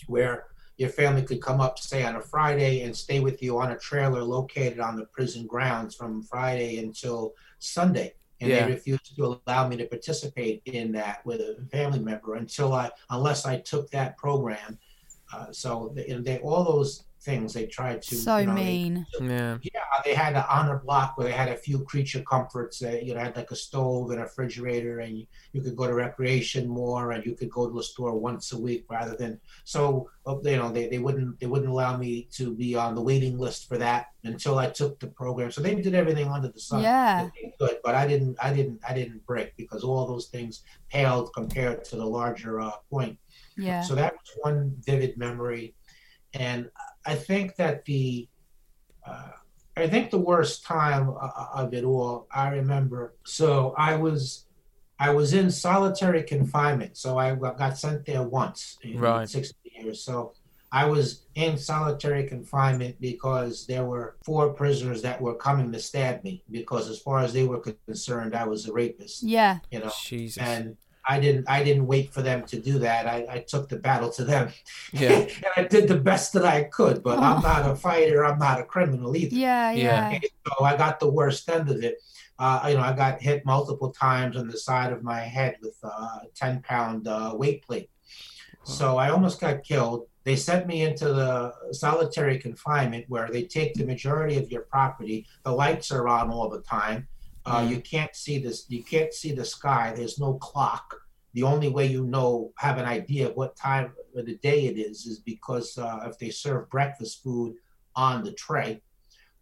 where 0.07 0.45
your 0.77 0.89
family 0.89 1.21
could 1.21 1.41
come 1.41 1.61
up, 1.61 1.79
say, 1.79 2.03
on 2.03 2.15
a 2.15 2.21
Friday 2.21 2.81
and 2.81 2.95
stay 2.95 3.19
with 3.19 3.41
you 3.43 3.59
on 3.59 3.71
a 3.71 3.77
trailer 3.77 4.23
located 4.23 4.79
on 4.79 4.95
the 4.95 5.05
prison 5.05 5.45
grounds 5.45 5.95
from 5.95 6.23
Friday 6.23 6.77
until 6.77 7.33
Sunday. 7.59 8.13
And 8.43 8.51
Yeah. 8.51 8.65
they 8.65 8.73
refused 8.73 9.15
to 9.15 9.39
allow 9.47 9.67
me 9.69 9.77
to 9.77 9.85
participate 9.85 10.61
in 10.65 10.91
that 10.91 11.25
with 11.25 11.39
a 11.39 11.65
family 11.71 11.99
member 11.99 12.35
until 12.35 12.73
I, 12.73 12.91
unless 13.09 13.45
I 13.45 13.59
took 13.59 13.89
that 13.91 14.17
program. 14.17 14.77
Uh, 15.33 15.51
so 15.51 15.93
they, 15.95 16.13
they, 16.19 16.39
all 16.39 16.65
those 16.65 17.05
things 17.23 17.53
they 17.53 17.65
tried 17.65 18.01
to. 18.03 18.15
So 18.15 18.37
you 18.37 18.47
know, 18.47 18.55
they- 18.55 18.63
mean. 18.63 19.05
Yeah. 19.19 19.57
yeah, 19.61 19.81
they 20.03 20.13
had 20.13 20.35
an 20.35 20.43
honor 20.49 20.81
block 20.85 21.17
where 21.17 21.27
they 21.27 21.33
had 21.33 21.49
a 21.49 21.55
few 21.55 21.83
creature 21.83 22.21
comforts. 22.21 22.83
Uh, 22.83 22.99
you 23.01 23.13
know, 23.13 23.19
had 23.21 23.35
like 23.35 23.51
a 23.51 23.55
stove 23.55 24.11
and 24.11 24.19
a 24.19 24.23
refrigerator, 24.23 24.99
and 24.99 25.17
you, 25.17 25.25
you 25.53 25.61
could 25.61 25.75
go 25.75 25.87
to 25.87 25.93
recreation 25.93 26.67
more, 26.67 27.11
and 27.11 27.25
you 27.25 27.35
could 27.35 27.49
go 27.49 27.67
to 27.67 27.73
the 27.73 27.83
store 27.83 28.17
once 28.17 28.51
a 28.51 28.59
week 28.59 28.85
rather 28.89 29.15
than. 29.15 29.39
So 29.63 30.09
uh, 30.25 30.37
you 30.43 30.57
know, 30.57 30.71
they, 30.71 30.87
they 30.87 30.99
wouldn't 30.99 31.39
they 31.39 31.47
wouldn't 31.47 31.69
allow 31.69 31.97
me 31.97 32.27
to 32.31 32.53
be 32.53 32.75
on 32.75 32.95
the 32.95 33.01
waiting 33.01 33.37
list 33.37 33.67
for 33.67 33.77
that 33.77 34.07
until 34.23 34.57
I 34.57 34.69
took 34.69 34.99
the 34.99 35.07
program. 35.07 35.51
So 35.51 35.61
they 35.61 35.75
did 35.75 35.95
everything 35.95 36.29
under 36.29 36.47
the 36.49 36.59
sun. 36.59 36.81
Yeah. 36.81 37.23
that 37.23 37.31
they 37.35 37.53
could, 37.59 37.77
but 37.83 37.95
I 37.95 38.07
didn't 38.07 38.37
I 38.41 38.53
didn't 38.53 38.79
I 38.87 38.93
didn't 38.93 39.25
break 39.25 39.55
because 39.57 39.83
all 39.83 40.07
those 40.07 40.27
things 40.27 40.63
paled 40.89 41.33
compared 41.33 41.83
to 41.85 41.95
the 41.95 42.05
larger 42.05 42.61
uh, 42.61 42.71
point. 42.89 43.17
Yeah. 43.57 43.81
So 43.83 43.95
that 43.95 44.13
was 44.13 44.31
one 44.41 44.75
vivid 44.85 45.17
memory, 45.17 45.75
and 46.33 46.69
I 47.05 47.15
think 47.15 47.55
that 47.57 47.85
the, 47.85 48.27
uh, 49.05 49.31
I 49.75 49.87
think 49.87 50.11
the 50.11 50.19
worst 50.19 50.65
time 50.65 51.09
of 51.09 51.73
it 51.73 51.83
all, 51.83 52.27
I 52.31 52.49
remember. 52.49 53.15
So 53.25 53.73
I 53.77 53.95
was, 53.95 54.45
I 54.99 55.09
was 55.09 55.33
in 55.33 55.49
solitary 55.51 56.23
confinement. 56.23 56.97
So 56.97 57.17
I 57.17 57.35
got 57.35 57.57
got 57.57 57.77
sent 57.77 58.05
there 58.05 58.23
once 58.23 58.77
in 58.83 58.99
Right. 58.99 59.27
60 59.27 59.55
years. 59.75 60.03
So 60.03 60.33
I 60.71 60.85
was 60.85 61.25
in 61.35 61.57
solitary 61.57 62.25
confinement 62.27 62.95
because 63.01 63.67
there 63.67 63.83
were 63.85 64.15
four 64.23 64.53
prisoners 64.53 65.01
that 65.01 65.21
were 65.21 65.35
coming 65.35 65.71
to 65.71 65.79
stab 65.79 66.23
me 66.23 66.43
because, 66.49 66.89
as 66.89 66.99
far 66.99 67.19
as 67.19 67.33
they 67.33 67.45
were 67.45 67.59
concerned, 67.59 68.35
I 68.35 68.45
was 68.47 68.67
a 68.67 68.73
rapist. 68.73 69.23
Yeah. 69.23 69.59
You 69.71 69.79
know, 69.79 69.91
Jesus. 70.03 70.41
and 70.41 70.77
I 71.07 71.19
didn't 71.19 71.49
I 71.49 71.63
didn't 71.63 71.85
wait 71.87 72.13
for 72.13 72.21
them 72.21 72.43
to 72.45 72.59
do 72.59 72.79
that. 72.79 73.07
I, 73.07 73.25
I 73.29 73.39
took 73.39 73.69
the 73.69 73.77
battle 73.77 74.09
to 74.11 74.23
them. 74.23 74.49
Yeah. 74.91 75.11
and 75.45 75.45
I 75.57 75.63
did 75.63 75.87
the 75.87 75.97
best 75.99 76.33
that 76.33 76.45
I 76.45 76.63
could, 76.63 77.03
but 77.03 77.17
Oh. 77.19 77.21
I'm 77.21 77.41
not 77.41 77.69
a 77.69 77.75
fighter, 77.75 78.23
I'm 78.25 78.39
not 78.39 78.59
a 78.59 78.63
criminal 78.63 79.15
either. 79.15 79.35
Yeah. 79.35 79.71
Yeah. 79.71 80.11
Yeah. 80.11 80.19
So 80.47 80.63
I 80.63 80.77
got 80.77 80.99
the 80.99 81.09
worst 81.09 81.49
end 81.49 81.69
of 81.69 81.83
it. 81.83 81.97
Uh, 82.39 82.65
you 82.69 82.75
know, 82.75 82.81
I 82.81 82.93
got 82.93 83.21
hit 83.21 83.45
multiple 83.45 83.91
times 83.91 84.35
on 84.37 84.47
the 84.47 84.57
side 84.57 84.91
of 84.91 85.03
my 85.03 85.19
head 85.21 85.57
with 85.61 85.77
a 85.83 86.21
10 86.35 86.61
pound 86.63 87.07
uh, 87.07 87.33
weight 87.35 87.65
plate. 87.65 87.89
So 88.63 88.97
I 88.97 89.09
almost 89.09 89.39
got 89.41 89.63
killed. 89.63 90.07
They 90.23 90.37
sent 90.37 90.67
me 90.67 90.83
into 90.83 91.05
the 91.13 91.53
solitary 91.73 92.39
confinement 92.39 93.05
where 93.09 93.29
they 93.29 93.43
take 93.43 93.73
the 93.73 93.85
majority 93.85 94.37
of 94.37 94.49
your 94.49 94.61
property. 94.61 95.27
The 95.43 95.51
lights 95.51 95.91
are 95.91 96.07
on 96.07 96.31
all 96.31 96.49
the 96.49 96.61
time. 96.61 97.07
Uh, 97.45 97.65
You 97.69 97.81
can't 97.81 98.15
see 98.15 98.37
this. 98.39 98.65
You 98.69 98.83
can't 98.83 99.13
see 99.13 99.31
the 99.33 99.45
sky. 99.45 99.93
There's 99.95 100.19
no 100.19 100.35
clock. 100.35 100.95
The 101.33 101.43
only 101.43 101.67
way 101.69 101.87
you 101.87 102.05
know, 102.05 102.51
have 102.57 102.77
an 102.77 102.85
idea 102.85 103.29
of 103.29 103.35
what 103.35 103.55
time 103.55 103.93
of 104.15 104.25
the 104.25 104.37
day 104.37 104.65
it 104.67 104.77
is, 104.77 105.05
is 105.05 105.19
because 105.19 105.77
uh, 105.77 106.01
if 106.05 106.17
they 106.19 106.29
serve 106.29 106.69
breakfast 106.69 107.23
food 107.23 107.55
on 107.95 108.23
the 108.23 108.33
tray, 108.33 108.81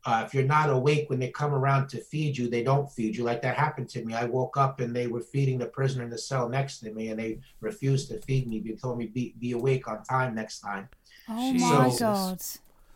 uh, 0.06 0.24
if 0.26 0.34
you're 0.34 0.44
not 0.44 0.70
awake 0.70 1.10
when 1.10 1.20
they 1.20 1.30
come 1.30 1.54
around 1.54 1.88
to 1.90 1.98
feed 2.00 2.36
you, 2.38 2.50
they 2.50 2.64
don't 2.64 2.92
feed 2.92 3.16
you. 3.16 3.24
Like 3.24 3.42
that 3.44 3.56
happened 3.56 3.90
to 3.90 4.04
me. 4.04 4.14
I 4.16 4.26
woke 4.26 4.58
up 4.58 4.80
and 4.80 4.96
they 4.96 5.08
were 5.08 5.22
feeding 5.22 5.60
the 5.60 5.68
prisoner 5.68 6.04
in 6.04 6.10
the 6.10 6.18
cell 6.18 6.50
next 6.50 6.80
to 6.80 6.92
me, 6.92 7.10
and 7.10 7.20
they 7.20 7.40
refused 7.60 8.10
to 8.10 8.20
feed 8.22 8.48
me. 8.48 8.60
They 8.60 8.72
told 8.72 8.98
me 8.98 9.08
be 9.08 9.36
be 9.38 9.52
awake 9.52 9.88
on 9.88 10.04
time 10.04 10.34
next 10.34 10.62
time. 10.62 10.90
Oh 11.30 11.52
my 11.54 11.90
god. 12.00 12.42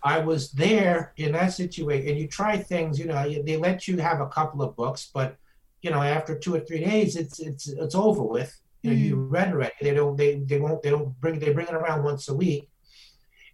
I 0.05 0.19
was 0.19 0.51
there 0.51 1.13
in 1.17 1.31
that 1.31 1.51
situation, 1.53 2.07
and 2.07 2.19
you 2.19 2.27
try 2.27 2.57
things. 2.57 2.99
You 2.99 3.07
know, 3.07 3.27
they 3.43 3.57
let 3.57 3.87
you 3.87 3.97
have 3.97 4.21
a 4.21 4.27
couple 4.27 4.61
of 4.61 4.75
books, 4.75 5.09
but 5.11 5.35
you 5.81 5.89
know, 5.89 6.01
after 6.01 6.37
two 6.37 6.53
or 6.53 6.59
three 6.59 6.83
days, 6.85 7.15
it's 7.15 7.39
it's 7.39 7.67
it's 7.67 7.95
over 7.95 8.21
with. 8.21 8.55
You 8.83 8.91
know, 8.91 8.97
you 8.97 9.15
mm. 9.15 9.31
read 9.31 9.51
already. 9.51 9.73
They 9.81 9.95
don't 9.95 10.15
they 10.15 10.35
they 10.35 10.59
won't 10.59 10.83
they 10.83 10.91
don't 10.91 11.19
bring 11.19 11.39
they 11.39 11.51
bring 11.51 11.65
it 11.67 11.73
around 11.73 12.03
once 12.03 12.29
a 12.29 12.35
week, 12.35 12.69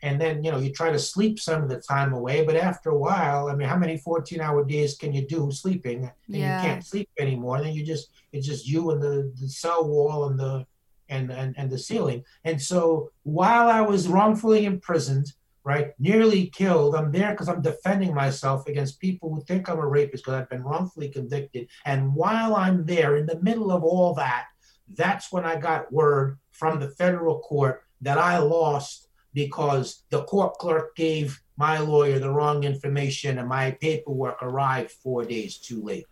and 0.01 0.19
then 0.19 0.43
you 0.43 0.51
know 0.51 0.57
you 0.57 0.73
try 0.73 0.91
to 0.91 0.99
sleep 0.99 1.39
some 1.39 1.63
of 1.63 1.69
the 1.69 1.79
time 1.79 2.11
away. 2.11 2.43
But 2.45 2.57
after 2.57 2.89
a 2.89 2.97
while, 2.97 3.47
I 3.47 3.55
mean, 3.55 3.69
how 3.69 3.77
many 3.77 3.95
fourteen 3.95 4.41
hour 4.41 4.65
days 4.65 4.97
can 4.97 5.13
you 5.13 5.25
do 5.25 5.51
sleeping? 5.51 5.99
And 6.03 6.11
Yeah. 6.27 6.61
you 6.61 6.67
can't 6.67 6.85
sleep 6.85 7.09
anymore. 7.17 7.61
Then 7.61 7.73
you 7.73 7.85
just 7.85 8.09
it's 8.33 8.45
just 8.45 8.67
you 8.67 8.91
and 8.91 9.01
the 9.01 9.31
the 9.39 9.47
cell 9.47 9.87
wall 9.87 10.27
and 10.27 10.37
the 10.37 10.65
and 11.07 11.31
and, 11.31 11.55
and 11.57 11.69
the 11.69 11.77
ceiling. 11.77 12.25
And 12.43 12.61
so 12.61 13.11
while 13.23 13.69
I 13.69 13.79
was 13.79 14.09
wrongfully 14.09 14.65
imprisoned 14.65 15.31
right? 15.63 15.91
Nearly 15.99 16.47
killed. 16.47 16.95
I'm 16.95 17.11
there 17.11 17.31
because 17.31 17.47
I'm 17.49 17.61
defending 17.61 18.13
myself 18.13 18.67
against 18.67 18.99
people 18.99 19.33
who 19.33 19.41
think 19.43 19.69
I'm 19.69 19.79
a 19.79 19.85
rapist 19.87 20.23
because 20.23 20.41
I've 20.41 20.49
been 20.49 20.63
wrongfully 20.63 21.09
convicted. 21.09 21.67
And 21.85 22.15
while 22.15 22.55
I'm 22.55 22.85
there 22.85 23.17
in 23.17 23.25
the 23.25 23.39
middle 23.41 23.71
of 23.71 23.83
all 23.83 24.13
that, 24.15 24.47
that's 24.93 25.31
when 25.31 25.45
I 25.45 25.55
got 25.57 25.91
word 25.91 26.39
from 26.51 26.79
the 26.79 26.89
federal 26.89 27.39
court 27.39 27.83
that 28.01 28.17
I 28.17 28.39
lost 28.39 29.07
because 29.33 30.03
the 30.09 30.23
court 30.23 30.55
clerk 30.55 30.95
gave 30.95 31.41
my 31.57 31.77
lawyer 31.79 32.19
the 32.19 32.29
wrong 32.31 32.63
information 32.63 33.37
and 33.37 33.47
my 33.47 33.71
paperwork 33.71 34.41
arrived 34.41 34.91
four 34.91 35.23
days 35.23 35.57
too 35.57 35.81
late. 35.83 36.05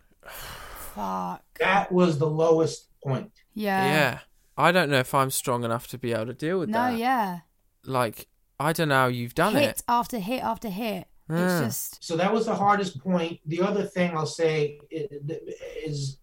Fuck. 0.94 1.42
That 1.58 1.90
was 1.92 2.18
the 2.18 2.28
lowest 2.30 2.88
point. 3.02 3.32
Yeah. 3.54 3.84
yeah. 3.84 4.18
I 4.56 4.72
don't 4.72 4.90
know 4.90 4.98
if 4.98 5.14
I'm 5.14 5.30
strong 5.30 5.64
enough 5.64 5.88
to 5.88 5.98
be 5.98 6.12
able 6.12 6.26
to 6.26 6.34
deal 6.34 6.58
with 6.58 6.68
No, 6.68 6.90
that. 6.90 6.98
yeah. 6.98 7.38
Like, 7.84 8.28
I 8.60 8.72
don't 8.72 8.88
know 8.88 8.94
how 8.94 9.06
you've 9.08 9.34
done 9.34 9.56
it. 9.56 9.60
hit 9.60 9.68
it. 9.78 9.82
after 9.88 10.18
hit 10.18 10.42
after 10.42 10.68
hit. 10.68 11.06
Yeah. 11.30 11.64
It's 11.66 11.76
just 11.76 12.04
So 12.04 12.16
that 12.16 12.32
was 12.32 12.46
the 12.46 12.54
hardest 12.54 13.00
point. 13.00 13.40
The 13.46 13.62
other 13.62 13.84
thing 13.84 14.16
I'll 14.16 14.26
say 14.26 14.78
is, 14.90 16.18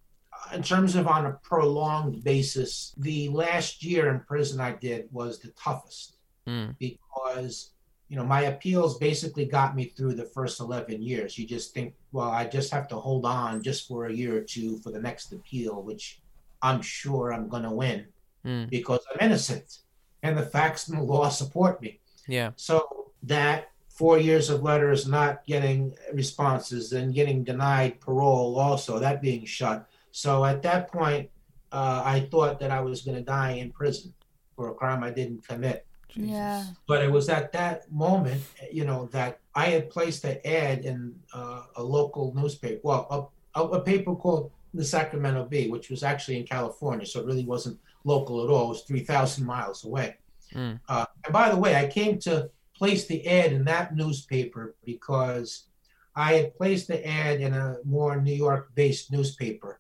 in 0.54 0.64
terms 0.64 0.96
of 0.96 1.08
on 1.08 1.26
a 1.26 1.34
prolonged 1.44 2.24
basis, 2.24 2.94
the 2.98 3.30
last 3.30 3.84
year 3.84 4.10
in 4.10 4.20
prison 4.22 4.60
I 4.62 4.74
did 4.74 5.08
was 5.12 5.40
the 5.40 5.50
toughest 5.52 6.14
Mm. 6.48 6.78
because 6.80 7.72
you 8.08 8.16
know 8.16 8.24
my 8.24 8.44
appeals 8.44 8.98
basically 9.00 9.44
got 9.46 9.76
me 9.76 9.84
through 9.84 10.14
the 10.14 10.24
first 10.24 10.62
11 10.62 11.02
years 11.02 11.38
you 11.38 11.46
just 11.46 11.74
think 11.74 11.94
well 12.14 12.30
i 12.30 12.46
just 12.48 12.72
have 12.72 12.88
to 12.88 12.96
hold 12.96 13.26
on 13.26 13.62
just 13.62 13.86
for 13.86 14.06
a 14.06 14.14
year 14.14 14.38
or 14.38 14.40
two 14.40 14.78
for 14.78 14.94
the 14.94 15.02
next 15.02 15.34
appeal 15.34 15.84
which 15.84 16.22
i'm 16.62 16.82
sure 16.82 17.34
i'm 17.34 17.50
going 17.50 17.64
to 17.64 17.70
win 17.72 18.06
Mm. 18.46 18.70
because 18.70 19.02
i'm 19.12 19.20
innocent 19.28 19.80
and 20.24 20.38
the 20.38 20.44
facts 20.46 20.88
and 20.88 20.98
the 20.98 21.04
law 21.04 21.28
support 21.28 21.82
me 21.82 22.00
Yeah. 22.28 22.52
so 22.56 23.12
that 23.24 23.70
four 23.90 24.18
years 24.20 24.50
of 24.50 24.62
letters 24.62 25.08
not 25.08 25.46
getting 25.46 25.96
responses 26.14 26.94
and 26.94 27.14
getting 27.14 27.44
denied 27.44 28.00
parole 28.00 28.60
also 28.60 29.00
that 29.00 29.22
being 29.22 29.46
shut 29.46 29.88
so 30.12 30.46
at 30.46 30.62
that 30.64 30.92
point 30.92 31.30
uh, 31.72 32.02
i 32.06 32.20
thought 32.32 32.60
that 32.60 32.72
i 32.72 32.80
was 32.80 33.02
going 33.02 33.18
to 33.18 33.24
die 33.24 33.52
in 33.52 33.72
prison 33.72 34.14
for 34.56 34.70
a 34.70 34.74
crime 34.74 35.04
i 35.04 35.10
didn't 35.10 35.48
commit 35.48 35.86
Yeah. 36.16 36.64
but 36.88 37.04
it 37.04 37.12
was 37.12 37.30
at 37.30 37.52
that 37.54 37.92
moment, 37.92 38.42
you 38.72 38.86
know, 38.90 39.06
that 39.12 39.32
I 39.54 39.66
had 39.76 39.90
placed 39.96 40.24
an 40.32 40.38
ad 40.46 40.78
in 40.90 40.98
uh, 41.34 41.64
a 41.76 41.84
local 41.84 42.34
newspaper, 42.34 42.82
well, 42.84 43.04
a, 43.56 43.60
a, 43.60 43.64
a 43.78 43.82
paper 43.92 44.16
called 44.16 44.50
the 44.74 44.84
Sacramento 44.86 45.46
Bee, 45.52 45.70
which 45.70 45.90
was 45.94 46.02
actually 46.04 46.38
in 46.42 46.46
California, 46.56 47.06
so 47.06 47.20
it 47.22 47.26
really 47.30 47.46
wasn't 47.46 47.78
local 48.04 48.36
at 48.44 48.50
all. 48.50 48.66
It 48.66 48.70
was 48.70 48.82
3,000 48.84 49.46
miles 49.46 49.84
away. 49.86 50.18
Mm. 50.54 50.80
Uh, 50.88 51.06
and 51.26 51.34
by 51.34 51.50
the 51.50 51.58
way, 51.58 51.76
I 51.76 51.88
came 51.88 52.20
to 52.20 52.50
place 52.76 53.06
the 53.06 53.26
ad 53.28 53.54
in 53.54 53.66
that 53.66 53.96
newspaper 53.96 54.76
because 54.86 55.66
I 56.16 56.34
had 56.34 56.56
placed 56.56 56.88
the 56.88 57.06
ad 57.08 57.42
in 57.42 57.54
a 57.54 57.78
more 57.84 58.20
New 58.22 58.34
York 58.34 58.72
based 58.76 59.12
newspaper, 59.12 59.80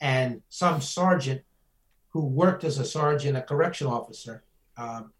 and 0.00 0.42
some 0.48 0.80
sergeant 0.80 1.42
who 2.10 2.24
worked 2.24 2.64
as 2.64 2.78
a 2.78 2.84
sergeant, 2.84 3.36
a 3.36 3.42
correction 3.42 3.86
officer, 3.86 4.44
um, 4.76 5.12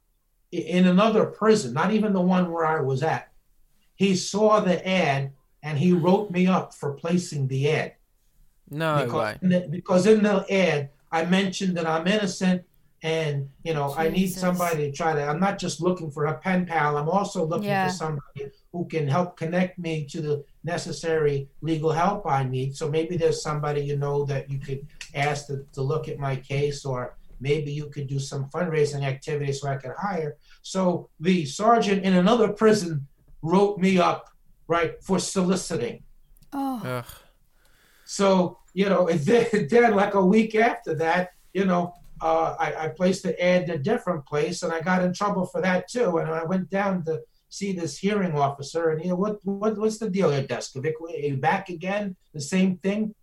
in 0.51 0.86
another 0.86 1.26
prison, 1.26 1.74
not 1.74 1.92
even 1.92 2.12
the 2.12 2.20
one 2.20 2.51
where 2.51 2.64
I 2.64 2.80
was 2.80 3.03
at, 3.03 3.30
he 3.96 4.16
saw 4.16 4.61
the 4.61 4.86
ad 4.86 5.32
and 5.62 5.78
he 5.78 5.92
wrote 5.92 6.30
me 6.30 6.46
up 6.46 6.72
for 6.72 6.94
placing 6.94 7.49
the 7.49 7.70
ad 7.70 7.94
No 8.70 9.05
because 9.05 9.36
in 9.42 9.49
the, 9.49 9.68
because 9.68 10.07
in 10.07 10.22
the 10.22 10.46
ad 10.53 10.90
I 11.11 11.24
mentioned 11.24 11.76
that 11.76 11.86
I'm 11.86 12.07
innocent 12.07 12.62
and 13.03 13.49
you 13.62 13.74
know 13.74 13.94
I 13.96 14.09
need 14.09 14.28
somebody 14.28 14.90
to 14.90 14.92
try 14.96 15.14
to. 15.14 15.22
I'm 15.24 15.40
not 15.40 15.59
just 15.59 15.80
looking 15.80 16.11
for 16.11 16.26
a 16.26 16.38
pen 16.38 16.66
pal. 16.66 16.96
I'm 16.96 17.09
also 17.09 17.44
looking 17.44 17.68
Yeah. 17.68 17.88
for 17.88 17.94
somebody 17.94 18.51
who 18.72 18.86
can 18.86 19.07
help 19.09 19.36
connect 19.36 19.78
me 19.78 20.05
to 20.07 20.20
the 20.20 20.44
necessary 20.64 21.49
legal 21.61 21.92
help 21.92 22.26
I 22.26 22.44
need. 22.44 22.76
So 22.76 22.90
maybe 22.90 23.16
there's 23.16 23.42
somebody 23.42 23.80
you 23.82 23.96
know 23.96 24.24
that 24.24 24.51
you 24.51 24.59
could 24.59 24.86
ask 25.14 25.46
to, 25.46 25.64
to 25.72 25.82
look 25.82 26.09
at 26.09 26.18
my 26.18 26.36
case, 26.36 26.84
or 26.84 27.16
maybe 27.40 27.72
you 27.72 27.86
could 27.88 28.09
do 28.09 28.18
some 28.18 28.46
fundraising 28.51 29.05
activity 29.05 29.53
so 29.53 29.68
I 29.68 29.76
could 29.76 29.92
hire. 29.96 30.36
So 30.62 31.09
the 31.20 31.44
sergeant 31.46 32.03
in 32.03 32.14
another 32.14 32.49
prison 32.49 33.07
wrote 33.42 33.78
me 33.78 33.99
up 33.99 34.28
right 34.66 35.03
for 35.03 35.18
soliciting. 35.18 36.03
Oh. 36.53 36.82
Ugh. 36.84 37.05
So, 38.05 38.59
you 38.74 38.88
know, 38.88 39.09
and 39.12 39.20
then, 39.20 39.68
then 39.70 39.94
like 39.94 40.14
a 40.14 40.24
week 40.24 40.55
after 40.55 40.94
that, 40.96 41.30
you 41.53 41.64
know, 41.64 41.94
uh, 42.20 42.56
I, 42.58 42.74
I 42.84 42.88
placed 42.88 43.22
the 43.22 43.40
ad 43.42 43.64
in 43.64 43.70
a 43.70 43.78
different 43.78 44.26
place 44.26 44.62
and 44.62 44.72
I 44.72 44.80
got 44.80 45.02
in 45.02 45.12
trouble 45.12 45.46
for 45.46 45.60
that 45.62 45.88
too. 45.88 46.18
And 46.18 46.30
I 46.30 46.44
went 46.44 46.70
down 46.70 47.04
to 47.04 47.20
see 47.48 47.72
this 47.72 47.98
hearing 47.98 48.32
officer 48.36 48.90
and, 48.90 49.02
you 49.02 49.10
know, 49.10 49.16
what, 49.16 49.38
what 49.44 49.78
what's 49.78 49.98
the 49.98 50.10
deal 50.10 50.30
here, 50.30 50.42
Deskovic? 50.42 50.94
Are 51.00 51.10
you 51.10 51.36
back 51.36 51.68
again? 51.68 52.16
The 52.34 52.40
same 52.40 52.76
thing? 52.78 53.14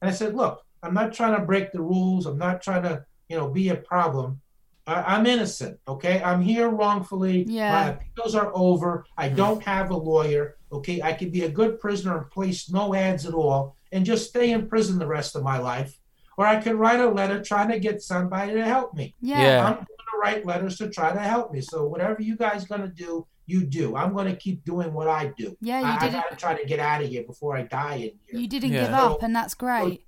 And 0.00 0.10
I 0.10 0.12
said, 0.12 0.34
look, 0.34 0.62
I'm 0.82 0.94
not 0.94 1.12
trying 1.12 1.38
to 1.38 1.44
break 1.44 1.72
the 1.72 1.80
rules. 1.80 2.26
I'm 2.26 2.38
not 2.38 2.62
trying 2.62 2.82
to, 2.84 3.04
you 3.28 3.36
know, 3.36 3.48
be 3.48 3.68
a 3.70 3.76
problem. 3.76 4.40
I, 4.86 5.14
I'm 5.14 5.26
innocent, 5.26 5.78
okay? 5.86 6.22
I'm 6.22 6.42
here 6.42 6.68
wrongfully. 6.68 7.44
My 7.44 7.52
Yeah. 7.52 7.88
appeals 7.90 8.34
are 8.34 8.50
over. 8.54 9.04
I 9.16 9.28
don't 9.28 9.62
have 9.62 9.90
a 9.90 9.96
lawyer, 9.96 10.56
okay? 10.72 11.00
I 11.02 11.12
could 11.12 11.32
be 11.32 11.44
a 11.44 11.50
good 11.50 11.80
prisoner 11.80 12.18
and 12.18 12.30
place 12.30 12.70
no 12.70 12.94
ads 12.94 13.26
at 13.26 13.34
all 13.34 13.76
and 13.92 14.04
just 14.04 14.28
stay 14.28 14.52
in 14.52 14.68
prison 14.68 14.98
the 14.98 15.06
rest 15.06 15.36
of 15.36 15.42
my 15.42 15.58
life. 15.58 15.96
Or 16.40 16.46
I 16.46 16.56
could 16.58 16.76
write 16.76 17.00
a 17.00 17.06
letter 17.08 17.42
trying 17.42 17.68
to 17.68 17.78
get 17.78 18.00
somebody 18.00 18.54
to 18.54 18.64
help 18.64 18.94
me. 18.94 19.14
Yeah. 19.20 19.42
Yeah. 19.42 19.66
I'm 19.66 19.74
going 19.74 19.84
to 19.84 20.18
write 20.22 20.46
letters 20.46 20.78
to 20.78 20.88
try 20.88 21.12
to 21.12 21.18
help 21.20 21.52
me. 21.52 21.60
So 21.60 21.86
whatever 21.86 22.22
you 22.22 22.34
guys 22.34 22.64
going 22.64 22.80
to 22.80 22.88
do, 22.88 23.26
you 23.44 23.62
do. 23.66 23.94
I'm 23.94 24.14
going 24.14 24.24
to 24.26 24.34
keep 24.36 24.64
doing 24.64 24.94
what 24.94 25.06
I 25.06 25.32
do. 25.36 25.54
Yeah, 25.60 25.80
you 25.80 25.86
I, 25.86 25.96
I 25.96 25.98
did 25.98 26.08
it- 26.08 26.12
got 26.12 26.30
to 26.30 26.36
try 26.36 26.54
to 26.58 26.66
get 26.66 26.78
out 26.78 27.02
of 27.02 27.10
here 27.10 27.24
before 27.24 27.58
I 27.58 27.64
die 27.64 27.96
in 27.96 28.00
here. 28.24 28.40
You 28.40 28.48
didn't 28.48 28.72
Yeah. 28.72 28.84
give 28.86 28.94
up, 28.94 29.22
and 29.22 29.36
that's 29.36 29.52
great. 29.52 30.06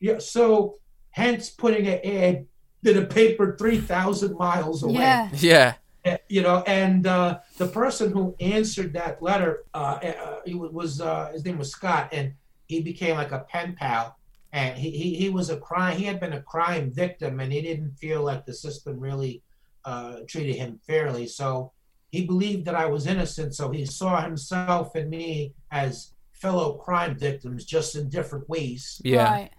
Yeah, 0.00 0.18
so 0.18 0.78
hence 1.10 1.48
putting 1.48 1.86
an 1.86 2.00
ad 2.04 2.46
in 2.84 2.98
a 2.98 3.06
paper 3.06 3.54
3,000 3.56 4.36
miles 4.36 4.82
away. 4.82 4.94
Yeah. 4.94 5.28
Yeah. 5.34 5.74
Uh, 6.04 6.16
You 6.28 6.42
know, 6.42 6.64
and 6.66 7.06
uh, 7.06 7.38
the 7.56 7.68
person 7.68 8.10
who 8.10 8.34
answered 8.40 8.94
that 8.94 9.22
letter, 9.22 9.62
uh, 9.74 10.00
uh, 10.02 10.40
he 10.44 10.54
was 10.54 11.00
uh, 11.00 11.30
his 11.32 11.44
name 11.44 11.58
was 11.58 11.70
Scott, 11.70 12.08
and 12.10 12.32
he 12.66 12.80
became 12.82 13.14
like 13.14 13.30
a 13.30 13.40
pen 13.48 13.76
pal. 13.78 14.17
And 14.52 14.78
he, 14.78 14.90
he, 14.90 15.14
he 15.16 15.28
was 15.28 15.50
a 15.50 15.58
crime. 15.58 15.96
He 15.96 16.04
had 16.04 16.20
been 16.20 16.32
a 16.32 16.42
crime 16.42 16.90
victim, 16.90 17.40
and 17.40 17.52
he 17.52 17.60
didn't 17.60 17.92
feel 17.96 18.22
like 18.22 18.46
the 18.46 18.54
system 18.54 18.98
really 18.98 19.42
uh, 19.84 20.20
treated 20.26 20.56
him 20.56 20.80
fairly. 20.86 21.26
So 21.26 21.72
he 22.10 22.24
believed 22.24 22.64
that 22.64 22.74
I 22.74 22.86
was 22.86 23.06
innocent. 23.06 23.54
So 23.54 23.70
he 23.70 23.84
saw 23.84 24.22
himself 24.22 24.94
and 24.94 25.10
me 25.10 25.54
as 25.70 26.12
fellow 26.32 26.74
crime 26.78 27.18
victims, 27.18 27.64
just 27.66 27.94
in 27.96 28.08
different 28.08 28.48
ways 28.48 29.00
Yeah. 29.04 29.30
Right. 29.30 29.50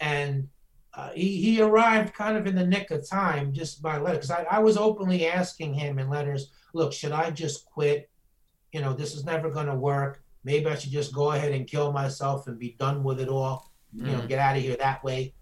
and 0.00 0.48
uh, 0.92 1.10
he, 1.14 1.40
he 1.42 1.60
arrived 1.60 2.14
kind 2.14 2.36
of 2.38 2.46
in 2.46 2.54
the 2.54 2.66
nick 2.66 2.90
of 2.90 3.06
time 3.08 3.52
just 3.52 3.80
by 3.82 3.98
letter 3.98 4.16
because 4.16 4.30
I, 4.30 4.44
I 4.50 4.58
was 4.60 4.76
openly 4.78 5.26
asking 5.26 5.74
him 5.74 5.98
in 5.98 6.08
letters 6.08 6.50
look 6.72 6.92
should 6.92 7.12
i 7.12 7.30
just 7.30 7.66
quit 7.66 8.08
you 8.72 8.80
know 8.80 8.94
this 8.94 9.14
is 9.14 9.24
never 9.24 9.50
going 9.50 9.66
to 9.66 9.74
work 9.76 10.22
maybe 10.42 10.66
i 10.66 10.74
should 10.74 10.90
just 10.92 11.12
go 11.14 11.32
ahead 11.32 11.52
and 11.52 11.66
kill 11.66 11.92
myself 11.92 12.46
and 12.48 12.58
be 12.58 12.76
done 12.78 13.04
with 13.04 13.20
it 13.20 13.28
all 13.28 13.70
you 13.96 14.12
know 14.12 14.18
Mm. 14.20 14.28
get 14.28 14.38
out 14.38 14.56
of 14.56 14.62
here 14.62 14.76
that 14.76 15.02
way 15.02 15.34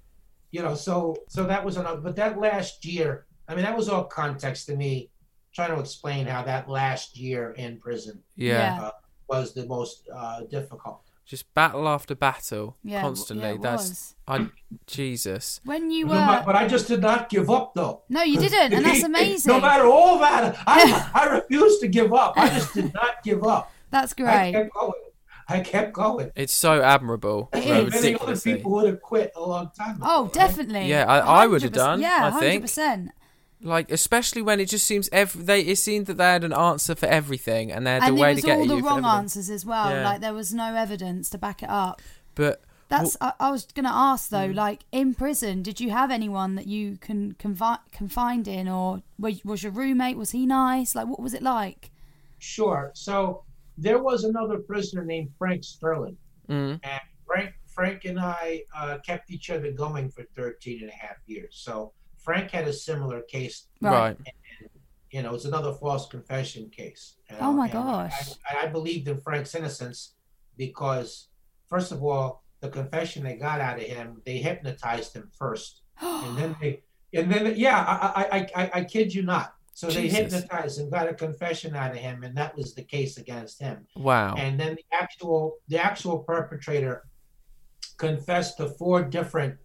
you 0.52 0.62
know 0.62 0.74
so 0.74 1.16
so 1.28 1.44
that 1.44 1.64
was 1.64 1.76
another 1.76 2.00
but 2.00 2.14
that 2.16 2.38
last 2.38 2.84
year 2.84 3.26
i 3.48 3.54
mean 3.54 3.64
that 3.64 3.76
was 3.76 3.88
all 3.88 4.04
context 4.04 4.66
to 4.68 4.76
me 4.76 5.10
trying 5.52 5.72
to 5.74 5.80
explain 5.80 6.26
how 6.26 6.42
that 6.42 6.68
last 6.68 7.16
year 7.18 7.52
in 7.52 7.78
prison 7.80 8.22
Yeah. 8.36 8.80
uh, 8.82 8.90
was 9.28 9.54
the 9.54 9.66
most 9.66 10.08
uh, 10.14 10.40
difficult 10.56 11.00
Just 11.26 11.44
battle 11.54 11.88
after 11.88 12.14
battle 12.14 12.76
Yeah, 12.84 13.00
constantly. 13.00 13.52
yeah, 13.52 13.56
That's 13.60 13.88
was. 13.88 14.14
I 14.28 14.36
Jesus. 14.86 15.60
When 15.64 15.90
you 15.90 16.04
No, 16.06 16.12
but, 16.14 16.40
were. 16.40 16.46
but 16.52 16.56
I 16.56 16.68
just 16.68 16.86
did 16.88 17.00
not 17.00 17.28
give 17.30 17.48
up, 17.50 17.72
though. 17.74 18.02
No, 18.10 18.22
you 18.22 18.38
didn't, 18.38 18.74
and 18.74 18.84
that's 18.84 19.02
amazing. 19.12 19.50
no 19.52 19.60
matter 19.60 19.86
all 19.86 20.18
that, 20.18 20.54
I, 20.66 21.10
I 21.20 21.24
refused 21.38 21.80
to 21.80 21.88
give 21.88 22.12
up. 22.12 22.34
I 22.36 22.48
just 22.50 22.74
did 22.74 22.92
not 22.92 23.22
give 23.24 23.42
up. 23.44 23.72
That's 23.90 24.12
I 24.12 24.22
great. 24.22 24.52
kept 24.52 24.74
going. 24.74 24.92
I 25.48 25.60
kept 25.60 25.92
going. 25.92 26.30
It's 26.34 26.54
so 26.54 26.82
admirable. 26.82 27.50
It 27.52 27.64
so. 27.64 28.00
Many 28.00 28.14
other 28.18 28.36
people 28.38 28.70
would 28.72 28.86
have 28.86 29.02
quit 29.02 29.32
a 29.36 29.40
long 29.42 29.70
time 29.78 29.96
ago. 29.96 30.04
Oh, 30.08 30.30
definitely. 30.32 30.86
Yeah, 30.88 31.04
I- 31.06 31.42
I 31.42 31.46
would 31.46 31.62
have 31.62 31.72
100%. 31.72 31.74
done, 31.74 32.00
Yeah, 32.00 32.30
I 32.34 32.40
think. 32.40 32.64
100%. 32.64 33.08
Like 33.60 33.90
especially 33.90 34.42
when 34.42 34.60
it 34.60 34.66
just 34.68 34.86
seems 34.86 35.08
every 35.10 35.42
they 35.42 35.60
it 35.62 35.76
seemed 35.76 36.04
that 36.06 36.18
they 36.18 36.24
had 36.24 36.44
an 36.44 36.52
answer 36.52 36.94
for 36.94 37.06
everything 37.06 37.72
and 37.72 37.86
they 37.86 37.92
had 37.92 38.02
And 38.02 38.12
a 38.12 38.16
there 38.16 38.22
way 38.22 38.34
to 38.34 38.42
get 38.42 38.56
all 38.58 38.62
at 38.64 38.68
the 38.68 38.74
you 38.76 38.82
for 38.82 38.86
wrong 38.88 39.04
answers 39.06 39.48
as 39.48 39.64
well. 39.64 39.88
Yeah. 39.90 40.04
Like 40.04 40.20
there 40.20 40.34
was 40.34 40.52
no 40.52 40.74
evidence 40.74 41.30
to 41.30 41.38
back 41.38 41.62
it 41.62 41.70
up. 41.70 42.02
But 42.34 42.60
That's. 42.90 43.16
I, 43.22 43.32
I 43.40 43.50
was 43.50 43.64
gonna 43.74 43.88
ask 43.90 44.28
though. 44.28 44.48
Mm. 44.50 44.54
Like 44.54 44.84
in 44.92 45.14
prison, 45.14 45.62
did 45.62 45.80
you 45.80 45.90
have 45.90 46.10
anyone 46.10 46.56
that 46.56 46.66
you 46.66 46.98
can 46.98 47.34
confi- 47.38 47.78
confined 47.90 48.46
in, 48.48 48.68
or 48.68 49.02
were, 49.18 49.32
was 49.44 49.62
your 49.62 49.72
roommate? 49.72 50.18
Was 50.18 50.32
he 50.32 50.44
nice? 50.44 50.94
Like 50.94 51.06
what 51.06 51.20
was 51.20 51.32
it 51.32 51.42
like? 51.42 51.90
Sure. 52.38 52.90
So 52.92 53.44
there 53.76 53.98
was 54.02 54.24
another 54.24 54.58
prisoner 54.58 55.04
named 55.04 55.30
Frank 55.38 55.64
Sterling. 55.64 56.16
mm, 56.48 56.78
And 56.82 57.00
Frank, 57.26 57.52
Frank 57.66 58.04
and 58.04 58.20
I 58.20 58.62
uh, 58.76 58.98
kept 59.04 59.30
each 59.30 59.50
other 59.50 59.72
going 59.72 60.10
for 60.10 60.24
13 60.36 60.82
and 60.82 60.90
a 60.90 60.94
half 60.94 61.16
years. 61.26 61.56
So 61.56 61.92
Frank 62.18 62.50
had 62.50 62.68
a 62.68 62.72
similar 62.72 63.22
case. 63.22 63.66
right. 63.80 64.16
You 65.10 65.22
know, 65.22 65.34
it's 65.34 65.44
another 65.44 65.72
false 65.72 66.08
confession 66.08 66.70
case. 66.70 67.16
you 67.30 67.36
Oh 67.40 67.52
my 67.52 67.64
and 67.66 67.72
gosh. 67.72 68.32
I, 68.50 68.64
I 68.64 68.66
believed 68.66 69.06
in 69.06 69.20
Frank's 69.20 69.54
innocence 69.54 70.14
because, 70.56 71.28
first 71.68 71.92
of 71.92 72.02
all, 72.02 72.42
the 72.60 72.68
confession 72.68 73.22
they 73.22 73.36
got 73.36 73.60
out 73.60 73.76
of 73.76 73.84
him, 73.84 74.22
they 74.24 74.38
hypnotized 74.38 75.14
him 75.14 75.30
first, 75.38 75.82
and 76.00 76.36
then 76.36 76.56
they, 76.60 76.82
and 77.12 77.30
then 77.30 77.54
yeah, 77.56 77.84
I 77.86 78.22
I 78.22 78.38
I, 78.38 78.48
I, 78.64 78.70
I 78.80 78.84
kid 78.84 79.14
you 79.14 79.22
not. 79.22 79.53
So 79.74 79.88
they 79.88 80.08
hypnotized 80.08 80.78
and 80.78 80.90
got 80.90 81.08
a 81.08 81.14
confession 81.14 81.74
out 81.74 81.90
of 81.90 81.96
him, 81.96 82.22
and 82.22 82.36
that 82.36 82.56
was 82.56 82.74
the 82.74 82.82
case 82.82 83.18
against 83.18 83.60
him. 83.60 83.86
Wow. 83.96 84.34
And 84.36 84.58
then 84.58 84.76
the 84.76 84.96
actual 84.96 85.56
the 85.68 85.78
actual 85.78 86.20
perpetrator 86.20 87.04
confessed 87.96 88.56
to 88.58 88.68
four 88.68 89.02
different 89.02 89.56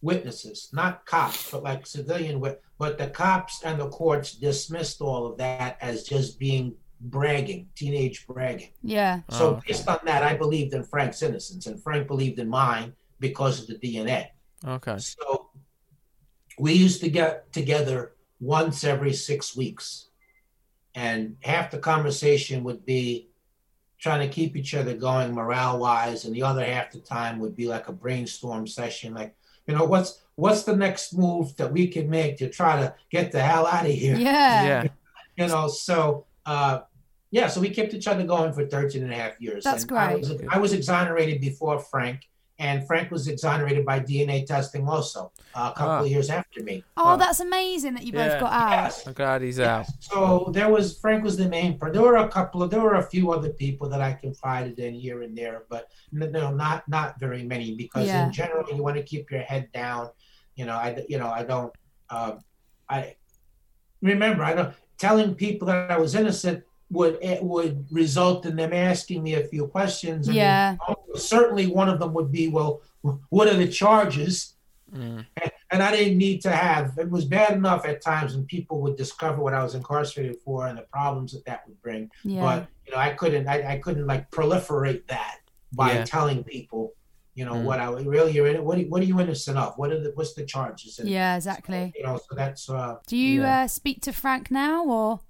witnesses, 0.00 0.70
not 0.72 1.04
cops, 1.04 1.50
but 1.50 1.62
like 1.62 1.86
civilian 1.86 2.40
wit. 2.40 2.62
But 2.78 2.96
the 2.96 3.08
cops 3.08 3.62
and 3.62 3.78
the 3.78 3.88
courts 3.88 4.34
dismissed 4.34 5.00
all 5.02 5.26
of 5.26 5.36
that 5.38 5.76
as 5.80 6.04
just 6.04 6.38
being 6.38 6.74
bragging, 7.02 7.68
teenage 7.74 8.26
bragging. 8.26 8.72
Yeah. 8.82 9.20
Oh, 9.28 9.38
So 9.38 9.50
okay. 9.50 9.60
based 9.68 9.86
on 9.86 9.98
that, 10.04 10.22
I 10.22 10.34
believed 10.34 10.72
in 10.72 10.82
Frank's 10.82 11.22
innocence, 11.22 11.66
and 11.66 11.80
Frank 11.82 12.06
believed 12.06 12.38
in 12.38 12.48
mine 12.48 12.94
because 13.20 13.60
of 13.60 13.66
the 13.68 13.78
DNA. 13.78 14.28
Okay. 14.66 14.98
So 14.98 15.50
we 16.58 16.72
used 16.72 17.00
to 17.02 17.10
get 17.10 17.52
together 17.52 18.11
once 18.42 18.84
every 18.84 19.14
six 19.14 19.56
weeks. 19.56 20.08
And 20.94 21.36
half 21.40 21.70
the 21.70 21.78
conversation 21.78 22.64
would 22.64 22.84
be 22.84 23.30
trying 23.98 24.20
to 24.20 24.34
keep 24.34 24.56
each 24.56 24.74
other 24.74 24.94
going 24.94 25.32
morale 25.32 25.78
wise, 25.78 26.26
and 26.26 26.34
the 26.34 26.42
other 26.42 26.64
half 26.64 26.90
the 26.90 26.98
time 26.98 27.38
would 27.38 27.56
be 27.56 27.66
like 27.66 27.88
a 27.88 27.92
brainstorm 27.92 28.66
session, 28.66 29.14
like, 29.14 29.34
you 29.66 29.74
know, 29.74 29.84
what's 29.84 30.20
what's 30.34 30.64
the 30.64 30.76
next 30.76 31.14
move 31.16 31.56
that 31.56 31.72
we 31.72 31.86
can 31.86 32.10
make 32.10 32.36
to 32.38 32.50
try 32.50 32.80
to 32.80 32.94
get 33.10 33.32
the 33.32 33.40
hell 33.40 33.66
out 33.66 33.86
of 33.86 33.92
here? 33.92 34.16
Yeah. 34.16 34.64
Yeah. 34.64 34.88
you 35.36 35.46
know 35.46 35.68
so 35.68 36.26
uh 36.46 36.80
yeah 37.30 37.48
so 37.48 37.60
we 37.60 37.70
kept 37.70 37.94
each 37.94 38.06
other 38.06 38.24
going 38.24 38.52
for 38.52 38.66
13 38.66 39.02
and 39.02 39.12
a 39.12 39.16
half 39.16 39.40
years 39.40 39.64
That's 39.64 39.84
And 39.84 39.98
I 39.98 40.12
great. 40.12 40.20
was, 40.20 40.42
I 40.50 40.58
was 40.58 40.72
exonerated 40.72 41.40
before 41.40 41.78
frank 41.78 42.28
and 42.62 42.86
frank 42.86 43.10
was 43.10 43.24
exonerated 43.34 43.84
by 43.84 43.98
dna 44.00 44.46
testing 44.46 44.84
also 44.88 45.20
uh, 45.54 45.70
a 45.74 45.78
couple 45.78 45.94
Ah. 45.96 46.00
of 46.04 46.08
years 46.14 46.28
after 46.30 46.62
me 46.62 46.76
Oh, 46.96 47.16
that's 47.22 47.40
amazing 47.40 47.92
that 47.94 48.04
you 48.06 48.12
both 48.12 48.32
Yeah. 48.34 48.40
got 48.40 48.52
out. 48.52 48.70
Yes. 48.70 49.06
I'm 49.06 49.12
glad 49.22 49.42
he's 49.42 49.60
out. 49.60 49.86
so 49.98 50.50
there 50.56 50.70
was 50.76 50.84
frank 51.02 51.20
was 51.28 51.36
the 51.42 51.48
main 51.48 51.70
per- 51.78 51.92
there 51.94 52.02
were 52.10 52.16
a 52.28 52.28
couple 52.38 52.62
of 52.62 52.70
there 52.70 52.80
were 52.88 52.94
a 53.04 53.08
few 53.14 53.24
other 53.36 53.50
people 53.64 53.86
that 53.92 54.00
i 54.08 54.10
confided 54.26 54.78
in 54.86 54.94
here 55.04 55.18
and 55.26 55.36
there 55.36 55.58
but 55.72 55.82
no 56.12 56.48
not 56.64 56.78
not 56.96 57.08
very 57.24 57.42
many 57.52 57.68
because 57.84 58.06
Yeah. 58.06 58.26
in 58.26 58.32
general 58.40 58.64
you 58.74 58.82
want 58.86 58.96
to 58.96 59.02
keep 59.12 59.24
your 59.32 59.42
head 59.52 59.64
down 59.82 60.02
you 60.58 60.64
know 60.66 60.76
i 60.86 60.88
you 61.12 61.18
know 61.20 61.30
i 61.40 61.42
don't 61.52 61.72
um 62.16 62.32
i 62.88 62.98
remember 64.10 64.42
i 64.44 64.54
don't 64.58 64.74
telling 64.98 65.34
people 65.34 65.66
that 65.70 65.90
i 65.90 65.98
was 65.98 66.14
innocent 66.14 66.62
would 66.96 67.14
it 67.22 67.42
would 67.42 67.74
result 67.90 68.44
in 68.46 68.54
them 68.56 68.72
asking 68.72 69.22
me 69.26 69.32
a 69.34 69.44
few 69.52 69.66
questions 69.76 70.28
I 70.28 70.30
mean, 70.32 70.36
Yeah. 70.38 70.76
certainly 71.14 71.66
one 71.66 71.88
of 71.88 71.98
them 72.00 72.12
would 72.16 72.30
be 72.30 72.48
well 72.56 72.72
what 73.36 73.48
are 73.48 73.56
the 73.64 73.68
charges 73.68 74.54
Mm. 74.94 75.24
and 75.72 75.82
I 75.82 75.90
didn't 75.96 76.18
need 76.18 76.42
to 76.42 76.50
have. 76.50 76.98
It 76.98 77.10
was 77.10 77.24
bad 77.24 77.52
enough 77.54 77.86
at 77.86 78.02
times 78.02 78.34
when 78.36 78.44
people 78.44 78.76
would 78.82 78.96
discover 79.04 79.38
what 79.42 79.54
I 79.54 79.62
was 79.66 79.74
incarcerated 79.74 80.36
for 80.44 80.66
and 80.68 80.76
the 80.76 80.82
problems 80.82 81.32
that 81.32 81.46
that 81.46 81.60
would 81.66 81.80
bring. 81.80 82.10
Yeah. 82.24 82.42
But 82.42 82.58
you 82.84 82.92
know, 82.92 82.98
I 82.98 83.10
couldn't. 83.14 83.48
I, 83.48 83.56
I 83.74 83.78
couldn't 83.78 84.06
like 84.06 84.30
proliferate 84.30 85.06
that 85.06 85.38
by 85.72 85.92
Yeah. 85.94 86.04
telling 86.04 86.44
people, 86.44 86.92
you 87.34 87.46
know, 87.46 87.54
Mm. 87.54 87.64
what 87.64 87.80
I 87.80 87.86
really 88.14 88.32
you're 88.32 88.48
in. 88.48 88.62
What 88.66 88.76
are, 88.80 88.82
what 88.82 89.00
are 89.00 89.06
you 89.06 89.18
innocent 89.18 89.56
of? 89.56 89.78
What 89.78 89.92
are 89.92 89.98
the 90.04 90.12
what's 90.14 90.34
the 90.34 90.44
charges? 90.44 90.98
And, 90.98 91.08
Yeah, 91.08 91.36
exactly. 91.36 91.94
You 91.96 92.02
know, 92.04 92.18
so 92.18 92.34
that's. 92.34 92.68
uh 92.68 92.96
Do 93.06 93.16
you 93.16 93.40
Yeah. 93.40 93.62
uh, 93.62 93.68
speak 93.68 94.02
to 94.02 94.12
Frank 94.12 94.50
now, 94.50 94.84
or 94.84 95.20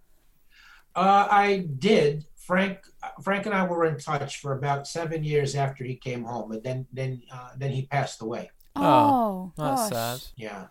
Uh, 0.95 1.29
I 1.31 1.67
did. 1.79 2.25
Frank, 2.37 2.79
Frank 3.23 3.47
and 3.47 3.55
I 3.55 3.65
were 3.65 3.85
in 3.87 3.99
touch 3.99 4.41
for 4.41 4.53
about 4.59 4.87
seven 4.87 5.23
years 5.25 5.55
after 5.55 5.85
he 5.85 5.95
came 5.97 6.25
home, 6.25 6.51
but 6.51 6.65
then, 6.65 6.87
then, 6.93 7.23
uh, 7.33 7.51
then 7.57 7.71
he 7.71 7.87
passed 7.87 8.21
away. 8.21 8.51
oh, 8.77 9.53
That's 9.57 9.91
gosh, 9.91 9.93
sad. 9.93 10.21
Yeah. 10.37 10.67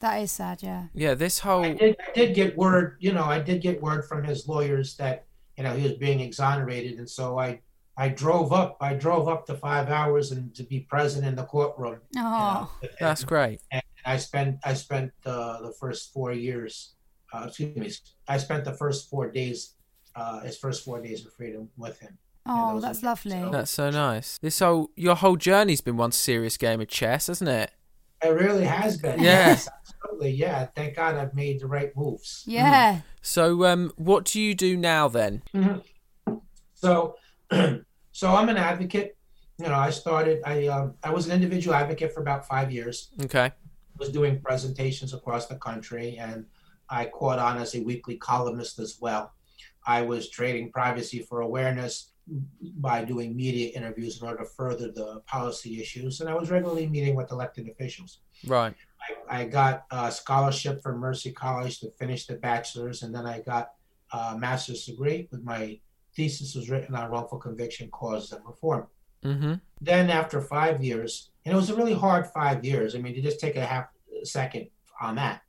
that 0.00 0.16
is 0.22 0.30
sad. 0.32 0.62
Yeah. 0.62 0.84
Yeah, 0.94 1.14
this 1.14 1.38
whole 1.38 1.64
I 1.64 1.72
did, 1.74 1.96
I 2.06 2.12
did 2.12 2.34
get 2.34 2.56
word, 2.58 2.96
you 3.00 3.12
know, 3.12 3.24
I 3.24 3.38
did 3.40 3.62
get 3.62 3.80
word 3.80 4.04
from 4.06 4.22
his 4.22 4.46
lawyers 4.46 4.96
that, 4.96 5.24
you 5.56 5.64
know, 5.64 5.74
he 5.74 5.82
was 5.84 5.94
being 5.94 6.20
exonerated, 6.20 6.98
and 6.98 7.08
so 7.08 7.38
I, 7.38 7.60
I 7.96 8.08
drove 8.08 8.52
up, 8.52 8.76
I 8.80 8.94
drove 8.94 9.28
up 9.28 9.46
to 9.46 9.54
five 9.54 9.88
hours 9.88 10.30
and 10.32 10.54
to 10.56 10.62
be 10.64 10.80
present 10.80 11.24
in 11.24 11.36
the 11.36 11.44
courtroom. 11.44 12.00
you 12.14 12.22
know, 12.22 12.68
Oh, 12.68 12.78
and- 12.82 12.90
that's 13.00 13.24
great. 13.24 13.60
and 13.70 13.82
I 14.04 14.18
spent, 14.18 14.58
I 14.64 14.74
spent 14.74 15.12
uh, 15.24 15.62
the 15.62 15.72
first 15.80 16.12
four 16.12 16.32
years, 16.32 16.94
uh, 17.32 17.44
excuse 17.48 17.76
me, 17.76 17.90
I 18.28 18.38
spent 18.38 18.64
the 18.64 18.72
first 18.72 19.08
four 19.10 19.30
days, 19.30 19.74
uh, 20.16 20.40
his 20.40 20.56
first 20.58 20.84
four 20.84 21.00
days 21.00 21.24
of 21.26 21.32
freedom 21.32 21.68
with 21.76 21.98
him. 22.00 22.18
oh, 22.46 22.78
that's 22.80 23.02
are- 23.02 23.06
lovely. 23.06 23.30
so- 23.32 23.50
That's 23.50 23.70
so 23.70 23.90
nice. 23.90 24.38
This 24.38 24.58
whole 24.58 24.90
your 24.96 25.14
whole 25.16 25.36
journey's 25.36 25.80
been 25.80 25.96
one 25.96 26.12
serious 26.12 26.56
game 26.56 26.80
of 26.80 26.88
chess, 26.88 27.26
hasn't 27.28 27.50
it? 27.50 27.70
It 28.22 28.28
really 28.28 28.64
has 28.64 28.96
been. 28.96 29.18
Yeah. 29.20 29.48
Yes, 29.48 29.68
absolutely. 29.68 30.30
Yeah. 30.30 30.66
Thank 30.74 30.96
God 30.96 31.16
I've 31.16 31.34
made 31.34 31.60
the 31.60 31.66
right 31.66 31.94
moves. 31.96 32.42
Yeah. 32.46 33.00
So, 33.20 33.64
um, 33.66 33.92
what 33.96 34.24
do 34.24 34.40
you 34.40 34.54
do 34.54 34.76
now 34.76 35.08
then? 35.08 35.42
So, 36.74 37.16
so 38.12 38.34
I'm 38.34 38.48
an 38.48 38.56
advocate. 38.56 39.16
You 39.58 39.66
know, 39.68 39.74
I 39.74 39.90
started. 39.90 40.40
I 40.44 40.66
um, 40.68 40.94
I 41.02 41.10
was 41.10 41.26
an 41.26 41.32
individual 41.32 41.74
advocate 41.74 42.12
for 42.12 42.20
about 42.20 42.46
five 42.46 42.72
years. 42.72 43.10
Okay. 43.24 43.52
Was 43.98 44.08
doing 44.10 44.40
presentations 44.40 45.14
across 45.14 45.46
the 45.46 45.54
country, 45.56 46.16
and 46.18 46.46
I 46.88 47.06
caught 47.06 47.38
on 47.38 47.58
as 47.58 47.74
a 47.74 47.82
weekly 47.82 48.16
columnist 48.16 48.78
as 48.78 48.98
well. 49.00 49.32
I 49.86 50.02
was 50.02 50.30
trading 50.30 50.70
privacy 50.70 51.20
for 51.20 51.40
awareness 51.40 52.10
by 52.78 53.04
doing 53.04 53.36
media 53.36 53.70
interviews 53.76 54.20
in 54.20 54.26
order 54.26 54.44
to 54.44 54.48
further 54.50 54.90
the 54.90 55.20
policy 55.26 55.80
issues, 55.80 56.20
and 56.20 56.28
I 56.28 56.34
was 56.34 56.50
regularly 56.50 56.86
meeting 56.86 57.14
with 57.14 57.30
elected 57.30 57.68
officials. 57.68 58.20
Right. 58.46 58.74
I, 59.30 59.40
I 59.40 59.44
got 59.44 59.84
a 59.90 60.10
scholarship 60.10 60.82
from 60.82 60.98
Mercy 60.98 61.32
College 61.32 61.80
to 61.80 61.90
finish 61.98 62.26
the 62.26 62.34
bachelor's, 62.34 63.02
and 63.02 63.14
then 63.14 63.26
I 63.26 63.40
got 63.40 63.72
a 64.12 64.38
master's 64.38 64.86
degree. 64.86 65.28
With 65.30 65.42
my 65.44 65.78
thesis 66.16 66.54
was 66.54 66.70
written 66.70 66.94
on 66.94 67.10
wrongful 67.10 67.38
conviction 67.38 67.90
causes 67.90 68.32
and 68.32 68.44
reform. 68.46 68.86
Mm-hmm. 69.22 69.54
Then 69.80 70.10
after 70.10 70.40
five 70.40 70.82
years, 70.82 71.30
and 71.44 71.52
it 71.52 71.56
was 71.56 71.70
a 71.70 71.76
really 71.76 71.94
hard 71.94 72.26
five 72.28 72.64
years. 72.64 72.94
I 72.94 72.98
mean, 72.98 73.14
to 73.14 73.20
just 73.20 73.40
take 73.40 73.56
a 73.56 73.66
half 73.66 73.86
second 74.22 74.68
on 75.00 75.16
that, 75.16 75.42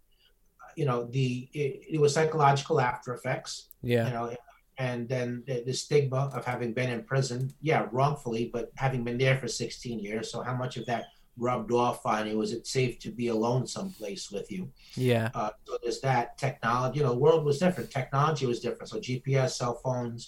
you 0.75 0.85
know, 0.85 1.05
the 1.05 1.47
it, 1.53 1.83
it 1.95 1.99
was 2.01 2.13
psychological 2.13 2.79
after 2.81 3.13
effects 3.13 3.69
Yeah. 3.81 4.07
you 4.07 4.13
know 4.13 4.35
and 4.77 5.07
then 5.07 5.41
the, 5.47 5.63
the 5.65 5.73
stigma 5.73 6.29
of 6.33 6.43
having 6.43 6.73
been 6.73 6.89
in 6.89 7.01
prison 7.03 7.53
yeah 7.61 7.87
wrongfully 7.93 8.49
but 8.51 8.71
having 8.75 9.03
been 9.05 9.17
there 9.17 9.37
for 9.37 9.47
16 9.47 9.99
years 9.99 10.29
so 10.31 10.41
how 10.41 10.53
much 10.53 10.75
of 10.75 10.85
that 10.87 11.05
rubbed 11.37 11.71
off 11.71 12.05
on 12.05 12.27
you? 12.27 12.37
Was 12.37 12.53
it 12.53 12.65
safe 12.65 12.97
to 12.99 13.09
be 13.11 13.27
alone 13.27 13.67
someplace 13.67 14.31
with 14.31 14.49
you? 14.51 14.71
Yeah. 14.95 15.29
uh, 15.33 15.51
so 15.65 15.77
there's 15.81 16.01
that 16.01 16.37
technology 16.37 16.99
you 16.99 17.03
know 17.05 17.11
the 17.13 17.19
world 17.19 17.43
was 17.45 17.57
different. 17.59 17.89
Technology 17.91 18.45
was 18.45 18.59
different. 18.59 18.89
So 18.89 18.99
gps 18.99 19.51
cell 19.51 19.75
phones 19.83 20.21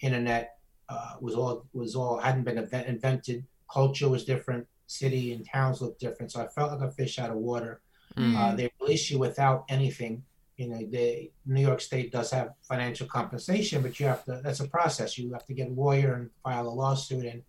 internet 0.00 0.44
uh, 0.88 1.14
was 1.20 1.34
all 1.34 1.66
was 1.72 1.94
all 1.94 2.18
hadn't 2.18 2.44
been 2.44 2.58
invent, 2.58 2.86
invented. 2.86 3.44
Culture 3.72 4.08
was 4.08 4.24
different. 4.24 4.66
City 4.86 5.32
and 5.34 5.42
towns 5.48 5.80
looked 5.82 6.00
different. 6.00 6.32
So 6.32 6.42
i 6.42 6.46
felt 6.48 6.72
like 6.72 6.88
a 6.88 6.92
fish 6.92 7.18
out 7.18 7.30
of 7.30 7.36
water 7.36 7.80
Mm. 8.16 8.36
uh, 8.36 8.54
they 8.54 8.70
release 8.80 9.10
you 9.10 9.18
without 9.18 9.64
anything. 9.68 10.22
You 10.56 10.68
know, 10.68 10.86
the 10.90 11.30
New 11.46 11.62
York 11.62 11.80
State 11.80 12.12
does 12.12 12.30
have 12.30 12.54
financial 12.62 13.06
compensation, 13.06 13.82
but 13.82 13.98
you 13.98 14.06
have 14.06 14.24
to. 14.26 14.40
That's 14.42 14.60
a 14.60 14.68
process. 14.68 15.18
You 15.18 15.32
have 15.32 15.46
to 15.46 15.54
get 15.54 15.68
a 15.68 15.72
lawyer 15.72 16.14
and 16.14 16.30
file 16.42 16.68
a 16.68 16.70
lawsuit, 16.70 17.24
and 17.24 17.42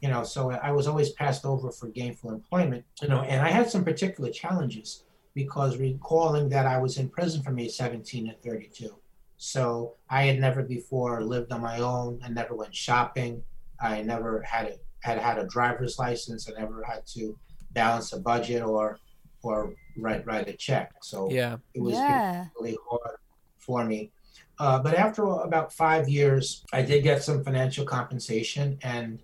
you 0.00 0.08
know. 0.08 0.24
So 0.24 0.50
I 0.50 0.72
was 0.72 0.86
always 0.86 1.10
passed 1.10 1.46
over 1.46 1.70
for 1.70 1.88
gainful 1.88 2.32
employment. 2.32 2.84
You 3.00 3.08
know, 3.08 3.20
and 3.22 3.40
I 3.40 3.50
had 3.50 3.70
some 3.70 3.84
particular 3.84 4.30
challenges 4.30 5.04
because 5.34 5.78
recalling 5.78 6.48
that 6.48 6.66
I 6.66 6.78
was 6.78 6.98
in 6.98 7.08
prison 7.08 7.42
from 7.42 7.58
age 7.58 7.72
17 7.72 8.26
to 8.26 8.34
32. 8.34 8.94
So 9.36 9.94
I 10.10 10.24
had 10.24 10.38
never 10.38 10.62
before 10.62 11.22
lived 11.22 11.52
on 11.52 11.62
my 11.62 11.78
own. 11.78 12.20
I 12.22 12.28
never 12.28 12.54
went 12.54 12.74
shopping. 12.74 13.42
I 13.80 14.02
never 14.02 14.42
had 14.42 14.66
a, 14.66 14.74
had 15.00 15.18
had 15.18 15.38
a 15.38 15.46
driver's 15.46 15.98
license. 15.98 16.48
I 16.48 16.60
never 16.60 16.82
had 16.82 17.06
to 17.14 17.38
balance 17.72 18.12
a 18.12 18.20
budget 18.20 18.62
or 18.62 18.98
or 19.42 19.74
write 19.96 20.26
write 20.26 20.48
a 20.48 20.52
check. 20.52 20.92
So 21.02 21.30
Yeah. 21.30 21.58
it 21.74 21.80
was 21.80 21.94
Yeah. 21.94 22.46
really 22.58 22.76
hard 22.88 23.16
for 23.58 23.84
me. 23.84 24.12
Uh, 24.58 24.78
but 24.78 24.94
after 24.94 25.22
about 25.24 25.72
five 25.72 26.08
years, 26.08 26.64
I 26.72 26.82
did 26.82 27.02
get 27.02 27.22
some 27.22 27.42
financial 27.42 27.84
compensation, 27.86 28.78
and 28.82 29.22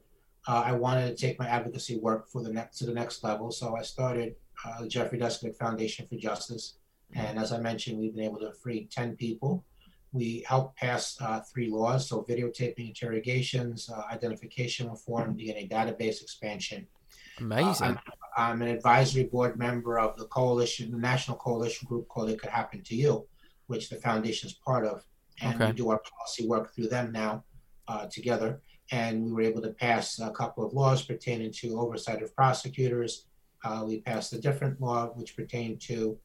uh, 0.49 0.63
I 0.65 0.73
wanted 0.73 1.09
to 1.11 1.17
take 1.27 1.39
my 1.39 1.47
advocacy 1.49 1.99
work 1.99 2.29
for 2.29 2.43
the 2.43 2.51
next 2.53 2.79
to 2.79 2.87
the 2.87 2.95
next 2.95 3.23
level. 3.23 3.51
So 3.51 3.77
I 3.77 3.83
started 3.83 4.37
uh, 4.65 4.83
the 4.83 4.89
Jeffrey 4.89 5.19
Deskovic 5.19 5.57
Foundation 5.57 6.07
for 6.07 6.17
Justice, 6.17 6.79
and 7.13 7.39
as 7.39 7.53
I 7.53 7.59
mentioned, 7.59 7.99
we've 7.99 8.15
been 8.15 8.25
able 8.25 8.41
to 8.41 8.53
free 8.53 8.87
ten 8.91 9.15
people. 9.17 9.65
We 10.13 10.45
helped 10.49 10.77
pass 10.79 11.21
uh, 11.21 11.41
three 11.41 11.69
laws: 11.69 12.09
so 12.09 12.23
videotaping 12.23 12.89
interrogations, 12.89 13.91
uh, 13.91 14.03
identification 14.11 14.89
reform, 14.89 15.37
DNA 15.37 15.69
database 15.69 16.23
expansion. 16.23 16.87
Amazing. 17.39 17.99
I'm, 18.37 18.53
I'm 18.53 18.63
an 18.63 18.69
advisory 18.69 19.25
board 19.25 19.59
member 19.59 19.99
of 19.99 20.17
the 20.17 20.27
coalition, 20.27 20.91
the 20.91 20.99
national 20.99 21.37
coalition 21.39 21.87
group 21.89 22.09
called 22.09 22.31
It 22.31 22.41
Could 22.41 22.51
Happen 22.51 22.83
to 22.83 22.95
You, 22.95 23.27
which 23.67 23.89
the 23.89 23.97
foundation 23.97 24.49
is 24.49 24.55
part 24.55 24.87
of. 24.87 25.05
And 25.41 25.55
Okay. 25.55 25.67
we 25.67 25.73
do 25.77 25.91
our 25.91 26.01
policy 26.01 26.47
work 26.47 26.75
through 26.75 26.89
them 26.89 27.13
now 27.13 27.45
uh, 27.89 28.07
together. 28.07 28.61
And 28.91 29.25
we 29.25 29.33
were 29.33 29.43
able 29.43 29.63
to 29.63 29.71
pass 29.71 30.19
a 30.21 30.31
couple 30.31 30.65
of 30.65 30.73
laws 30.73 31.03
pertaining 31.03 31.53
to 31.53 31.79
oversight 31.81 32.23
of 32.23 32.35
prosecutors. 32.35 33.27
Uh, 33.65 33.85
we 33.87 34.01
passed 34.01 34.33
a 34.33 34.41
different 34.41 34.81
law 34.81 35.09
which 35.09 35.37
pertained 35.37 35.81
to 35.83 36.19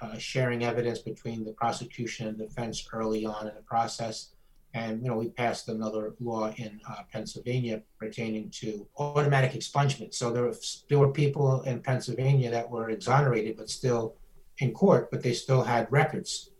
uh, 0.00 0.16
sharing 0.18 0.64
evidence 0.64 0.98
between 1.00 1.44
the 1.44 1.52
prosecution 1.52 2.28
and 2.28 2.38
defense 2.38 2.88
early 2.92 3.24
on 3.24 3.48
in 3.48 3.54
the 3.54 3.62
process. 3.62 4.32
And 4.76 5.02
you 5.02 5.08
know, 5.08 5.16
we 5.16 5.28
passed 5.30 5.68
another 5.70 6.14
law 6.20 6.52
in 6.58 6.78
uh, 6.88 7.02
Pennsylvania 7.10 7.80
pertaining 7.98 8.50
to 8.60 8.86
automatic 8.98 9.52
expungement. 9.52 10.12
So 10.12 10.30
there 10.30 10.42
were 10.42 10.54
there 10.88 10.98
were 10.98 11.12
people 11.12 11.62
in 11.62 11.80
Pennsylvania 11.80 12.50
that 12.50 12.68
were 12.70 12.90
exonerated 12.90 13.56
but 13.56 13.70
still 13.70 14.16
in 14.58 14.72
court, 14.72 15.10
but 15.10 15.22
they 15.22 15.32
still 15.32 15.62
had 15.62 15.90
records, 15.90 16.50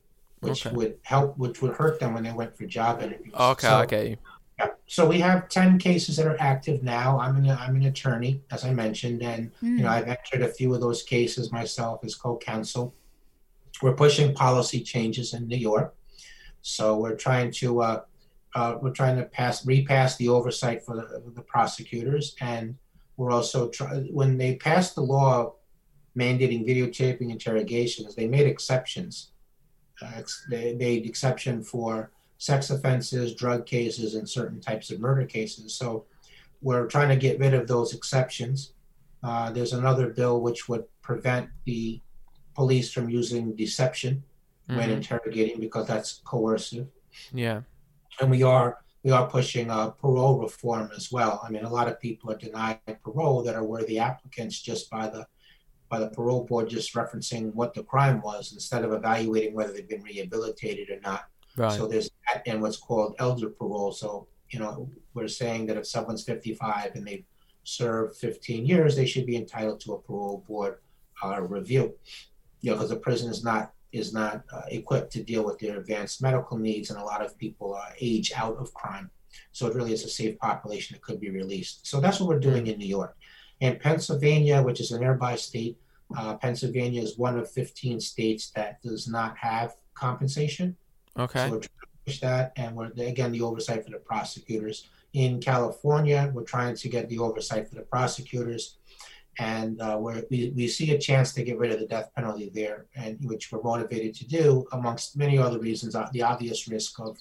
which 0.40 0.64
Okay. 0.66 0.74
would 0.74 0.94
help, 1.02 1.36
which 1.36 1.60
would 1.60 1.74
hurt 1.74 2.00
them 2.00 2.14
when 2.14 2.24
they 2.24 2.32
went 2.32 2.56
for 2.56 2.64
job 2.64 3.02
interviews. 3.02 3.34
Okay, 3.38 3.68
So- 3.68 3.86
get. 3.86 4.18
Yeah. 4.58 4.68
So 4.86 5.06
we 5.06 5.18
have 5.20 5.50
ten 5.50 5.78
cases 5.78 6.16
that 6.16 6.26
are 6.26 6.40
active 6.40 6.82
now. 6.82 7.20
I'm 7.20 7.36
an 7.36 7.50
I'm 7.50 7.76
an 7.76 7.84
attorney, 7.92 8.40
as 8.50 8.64
I 8.64 8.72
mentioned, 8.72 9.22
and 9.22 9.42
you 9.60 9.82
know 9.82 9.88
Mm. 9.90 9.96
I've 9.96 10.08
entered 10.08 10.40
a 10.50 10.52
few 10.58 10.72
of 10.74 10.80
those 10.80 11.02
cases 11.02 11.52
myself 11.52 12.02
as 12.06 12.14
co-counsel. 12.14 12.94
We're 13.82 13.92
pushing 14.04 14.32
policy 14.32 14.80
changes 14.80 15.34
in 15.34 15.46
New 15.48 15.58
York, 15.70 15.94
so 16.66 16.96
we're 16.96 17.14
trying 17.14 17.52
to 17.52 17.80
uh, 17.80 18.00
uh, 18.56 18.76
we're 18.82 18.90
trying 18.90 19.16
to 19.16 19.22
pass 19.22 19.64
repass 19.64 20.16
the 20.16 20.28
oversight 20.28 20.84
for 20.84 20.96
the, 20.96 21.22
the 21.36 21.40
prosecutors, 21.42 22.34
and 22.40 22.74
we're 23.16 23.30
also 23.30 23.68
try, 23.68 23.98
when 24.10 24.36
they 24.36 24.56
passed 24.56 24.96
the 24.96 25.00
law 25.00 25.54
mandating 26.18 26.66
videotaping 26.66 27.30
interrogations, 27.30 28.16
they 28.16 28.26
made 28.26 28.48
exceptions. 28.48 29.30
Uh, 30.02 30.10
ex- 30.16 30.44
they 30.50 30.74
made 30.74 31.06
exception 31.06 31.62
for 31.62 32.10
sex 32.38 32.70
offenses, 32.70 33.36
drug 33.36 33.64
cases, 33.64 34.16
and 34.16 34.28
certain 34.28 34.60
types 34.60 34.90
of 34.90 34.98
murder 34.98 35.24
cases. 35.24 35.72
So 35.72 36.04
we're 36.62 36.88
trying 36.88 37.10
to 37.10 37.16
get 37.16 37.38
rid 37.38 37.54
of 37.54 37.68
those 37.68 37.94
exceptions. 37.94 38.72
Uh, 39.22 39.52
there's 39.52 39.72
another 39.72 40.08
bill 40.08 40.40
which 40.40 40.68
would 40.68 40.84
prevent 41.00 41.48
the 41.64 42.00
police 42.56 42.92
from 42.92 43.08
using 43.08 43.54
deception 43.54 44.24
when 44.66 44.88
Mhm. 44.88 44.96
interrogating 44.96 45.60
because 45.60 45.86
that's 45.86 46.20
coercive. 46.24 46.88
Yeah. 47.32 47.62
And 48.20 48.30
we 48.30 48.42
are 48.42 48.82
we 49.02 49.12
are 49.12 49.30
pushing 49.30 49.70
uh, 49.70 49.90
parole 49.90 50.40
reform 50.40 50.90
as 50.96 51.12
well. 51.12 51.40
I 51.44 51.48
mean, 51.48 51.64
a 51.64 51.72
lot 51.72 51.86
of 51.86 52.00
people 52.00 52.32
are 52.32 52.36
denied 52.36 52.80
parole 53.04 53.44
that 53.44 53.54
are 53.54 53.62
worthy 53.62 54.00
applicants 54.00 54.60
just 54.60 54.90
by 54.90 55.08
the 55.08 55.26
by 55.88 56.00
the 56.00 56.08
parole 56.10 56.42
board 56.44 56.68
just 56.68 56.92
referencing 56.94 57.54
what 57.54 57.72
the 57.72 57.84
crime 57.84 58.20
was 58.20 58.52
instead 58.52 58.84
of 58.84 58.92
evaluating 58.92 59.54
whether 59.54 59.72
they've 59.72 59.88
been 59.88 60.02
rehabilitated 60.02 60.90
or 60.90 61.00
not. 61.00 61.26
Right. 61.56 61.72
So 61.72 61.86
there's 61.86 62.10
that 62.26 62.42
and 62.46 62.60
what's 62.60 62.76
called 62.76 63.14
elder 63.20 63.50
parole. 63.50 63.92
So, 63.92 64.26
you 64.50 64.58
know, 64.58 64.90
we're 65.14 65.28
saying 65.28 65.66
that 65.66 65.76
if 65.76 65.86
someone's 65.86 66.24
55 66.24 66.96
and 66.96 67.06
they've 67.06 67.24
served 67.62 68.16
15 68.16 68.66
years, 68.66 68.96
they 68.96 69.06
should 69.06 69.26
be 69.26 69.36
entitled 69.36 69.78
to 69.82 69.92
a 69.92 70.00
parole 70.00 70.44
board 70.48 70.78
uh, 71.22 71.40
review. 71.40 71.94
You 72.60 72.72
know, 72.72 72.76
because 72.76 72.90
the 72.90 72.96
prison 72.96 73.30
is 73.30 73.44
not 73.44 73.72
is 73.96 74.12
not 74.12 74.42
uh, 74.52 74.62
equipped 74.68 75.12
to 75.12 75.22
deal 75.22 75.44
with 75.44 75.58
their 75.58 75.78
advanced 75.78 76.22
medical 76.22 76.58
needs, 76.58 76.90
and 76.90 76.98
a 76.98 77.04
lot 77.04 77.24
of 77.24 77.36
people 77.38 77.74
uh, 77.74 77.90
age 78.00 78.32
out 78.34 78.56
of 78.58 78.72
crime. 78.74 79.10
So 79.52 79.66
it 79.66 79.74
really 79.74 79.92
is 79.92 80.04
a 80.04 80.08
safe 80.08 80.38
population 80.38 80.94
that 80.94 81.02
could 81.02 81.20
be 81.20 81.30
released. 81.30 81.86
So 81.86 82.00
that's 82.00 82.20
what 82.20 82.28
we're 82.28 82.40
doing 82.40 82.66
in 82.66 82.78
New 82.78 82.86
York. 82.86 83.16
In 83.60 83.78
Pennsylvania, 83.78 84.62
which 84.62 84.80
is 84.80 84.92
a 84.92 84.98
nearby 84.98 85.36
state, 85.36 85.78
uh, 86.16 86.36
Pennsylvania 86.36 87.02
is 87.02 87.18
one 87.18 87.38
of 87.38 87.50
15 87.50 88.00
states 88.00 88.50
that 88.50 88.80
does 88.82 89.08
not 89.08 89.36
have 89.38 89.74
compensation. 89.94 90.76
Okay. 91.18 91.46
So 91.46 91.52
we're 91.52 91.60
trying 91.60 91.80
to 91.80 92.04
push 92.04 92.20
that, 92.20 92.52
and 92.56 92.76
we're 92.76 92.92
again 92.98 93.32
the 93.32 93.42
oversight 93.42 93.84
for 93.84 93.90
the 93.90 93.98
prosecutors. 93.98 94.88
In 95.14 95.40
California, 95.40 96.30
we're 96.34 96.44
trying 96.44 96.76
to 96.76 96.88
get 96.88 97.08
the 97.08 97.18
oversight 97.18 97.68
for 97.68 97.74
the 97.74 97.82
prosecutors, 97.82 98.76
and 99.38 99.80
uh, 99.80 99.96
we're, 100.00 100.22
we 100.30 100.52
we 100.56 100.66
see 100.68 100.92
a 100.92 100.98
chance 100.98 101.32
to 101.34 101.42
get 101.42 101.58
rid 101.58 101.70
of 101.72 101.78
the 101.80 101.86
death 101.86 102.08
penalty 102.16 102.50
there, 102.54 102.86
and 102.96 103.18
which 103.24 103.52
we're 103.52 103.62
motivated 103.62 104.14
to 104.14 104.26
do, 104.26 104.64
amongst 104.72 105.16
many 105.16 105.38
other 105.38 105.58
reasons. 105.58 105.94
uh, 105.94 106.08
The 106.12 106.22
obvious 106.22 106.68
risk 106.68 106.98
of 107.00 107.18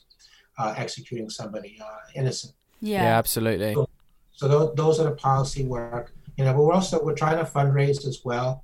uh, 0.57 0.73
executing 0.77 1.29
somebody 1.29 1.77
uh, 1.81 1.85
innocent. 2.15 2.53
Yeah, 2.81 3.17
absolutely. 3.17 3.73
So, 3.73 3.89
so 4.33 4.47
those, 4.47 4.75
those 4.75 4.99
are 4.99 5.09
the 5.09 5.15
policy 5.15 5.63
work. 5.65 6.13
You 6.37 6.43
know, 6.45 6.53
but 6.53 6.63
we're 6.63 6.73
also 6.73 7.03
we're 7.03 7.15
trying 7.15 7.37
to 7.37 7.45
fundraise 7.45 8.05
as 8.05 8.21
well. 8.25 8.63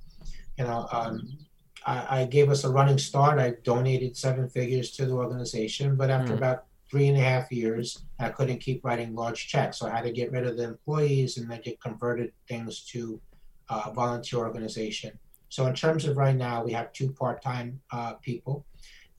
You 0.58 0.64
know, 0.64 0.86
um, 0.92 1.38
I, 1.86 2.20
I 2.20 2.24
gave 2.26 2.50
us 2.50 2.64
a 2.64 2.70
running 2.70 2.98
start. 2.98 3.38
I 3.38 3.54
donated 3.64 4.16
seven 4.16 4.48
figures 4.48 4.90
to 4.92 5.06
the 5.06 5.14
organization, 5.14 5.96
but 5.96 6.10
after 6.10 6.32
Mm. 6.34 6.38
about 6.38 6.64
three 6.90 7.08
and 7.08 7.16
a 7.16 7.20
half 7.22 7.50
years, 7.50 8.04
I 8.18 8.28
couldn't 8.28 8.58
keep 8.58 8.84
writing 8.84 9.14
large 9.14 9.48
checks, 9.48 9.78
so 9.78 9.86
I 9.86 9.90
had 9.96 10.04
to 10.04 10.12
get 10.12 10.30
rid 10.30 10.46
of 10.46 10.58
the 10.58 10.64
employees 10.64 11.38
and 11.38 11.50
then 11.50 11.60
get 11.64 11.80
converted 11.80 12.32
things 12.46 12.80
to 12.92 13.18
uh, 13.72 13.90
volunteer 13.90 14.40
organization. 14.40 15.18
So 15.48 15.66
in 15.66 15.74
terms 15.74 16.04
of 16.04 16.16
right 16.16 16.36
now, 16.36 16.62
we 16.64 16.72
have 16.72 16.92
two 16.92 17.12
part-time 17.12 17.80
uh, 17.90 18.14
people, 18.14 18.66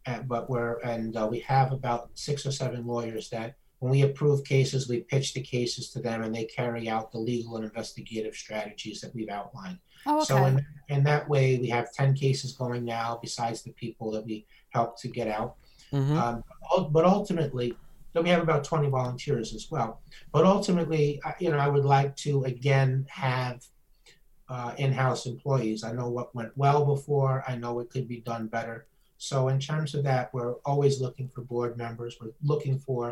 and, 0.06 0.28
but 0.28 0.50
we're 0.50 0.80
and 0.80 1.16
uh, 1.16 1.28
we 1.30 1.40
have 1.40 1.72
about 1.72 2.10
six 2.14 2.46
or 2.46 2.52
seven 2.52 2.86
lawyers 2.86 3.30
that 3.30 3.56
when 3.80 3.92
we 3.92 4.04
approve 4.04 4.44
cases, 4.46 4.88
we 4.88 5.02
pitch 5.02 5.34
the 5.34 5.42
cases 5.42 5.90
to 5.90 6.00
them, 6.00 6.24
and 6.24 6.34
they 6.34 6.46
carry 6.46 6.88
out 6.88 7.12
the 7.12 7.18
legal 7.18 7.56
and 7.58 7.66
investigative 7.66 8.36
strategies 8.36 9.02
that 9.02 9.14
we've 9.14 9.30
outlined. 9.30 9.80
Oh, 10.06 10.24
So 10.24 10.38
okay. 10.38 10.48
in, 10.48 10.66
in 10.98 11.04
that 11.04 11.28
way, 11.28 11.58
we 11.58 11.68
have 11.70 11.92
10 11.92 12.14
cases 12.14 12.54
going 12.54 12.86
now, 12.86 13.20
besides 13.22 13.62
the 13.62 13.72
people 13.72 14.12
that 14.12 14.26
we 14.26 14.46
help 14.70 15.00
to 15.02 15.08
get 15.08 15.28
out. 15.28 15.56
Mhm. 15.92 16.16
Um, 16.18 16.44
but 16.92 17.06
ultimately, 17.06 17.76
then 18.14 18.24
we 18.24 18.30
have 18.30 18.42
about 18.42 18.64
20 18.64 18.90
volunteers 18.90 19.54
as 19.54 19.70
well. 19.70 20.02
But 20.32 20.46
ultimately, 20.46 21.22
you 21.40 21.52
know, 21.52 21.58
I 21.58 21.68
would 21.68 21.86
like 21.86 22.16
to 22.18 22.44
again 22.46 23.06
have 23.10 23.66
uh, 24.54 24.72
in-house 24.78 25.26
employees. 25.26 25.84
I 25.84 25.92
know 25.94 26.10
what 26.10 26.36
went 26.36 26.54
well 26.56 26.86
before. 26.86 27.44
I 27.48 27.56
know 27.56 27.80
it 27.80 27.90
could 27.90 28.08
be 28.08 28.22
done 28.32 28.46
better. 28.58 28.86
So 29.18 29.48
in 29.48 29.60
terms 29.60 29.96
of 29.96 30.04
that, 30.04 30.32
we're 30.34 30.56
always 30.72 31.02
looking 31.02 31.28
for 31.34 31.42
board 31.42 31.76
members. 31.76 32.18
We're 32.22 32.36
looking 32.44 32.78
for 32.78 33.04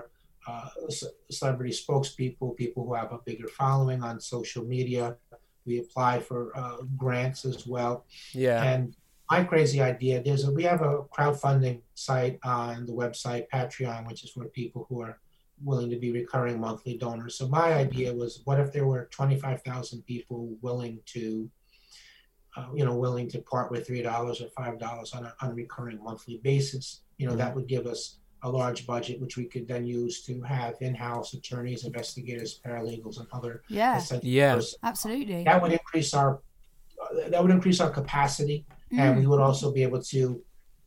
uh, 0.48 0.70
celebrity 1.32 1.74
spokespeople, 1.74 2.56
people 2.64 2.86
who 2.86 2.94
have 2.94 3.12
a 3.12 3.20
bigger 3.26 3.48
following 3.48 4.04
on 4.04 4.20
social 4.20 4.64
media. 4.64 5.16
We 5.66 5.80
apply 5.80 6.20
for 6.20 6.42
uh, 6.56 6.78
grants 6.96 7.44
as 7.46 7.66
well. 7.66 8.06
Yeah. 8.34 8.62
And 8.62 8.96
my 9.32 9.44
crazy 9.44 9.82
idea, 9.82 10.22
is 10.24 10.48
a, 10.48 10.52
we 10.52 10.64
have 10.64 10.82
a 10.82 11.04
crowdfunding 11.16 11.82
site 11.96 12.38
on 12.44 12.86
the 12.86 12.94
website 12.94 13.46
Patreon, 13.52 14.08
which 14.08 14.24
is 14.24 14.30
for 14.30 14.46
people 14.46 14.86
who 14.90 15.02
are 15.02 15.18
willing 15.64 15.90
to 15.90 15.98
be 15.98 16.12
recurring 16.12 16.60
monthly 16.60 16.98
donors. 16.98 17.36
So 17.36 17.48
my 17.48 17.74
idea 17.74 18.14
was, 18.14 18.42
what 18.46 18.60
if 18.60 18.72
there 18.72 18.86
were 18.88 19.06
25,000 19.12 20.02
people 20.06 20.56
willing 20.62 21.00
to, 21.08 21.50
uh, 22.58 22.68
you 22.74 22.86
know, 22.86 22.96
willing 22.96 23.30
to 23.30 23.40
part 23.40 23.72
with 23.72 23.86
three 23.88 24.02
dollars 24.02 24.42
or 24.42 24.48
five 24.50 24.80
dollars 24.80 25.14
on 25.14 25.26
a 25.26 25.34
on 25.42 25.52
a 25.52 25.54
recurring 25.54 26.04
monthly 26.04 26.38
basis? 26.44 27.02
You 27.18 27.28
know, 27.28 27.36
that 27.36 27.56
would 27.56 27.68
give 27.68 27.86
us 27.86 28.18
a 28.44 28.50
large 28.50 28.88
budget, 28.88 29.22
which 29.22 29.38
we 29.38 29.46
could 29.46 29.68
then 29.68 29.86
use 29.86 30.24
to 30.24 30.42
have 30.42 30.74
in-house 30.82 31.36
attorneys, 31.36 31.86
investigators, 31.86 32.60
paralegals, 32.66 33.20
and 33.20 33.28
other 33.32 33.62
Yeah. 33.70 33.98
essential 33.98 34.28
Yeah. 34.28 34.56
personnel 34.56 34.80
Absolutely. 34.90 35.44
that 35.44 35.62
would 35.62 35.72
increase 35.72 36.14
our 36.16 36.42
uh, 37.02 37.30
that 37.30 37.42
would 37.42 37.52
increase 37.52 37.80
our 37.80 37.90
capacity 37.90 38.66
and 38.92 39.18
we 39.18 39.24
Mm. 39.26 39.30
would 39.30 39.40
also 39.40 39.72
be 39.72 39.82
able 39.84 40.02
to 40.04 40.44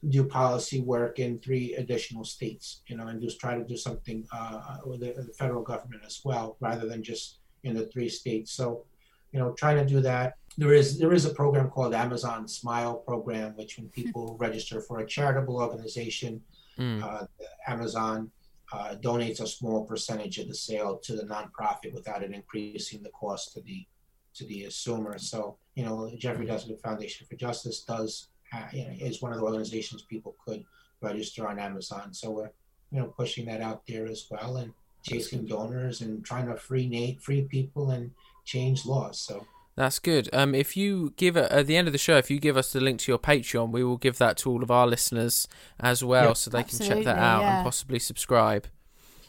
do 0.08 0.24
policy 0.24 0.80
work 0.80 1.18
in 1.18 1.38
three 1.38 1.74
additional 1.74 2.24
states 2.24 2.82
you 2.86 2.96
know 2.96 3.06
and 3.06 3.20
just 3.20 3.40
try 3.40 3.56
to 3.56 3.64
do 3.64 3.76
something 3.76 4.26
uh, 4.32 4.78
with 4.84 5.00
the, 5.00 5.12
the 5.12 5.32
federal 5.32 5.62
government 5.62 6.02
as 6.04 6.20
well 6.24 6.56
rather 6.60 6.86
than 6.88 7.02
just 7.02 7.38
in 7.64 7.74
the 7.74 7.86
three 7.86 8.08
states 8.08 8.52
so 8.52 8.84
you 9.32 9.38
know 9.38 9.52
trying 9.52 9.76
to 9.76 9.84
do 9.84 10.00
that 10.00 10.34
there 10.58 10.72
is 10.72 10.98
there 10.98 11.12
is 11.12 11.24
a 11.24 11.34
program 11.34 11.68
called 11.68 11.94
amazon 11.94 12.46
smile 12.46 12.94
program 12.94 13.56
which 13.56 13.78
when 13.78 13.88
people 13.88 14.36
register 14.38 14.80
for 14.80 15.00
a 15.00 15.06
charitable 15.06 15.56
organization 15.60 16.40
Mm. 16.76 17.04
uh, 17.04 17.24
amazon 17.68 18.32
uh, 18.72 18.96
donates 18.96 19.40
a 19.40 19.46
small 19.46 19.84
percentage 19.84 20.38
of 20.38 20.48
the 20.48 20.54
sale 20.54 20.98
to 21.04 21.14
the 21.14 21.22
nonprofit 21.22 21.92
without 21.92 22.24
it 22.24 22.32
increasing 22.32 23.00
the 23.00 23.10
cost 23.10 23.52
to 23.52 23.60
the 23.60 23.86
to 24.34 24.44
the 24.46 24.64
assumer. 24.64 25.18
So, 25.18 25.56
you 25.74 25.84
know, 25.84 26.10
Jeffrey 26.18 26.46
Deskovic 26.46 26.80
Foundation 26.80 27.26
for 27.26 27.36
Justice 27.36 27.80
does, 27.80 28.28
ha- 28.54 28.68
you 28.72 28.84
know, 28.84 28.94
is 29.00 29.20
one 29.22 29.32
of 29.32 29.38
the 29.38 29.44
organizations 29.44 30.02
people 30.02 30.32
could 30.44 30.62
register 31.00 31.46
on 31.48 31.58
Amazon. 31.58 32.12
So 32.14 32.30
we're, 32.30 32.50
you 32.90 32.98
know, 33.00 33.06
pushing 33.20 33.44
that 33.46 33.60
out 33.60 33.82
there 33.86 34.06
as 34.06 34.26
well 34.30 34.56
and 34.56 34.72
chasing 35.02 35.44
donors 35.46 36.00
and 36.00 36.24
trying 36.24 36.46
to 36.46 36.56
free 36.56 36.88
Nate, 36.88 37.20
free 37.20 37.42
people 37.42 37.90
and 37.90 38.10
change 38.44 38.86
laws. 38.86 39.18
So 39.20 39.46
That's 39.76 39.98
good. 39.98 40.28
Um, 40.32 40.54
if 40.54 40.76
you 40.76 41.12
give 41.16 41.36
it 41.36 41.50
at 41.50 41.66
the 41.66 41.76
end 41.76 41.88
of 41.88 41.92
the 41.92 41.98
show, 41.98 42.16
if 42.16 42.30
you 42.30 42.38
give 42.38 42.56
us 42.56 42.72
the 42.72 42.80
link 42.80 43.00
to 43.00 43.12
your 43.12 43.18
Patreon, 43.18 43.70
we 43.72 43.82
will 43.84 43.96
give 43.98 44.18
that 44.18 44.36
to 44.38 44.50
all 44.50 44.62
of 44.62 44.70
our 44.70 44.86
listeners 44.86 45.48
as 45.80 46.04
well, 46.04 46.28
Yeah. 46.28 46.32
so 46.34 46.50
they 46.50 46.62
can 46.62 46.78
check 46.78 47.04
that 47.04 47.18
out 47.18 47.40
yeah. 47.42 47.56
and 47.56 47.64
possibly 47.64 47.98
subscribe. 47.98 48.66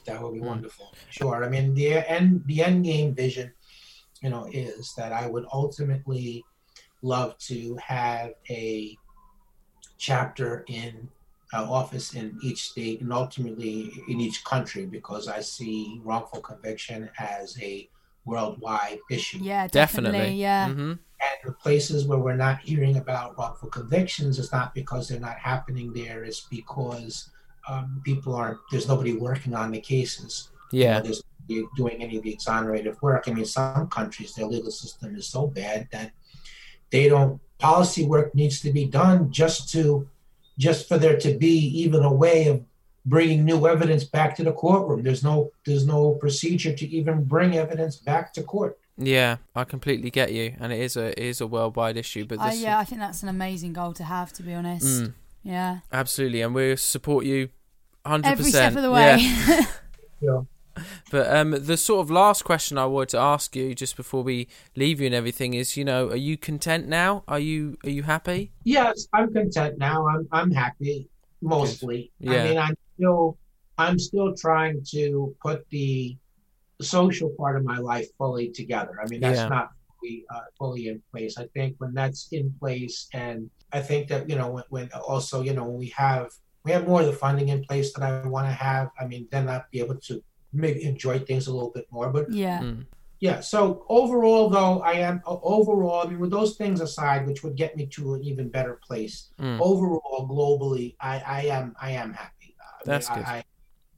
that 0.05 0.21
would 0.21 0.35
be 0.35 0.39
Mm. 0.39 0.45
wonderful. 0.53 0.93
Sure. 1.09 1.43
I 1.43 1.49
mean, 1.49 1.73
the 1.73 1.87
end, 2.09 2.43
the 2.45 2.63
end 2.63 2.85
game 2.85 3.15
vision, 3.15 3.51
you 4.21 4.29
know, 4.29 4.45
is 4.53 4.93
that 4.97 5.11
I 5.11 5.25
would 5.27 5.45
ultimately 5.51 6.45
love 7.01 7.35
to 7.49 7.75
have 7.77 8.33
a 8.47 8.95
chapter 10.09 10.49
in 10.67 10.91
uh, 11.53 11.65
office 11.79 12.07
in 12.19 12.25
each 12.47 12.61
state 12.71 12.97
and 13.03 13.11
ultimately 13.23 13.77
in 14.11 14.17
each 14.25 14.39
country 14.53 14.83
because 14.97 15.23
I 15.37 15.39
see 15.55 15.77
wrongful 16.07 16.41
conviction 16.51 16.99
as 17.35 17.45
a 17.69 17.71
worldwide 18.29 18.99
issue. 19.17 19.39
Yeah, 19.51 19.67
definitely. 19.67 20.19
Definitely. 20.19 20.41
Yeah. 20.47 20.65
hmm 20.73 20.93
And 21.25 21.37
the 21.45 21.53
places 21.65 21.99
where 22.07 22.21
we're 22.25 22.43
not 22.47 22.57
hearing 22.69 22.95
about 23.03 23.37
wrongful 23.37 23.69
convictions, 23.79 24.31
it's 24.39 24.51
not 24.59 24.69
because 24.79 25.03
they're 25.07 25.27
not 25.29 25.39
happening 25.51 25.87
there, 26.01 26.19
it's 26.29 26.43
because 26.57 27.13
um, 27.69 27.87
people 28.03 28.31
aren't, 28.41 28.59
there's 28.69 28.87
nobody 28.93 29.13
working 29.29 29.53
on 29.61 29.67
the 29.71 29.81
cases. 29.95 30.31
You 30.71 30.79
know, 30.79 30.85
Yeah. 30.85 30.99
there's 31.05 31.21
nobody 31.39 31.67
doing 31.81 31.97
any 32.05 32.15
of 32.17 32.23
the 32.25 32.33
exonerative 32.37 32.97
work. 33.07 33.23
I 33.27 33.31
mean, 33.35 33.45
some 33.45 33.87
countries, 33.99 34.33
their 34.33 34.47
legal 34.55 34.71
system 34.83 35.09
is 35.19 35.27
so 35.35 35.41
bad 35.61 35.79
that 35.93 36.09
they 36.93 37.05
don't, 37.13 37.33
policy 37.57 38.05
work 38.05 38.33
needs 38.35 38.59
to 38.61 38.71
be 38.71 38.85
done 38.85 39.31
just 39.31 39.69
to, 39.71 40.07
just 40.57 40.87
for 40.87 40.97
there 40.97 41.17
to 41.17 41.37
be 41.37 41.57
even 41.83 42.03
a 42.03 42.13
way 42.13 42.47
of 42.47 42.63
bringing 43.05 43.45
new 43.45 43.67
evidence 43.67 44.03
back 44.03 44.35
to 44.37 44.43
the 44.43 44.51
courtroom. 44.51 45.03
There's 45.03 45.23
no 45.23 45.51
there's 45.65 45.85
no 45.85 46.11
procedure 46.13 46.73
to 46.73 46.87
even 46.87 47.23
bring 47.23 47.55
evidence 47.55 47.97
back 47.97 48.33
to 48.33 48.43
court. 48.43 48.77
Yeah, 48.97 49.37
I 49.55 49.65
completely 49.65 50.09
get 50.09 50.31
you, 50.31 50.55
and 50.59 50.71
it 50.71 50.79
is 50.79 50.95
a 50.97 51.07
it 51.19 51.25
is 51.25 51.41
a 51.41 51.47
worldwide 51.47 51.97
issue. 51.97 52.25
But 52.25 52.39
I, 52.39 52.51
this, 52.51 52.61
yeah, 52.61 52.79
I 52.79 52.83
think 52.85 53.01
that's 53.01 53.23
an 53.23 53.29
amazing 53.29 53.73
goal 53.73 53.93
to 53.93 54.03
have. 54.03 54.31
To 54.33 54.43
be 54.43 54.53
honest, 54.53 54.85
Mm. 54.85 55.13
yeah. 55.43 55.79
absolutely, 55.91 56.41
and 56.41 56.55
we 56.55 56.75
support 56.77 57.25
you, 57.25 57.49
hundred 58.05 58.37
percent 58.37 58.39
Every 58.39 58.45
percent 58.45 58.71
step 58.73 58.77
of 58.77 58.83
the 58.83 58.91
way. 58.91 59.17
Yeah. 60.21 60.41
But 61.11 61.33
um, 61.35 61.51
the 61.51 61.77
sort 61.77 62.01
of 62.01 62.11
last 62.11 62.43
question 62.43 62.77
I 62.77 62.85
wanted 62.85 63.09
to 63.09 63.19
ask 63.19 63.55
you, 63.55 63.73
just 63.75 63.95
before 63.95 64.23
we 64.23 64.47
leave 64.75 64.99
you 64.99 65.05
and 65.07 65.15
everything, 65.15 65.53
is 65.53 65.77
you 65.77 65.85
know, 65.85 66.09
are 66.09 66.15
you 66.15 66.37
content 66.37 66.87
now? 66.87 67.23
Are 67.27 67.39
you 67.39 67.77
are 67.83 67.89
you 67.89 68.03
happy? 68.03 68.51
Yes, 68.63 69.07
I'm 69.13 69.31
content 69.33 69.77
now. 69.77 70.07
I'm 70.07 70.27
I'm 70.31 70.51
happy 70.51 71.09
mostly. 71.41 72.11
Yeah. 72.19 72.31
I 72.31 72.43
mean, 72.49 72.57
I'm 72.57 72.75
still 72.95 73.37
I'm 73.77 73.99
still 73.99 74.33
trying 74.35 74.83
to 74.91 75.35
put 75.41 75.67
the 75.69 76.17
social 76.81 77.29
part 77.37 77.55
of 77.57 77.63
my 77.63 77.77
life 77.77 78.07
fully 78.17 78.49
together. 78.51 78.99
I 79.03 79.07
mean, 79.07 79.21
that's 79.21 79.39
Yeah. 79.39 79.47
not 79.49 79.69
fully, 79.99 80.25
uh, 80.33 80.41
fully 80.57 80.87
in 80.87 81.01
place. 81.11 81.37
I 81.37 81.47
think 81.53 81.75
when 81.79 81.93
that's 81.93 82.27
in 82.31 82.53
place, 82.59 83.07
and 83.13 83.49
I 83.71 83.81
think 83.81 84.07
that 84.09 84.29
you 84.29 84.35
know 84.35 84.49
when, 84.51 84.63
when 84.69 84.89
also 85.07 85.41
you 85.41 85.53
know 85.53 85.65
when 85.65 85.77
we 85.77 85.89
have 85.95 86.27
we 86.63 86.71
have 86.71 86.87
more 86.87 87.01
of 87.01 87.05
the 87.07 87.13
funding 87.13 87.49
in 87.49 87.63
place 87.63 87.93
that 87.93 88.03
I 88.03 88.27
want 88.27 88.47
to 88.47 88.53
have. 88.53 88.89
I 88.99 89.05
mean, 89.07 89.27
then 89.31 89.47
I'll 89.49 89.65
be 89.71 89.79
able 89.79 89.95
to 90.09 90.23
maybe 90.55 90.83
enjoy 90.83 91.19
things 91.19 91.47
a 91.47 91.53
little 91.53 91.71
bit 91.71 91.85
more. 91.91 92.09
But 92.11 92.31
yeah. 92.31 92.61
Mm. 92.61 92.85
yeah. 93.19 93.39
So 93.41 93.85
overall, 93.89 94.49
though, 94.49 94.81
I 94.81 94.93
am 94.93 95.21
overall. 95.25 96.05
I 96.05 96.09
mean, 96.09 96.19
with 96.19 96.31
those 96.31 96.55
things 96.55 96.81
aside, 96.81 97.25
which 97.27 97.43
would 97.43 97.55
get 97.55 97.75
me 97.75 97.85
to 97.87 98.15
an 98.15 98.23
even 98.23 98.49
better 98.49 98.79
place. 98.87 99.29
Mm. 99.39 99.59
Overall, 99.61 100.27
globally, 100.29 100.95
I, 100.99 101.15
I 101.25 101.41
am 101.57 101.75
I 101.81 101.91
am 101.91 102.13
happy. 102.13 102.55
Uh, 102.59 102.65
I 102.81 102.83
That's 102.85 103.09
I, 103.09 103.15
good. 103.15 103.25
I, 103.25 103.43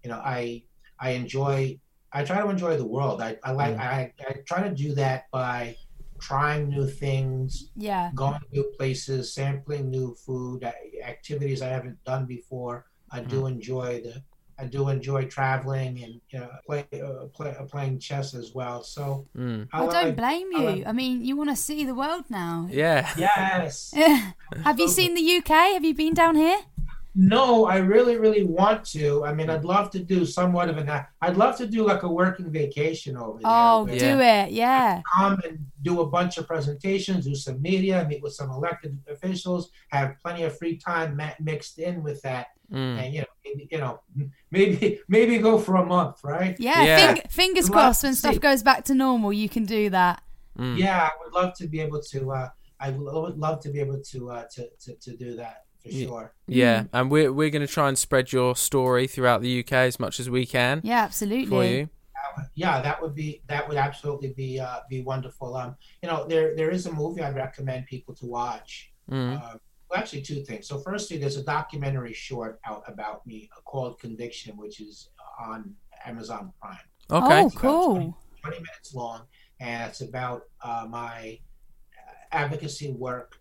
you 0.03 0.09
know, 0.11 0.21
I 0.23 0.63
I 0.99 1.11
enjoy. 1.11 1.79
I 2.13 2.23
try 2.23 2.41
to 2.41 2.49
enjoy 2.49 2.77
the 2.77 2.87
world. 2.87 3.21
I, 3.21 3.37
I 3.43 3.51
like. 3.51 3.75
Mm. 3.75 3.79
I, 3.79 4.13
I 4.27 4.33
try 4.45 4.63
to 4.67 4.73
do 4.73 4.95
that 4.95 5.25
by 5.31 5.75
trying 6.19 6.69
new 6.69 6.87
things, 6.87 7.69
Yeah. 7.75 8.09
going 8.15 8.39
to 8.39 8.45
new 8.51 8.63
places, 8.77 9.35
sampling 9.35 9.91
new 9.91 10.15
food, 10.25 10.63
uh, 10.63 10.71
activities 11.05 11.61
I 11.61 11.67
haven't 11.67 12.03
done 12.05 12.25
before. 12.25 12.85
I 13.11 13.19
do 13.21 13.41
Mm. 13.43 13.51
enjoy 13.51 14.01
the. 14.01 14.23
I 14.59 14.65
do 14.65 14.89
enjoy 14.89 15.25
traveling 15.25 16.03
and 16.03 16.19
you 16.29 16.39
know 16.39 16.49
play, 16.65 16.85
uh, 16.93 17.25
play 17.33 17.55
uh, 17.59 17.63
playing 17.65 17.99
chess 17.99 18.33
as 18.33 18.53
well. 18.53 18.83
So 18.83 19.25
Mm. 19.37 19.67
I, 19.71 19.79
don't 19.79 19.93
like- 19.93 20.15
blame 20.15 20.47
I 20.55 20.59
you. 20.59 20.65
like- 20.69 20.87
I 20.87 20.91
mean, 20.93 21.23
you 21.23 21.35
want 21.37 21.49
to 21.51 21.55
see 21.55 21.85
the 21.85 21.93
world 21.93 22.25
now. 22.29 22.67
Yeah. 22.71 23.07
Yes. 23.17 23.93
Have 24.63 24.79
you 24.79 24.87
seen 24.87 25.13
the 25.13 25.25
UK? 25.37 25.49
Have 25.75 25.85
you 25.85 25.93
been 25.93 26.13
down 26.13 26.35
here? 26.35 26.57
No, 27.19 27.65
I 27.65 27.77
really, 27.77 28.17
really 28.17 28.43
want 28.43 28.85
to. 28.89 29.25
I 29.25 29.33
mean, 29.33 29.49
I'd 29.49 29.65
love 29.65 29.89
to 29.91 29.99
do 29.99 30.23
somewhat 30.23 30.69
of 30.69 30.77
an. 30.77 30.87
I'd 31.19 31.35
love 31.35 31.57
to 31.57 31.65
do 31.65 31.83
like 31.83 32.03
a 32.03 32.07
working 32.07 32.51
vacation 32.51 33.17
over 33.17 33.39
there. 33.39 33.51
Oh, 33.51 33.85
where 33.85 33.97
do 33.97 34.19
it. 34.21 34.51
Yeah. 34.51 35.01
Come 35.15 35.39
and 35.43 35.65
do 35.81 36.01
a 36.01 36.05
bunch 36.05 36.37
of 36.37 36.45
presentations, 36.45 37.25
do 37.25 37.33
some 37.33 37.59
media, 37.59 38.05
meet 38.07 38.21
with 38.21 38.33
some 38.33 38.51
elected 38.51 38.99
officials, 39.09 39.71
have 39.89 40.15
plenty 40.21 40.43
of 40.43 40.55
free 40.59 40.77
time 40.77 41.19
mixed 41.39 41.79
in 41.79 42.03
with 42.03 42.21
that, 42.21 42.47
Mm. 42.71 42.99
and 43.01 43.13
you 43.13 43.21
know, 43.21 43.27
maybe- 43.45 43.67
you 43.71 43.77
know, 43.79 43.99
maybe 44.51 44.99
maybe 45.07 45.37
go 45.39 45.57
for 45.57 45.77
a 45.77 45.85
month, 45.85 46.23
right? 46.23 46.55
Yeah. 46.59 46.83
Yeah. 46.83 47.13
Fing- 47.13 47.23
fingers 47.29 47.69
Love 47.69 47.73
crossed 47.73 48.03
when 48.03 48.13
stuff 48.13 48.33
see. 48.33 48.39
goes 48.39 48.61
back 48.61 48.83
to 48.85 48.93
normal, 48.93 49.31
you 49.33 49.47
can 49.49 49.65
do 49.65 49.89
that. 49.89 50.21
Mm. 50.59 50.77
Yeah, 50.77 51.07
I 51.07 51.11
would 51.23 51.33
love 51.33 51.53
to 51.59 51.67
be 51.67 51.79
able 51.79 52.01
to. 52.11 52.31
Uh, 52.31 52.49
I 52.79 52.89
would 52.91 53.37
love 53.39 53.59
to 53.61 53.69
be 53.69 53.79
able 53.79 54.01
to 54.11 54.29
uh, 54.31 54.43
to, 54.53 54.69
to 54.81 54.95
to 54.95 55.15
do 55.17 55.35
that 55.37 55.63
for 55.87 55.93
sure. 55.97 56.33
Yeah, 56.47 56.85
and 56.93 57.09
we're 57.11 57.31
we're 57.33 57.49
going 57.49 57.65
to 57.65 57.73
try 57.73 57.87
and 57.89 57.97
spread 57.97 58.31
your 58.31 58.55
story 58.55 59.07
throughout 59.07 59.41
the 59.41 59.59
UK 59.59 59.73
as 59.73 59.99
much 59.99 60.19
as 60.19 60.29
we 60.29 60.45
can 60.45 60.81
Yeah, 60.83 61.03
absolutely. 61.03 61.45
for 61.47 61.63
absolutely. 61.63 61.79
you. 61.79 61.89
yeah 62.55 62.81
that 62.81 63.01
would 63.01 63.15
be 63.15 63.41
that 63.47 63.67
would 63.67 63.77
absolutely 63.77 64.33
be 64.37 64.59
uh, 64.59 64.79
be 64.89 65.01
wonderful 65.01 65.55
um 65.55 65.75
you 66.03 66.07
know 66.09 66.25
there 66.27 66.55
there 66.55 66.69
is 66.69 66.85
a 66.85 66.91
movie 66.91 67.21
i'd 67.21 67.35
recommend 67.35 67.85
people 67.87 68.13
to 68.15 68.25
watch 68.25 68.91
Mm. 69.09 69.35
uh, 69.41 69.55
well, 69.89 69.99
actually 70.01 70.21
two 70.21 70.43
things 70.43 70.67
so 70.67 70.77
firstly 70.79 71.17
there's 71.17 71.37
a 71.37 71.43
documentary 71.43 72.13
short 72.13 72.59
out 72.65 72.83
about 72.87 73.25
me 73.25 73.49
called 73.65 73.99
conviction 73.99 74.55
which 74.57 74.81
is 74.81 75.09
on 75.39 75.73
amazon 76.05 76.51
prime 76.61 76.77
Okay. 77.09 77.41
Oh, 77.43 77.49
cool. 77.55 77.93
20, 77.95 78.13
20 78.43 78.57
minutes 78.57 78.93
long 78.93 79.21
and 79.61 79.89
it's 79.89 80.01
about 80.01 80.41
uh, 80.61 80.85
my 80.89 81.39
uh, 81.97 82.11
advocacy 82.43 82.91
work 82.91 83.39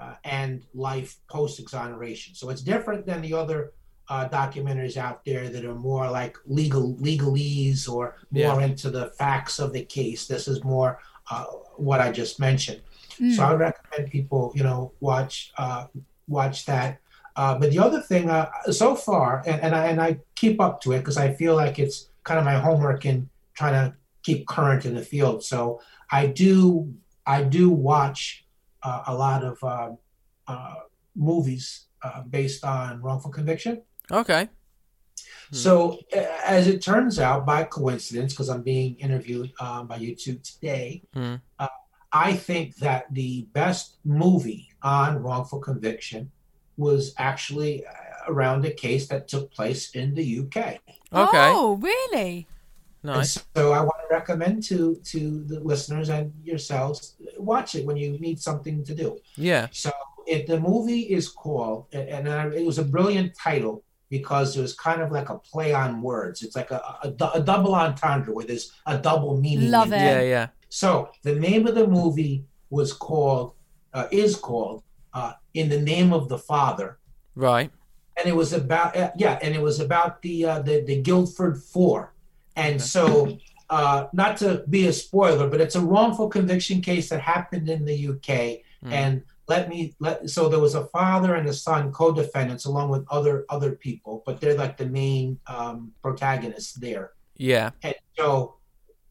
uh, 0.00 0.14
and 0.24 0.64
life 0.74 1.10
post 1.28 1.60
exoneration 1.60 2.34
so 2.34 2.50
it's 2.50 2.62
different 2.62 3.04
than 3.06 3.20
the 3.22 3.32
other 3.34 3.72
uh, 4.08 4.28
documentaries 4.28 4.96
out 4.96 5.24
there 5.24 5.48
that 5.48 5.64
are 5.64 5.74
more 5.74 6.10
like 6.10 6.36
legal 6.46 6.94
legalese 6.96 7.88
or 7.88 8.16
more 8.32 8.60
Yeah. 8.60 8.66
into 8.68 8.90
the 8.90 9.06
facts 9.22 9.60
of 9.60 9.72
the 9.72 9.84
case. 9.84 10.26
This 10.26 10.48
is 10.48 10.64
more 10.64 10.98
uh, 11.30 11.44
what 11.76 12.00
i 12.00 12.10
just 12.10 12.40
mentioned. 12.40 12.80
Mm. 13.20 13.34
so 13.36 13.44
i 13.44 13.50
would 13.50 13.60
recommend 13.60 14.10
people 14.10 14.42
you 14.58 14.64
know 14.68 14.80
watch 15.00 15.52
uh, 15.62 15.82
watch 16.26 16.64
that. 16.70 16.90
Uh, 17.36 17.54
but 17.60 17.70
the 17.70 17.78
other 17.86 18.00
thing 18.10 18.24
uh, 18.28 18.48
so 18.82 18.88
far 18.96 19.28
and, 19.46 19.58
and, 19.64 19.72
I, 19.80 19.82
and 19.90 20.00
i 20.08 20.10
keep 20.34 20.56
up 20.66 20.74
to 20.82 20.88
it 20.94 20.98
because 21.02 21.18
i 21.26 21.28
feel 21.40 21.54
like 21.62 21.78
it's 21.78 21.98
kind 22.24 22.38
of 22.40 22.44
my 22.52 22.58
homework 22.66 23.06
in 23.10 23.28
trying 23.54 23.74
to 23.82 23.86
keep 24.26 24.46
current 24.46 24.84
in 24.88 24.94
the 24.98 25.04
field. 25.12 25.38
So 25.52 25.80
i 26.10 26.22
do 26.26 26.92
i 27.26 27.38
do 27.58 27.64
watch 27.90 28.44
uh, 28.82 29.02
a 29.06 29.14
lot 29.14 29.44
of 29.44 29.62
uh, 29.62 29.90
uh, 30.46 30.74
movies 31.14 31.86
uh, 32.02 32.22
based 32.22 32.64
on 32.64 33.00
wrongful 33.02 33.30
conviction 33.30 33.82
Okay. 34.10 34.48
so, 35.52 35.98
a- 36.12 36.48
as 36.48 36.66
it 36.66 36.80
turns 36.82 37.18
out, 37.18 37.44
by 37.46 37.64
coincidence, 37.64 38.32
because 38.32 38.48
I'm 38.48 38.62
being 38.62 38.96
interviewed 38.96 39.52
um, 39.60 39.86
by 39.86 39.98
YouTube 39.98 40.42
today, 40.42 41.02
Mm. 41.14 41.40
uh, 41.58 41.68
I 42.12 42.34
think 42.34 42.76
that 42.76 43.06
the 43.12 43.46
best 43.52 43.98
movie 44.04 44.68
on 44.82 45.22
wrongful 45.22 45.60
conviction 45.60 46.30
was 46.76 47.14
actually 47.18 47.84
uh, 47.86 47.90
around 48.28 48.64
a 48.64 48.70
case 48.72 49.06
that 49.08 49.28
took 49.28 49.52
place 49.52 49.90
in 49.94 50.14
the 50.14 50.26
UK. 50.40 50.56
Okay. 51.12 51.48
Oh, 51.54 51.78
really? 51.80 52.46
And 53.02 53.12
Nice. 53.14 53.38
so, 53.56 53.72
I 53.72 53.80
want 53.80 53.99
to 53.99 53.99
recommend 54.10 54.62
to 54.64 54.96
to 55.12 55.44
the 55.44 55.60
listeners 55.60 56.08
and 56.08 56.32
yourselves 56.44 57.16
watch 57.38 57.74
it 57.74 57.86
when 57.86 57.96
you 57.96 58.18
need 58.18 58.38
something 58.40 58.84
to 58.84 58.94
do. 58.94 59.18
Yeah. 59.36 59.68
So 59.70 59.90
it, 60.26 60.46
the 60.46 60.60
movie 60.60 61.02
is 61.02 61.28
called, 61.28 61.86
and 61.92 62.28
it 62.54 62.64
was 62.66 62.78
a 62.78 62.84
brilliant 62.84 63.34
title 63.34 63.82
because 64.10 64.56
it 64.56 64.60
was 64.60 64.74
kind 64.74 65.00
of 65.00 65.12
like 65.12 65.28
a 65.30 65.38
play 65.38 65.72
on 65.72 66.02
words. 66.02 66.42
It's 66.42 66.56
like 66.56 66.70
a, 66.72 66.82
a, 67.02 67.30
a 67.34 67.40
double 67.40 67.74
entendre 67.74 68.34
where 68.34 68.44
there's 68.44 68.72
a 68.86 68.98
double 68.98 69.40
meaning. 69.40 69.70
Love 69.70 69.92
it. 69.92 69.96
Yeah. 69.96 70.20
Yeah. 70.20 70.46
So 70.68 71.10
the 71.22 71.34
name 71.34 71.66
of 71.66 71.74
the 71.74 71.86
movie 71.86 72.44
was 72.70 72.92
called, 72.92 73.54
uh, 73.94 74.06
is 74.10 74.36
called, 74.36 74.82
uh, 75.14 75.32
"In 75.54 75.68
the 75.68 75.80
Name 75.80 76.12
of 76.12 76.28
the 76.28 76.38
Father," 76.38 76.98
Right. 77.34 77.70
and 78.16 78.28
it 78.28 78.36
was 78.36 78.52
about 78.52 78.96
uh, 78.96 79.10
yeah, 79.16 79.38
and 79.42 79.54
it 79.54 79.62
was 79.62 79.80
about 79.80 80.22
the 80.22 80.44
uh, 80.44 80.58
the 80.62 80.82
the 80.82 81.00
Guildford 81.02 81.62
Four, 81.62 82.14
and 82.56 82.80
so. 82.80 83.38
Uh, 83.70 84.08
not 84.12 84.36
to 84.36 84.64
be 84.68 84.88
a 84.88 84.92
spoiler, 84.92 85.48
but 85.48 85.60
it's 85.60 85.76
a 85.76 85.80
wrongful 85.80 86.28
conviction 86.28 86.80
case 86.80 87.08
that 87.08 87.20
happened 87.20 87.68
in 87.68 87.84
the 87.84 87.94
UK, 88.12 88.62
Mm. 88.84 88.92
and 88.92 89.22
let 89.46 89.68
me 89.68 89.94
let 90.00 90.30
so 90.30 90.48
there 90.48 90.58
was 90.58 90.74
a 90.74 90.86
father 90.86 91.34
and 91.34 91.46
a 91.46 91.52
son 91.52 91.92
co-defendants 91.92 92.64
along 92.64 92.88
with 92.88 93.04
other 93.10 93.44
other 93.50 93.72
people 93.72 94.22
but 94.24 94.40
they're 94.40 94.56
like 94.56 94.78
the 94.78 94.86
main 94.86 95.38
um, 95.46 95.92
protagonists 96.02 96.72
there 96.86 97.10
Yeah. 97.36 97.70
and 97.82 97.94
so 98.16 98.54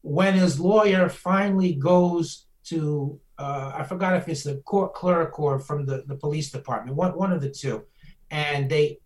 when 0.02 0.34
his 0.34 0.58
lawyer 0.58 1.08
finally 1.08 1.74
goes 1.74 2.46
to 2.64 3.20
uh, 3.38 3.70
i 3.78 3.84
forgot 3.84 4.16
if 4.16 4.28
it's 4.28 4.42
the 4.42 4.56
court 4.72 4.92
clerk 5.00 5.38
or 5.38 5.60
from 5.60 5.86
the, 5.86 6.02
the 6.10 6.16
police 6.16 6.50
department 6.50 6.96
one, 6.96 7.12
one 7.16 7.32
of 7.32 7.40
the 7.40 7.50
two 7.62 7.84
and 8.32 8.68
they 8.68 8.98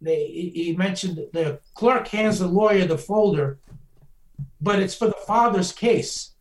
they 0.00 0.26
he 0.26 0.44
he 0.64 0.76
mentioned 0.76 1.16
the 1.32 1.60
clerk 1.74 2.08
hands 2.08 2.40
the 2.40 2.48
lawyer 2.48 2.84
the 2.84 2.98
folder 2.98 3.60
but 4.60 4.78
it's 4.80 4.94
for 4.94 5.06
the 5.08 5.22
father's 5.26 5.72
case 5.72 6.32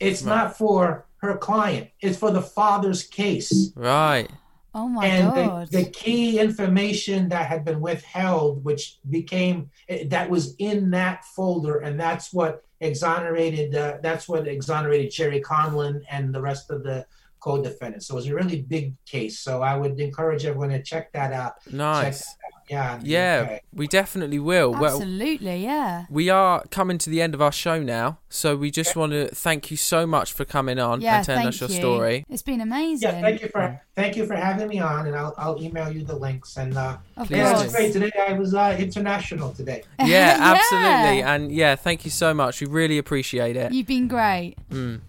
it's 0.00 0.22
Right. 0.22 0.34
not 0.36 0.56
for 0.58 1.06
her 1.18 1.36
client 1.36 1.88
it's 2.00 2.18
for 2.18 2.30
the 2.30 2.42
father's 2.42 3.02
case 3.04 3.70
Right. 3.76 4.30
Oh 4.74 4.88
my 4.88 5.06
and 5.06 5.34
god. 5.34 5.68
the, 5.70 5.84
the 5.84 5.90
key 5.90 6.38
information 6.38 7.28
that 7.28 7.46
had 7.46 7.64
been 7.64 7.80
withheld 7.80 8.64
which 8.64 8.98
became 9.10 9.70
eh, 9.88 10.04
that 10.08 10.28
was 10.30 10.54
in 10.58 10.90
that 10.90 11.24
folder 11.24 11.78
and 11.78 11.98
that's 12.00 12.32
what 12.32 12.64
exonerated 12.80 13.74
uh, 13.74 13.98
that's 14.02 14.28
what 14.28 14.48
exonerated 14.48 15.10
Gerry 15.12 15.40
Conlon 15.40 16.02
and 16.10 16.34
the 16.34 16.40
rest 16.40 16.70
of 16.70 16.82
the 16.82 17.06
co-defendants 17.42 18.06
so 18.06 18.14
it 18.14 18.16
was 18.16 18.26
a 18.28 18.34
really 18.34 18.62
big 18.62 18.94
case 19.04 19.38
so 19.40 19.62
i 19.62 19.76
would 19.76 19.98
encourage 20.00 20.44
everyone 20.44 20.68
to 20.70 20.82
check 20.82 21.12
that 21.12 21.32
out 21.32 21.54
check 21.64 21.72
Nice. 21.74 22.20
that 22.24 22.30
out. 22.30 22.36
Yeah. 22.70 23.00
Yeah, 23.02 23.48
UK. 23.56 23.60
we 23.74 23.86
definitely 23.86 24.38
will. 24.38 24.70
Well, 24.72 24.94
Absolutely, 24.94 25.64
yeah. 25.64 26.06
we 26.08 26.30
are 26.30 26.62
coming 26.70 26.96
to 26.98 27.10
the 27.10 27.20
end 27.20 27.34
of 27.34 27.42
our 27.42 27.52
show 27.52 27.82
now, 27.82 28.18
so 28.30 28.56
we 28.56 28.70
just 28.70 28.96
want 28.96 29.12
to 29.12 29.28
thank 29.28 29.70
you 29.70 29.76
so 29.76 30.06
much 30.06 30.32
for 30.32 30.46
coming 30.46 30.78
on 30.78 31.00
Yeah, 31.02 31.16
and 31.18 31.26
telling 31.26 31.46
us 31.48 31.60
your 31.60 31.68
you. 31.68 31.76
story. 31.76 32.24
It's 32.30 32.40
been 32.42 32.60
amazing. 32.62 33.10
Yeah, 33.10 33.20
thank 33.20 33.42
you 33.42 33.48
for 33.48 33.78
thank 33.94 34.16
you 34.16 34.24
for 34.26 34.36
having 34.36 34.68
me 34.68 34.78
on, 34.78 35.06
and 35.06 35.14
I'll 35.14 35.34
I'll 35.36 35.60
email 35.62 35.92
you 35.92 36.02
the 36.04 36.16
links. 36.16 36.56
And 36.56 36.74
uh, 36.76 36.96
Of 37.16 37.26
Please 37.26 37.38
yeah, 37.38 37.58
do. 37.58 37.64
it's 37.64 37.74
great. 37.74 37.92
Today 37.92 38.12
I 38.28 38.32
was 38.34 38.54
uh, 38.54 38.76
international 38.78 39.52
today. 39.52 39.82
Yeah, 39.98 40.06
Yeah. 40.06 40.36
absolutely. 40.54 41.22
And 41.24 41.52
yeah, 41.52 41.74
thank 41.76 42.04
you 42.06 42.10
so 42.10 42.32
much. 42.32 42.60
We 42.62 42.68
really 42.68 42.96
appreciate 42.96 43.56
it. 43.56 43.72
You've 43.72 43.88
been 43.88 44.08
great. 44.08 44.54
Mm. 44.70 45.00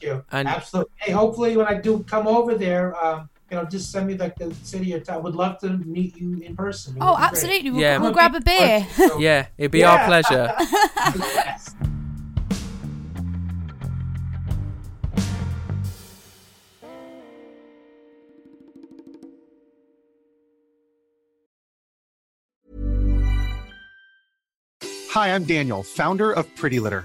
Thank 0.00 0.12
you. 0.12 0.24
And- 0.32 0.48
Absolutely. 0.48 0.92
Hey, 0.96 1.12
hopefully 1.12 1.56
when 1.56 1.66
I 1.66 1.74
do 1.74 2.02
come 2.04 2.26
over 2.26 2.54
there, 2.54 2.94
um, 3.04 3.28
you 3.50 3.56
know, 3.56 3.64
just 3.64 3.90
send 3.90 4.06
me 4.06 4.14
like 4.14 4.36
the 4.36 4.54
city 4.62 4.94
or 4.94 5.00
town. 5.00 5.22
Would 5.22 5.34
love 5.34 5.58
to 5.60 5.70
meet 5.70 6.16
you 6.16 6.38
in 6.40 6.54
person. 6.54 6.96
It 6.96 7.02
Oh, 7.02 7.16
absolutely. 7.18 7.70
We'll, 7.70 7.80
Yeah. 7.80 7.98
we'll 7.98 8.12
grab 8.12 8.34
a 8.34 8.40
beer. 8.40 8.86
So- 8.94 9.18
Yeah, 9.18 9.46
it'd 9.56 9.70
be 9.70 9.84
our 9.84 10.04
pleasure. 10.06 10.54
Yes. 10.58 11.74
Hi, 25.10 25.34
I'm 25.34 25.44
Daniel, 25.44 25.82
founder 25.82 26.32
of 26.32 26.54
Pretty 26.54 26.78
Litter. 26.80 27.04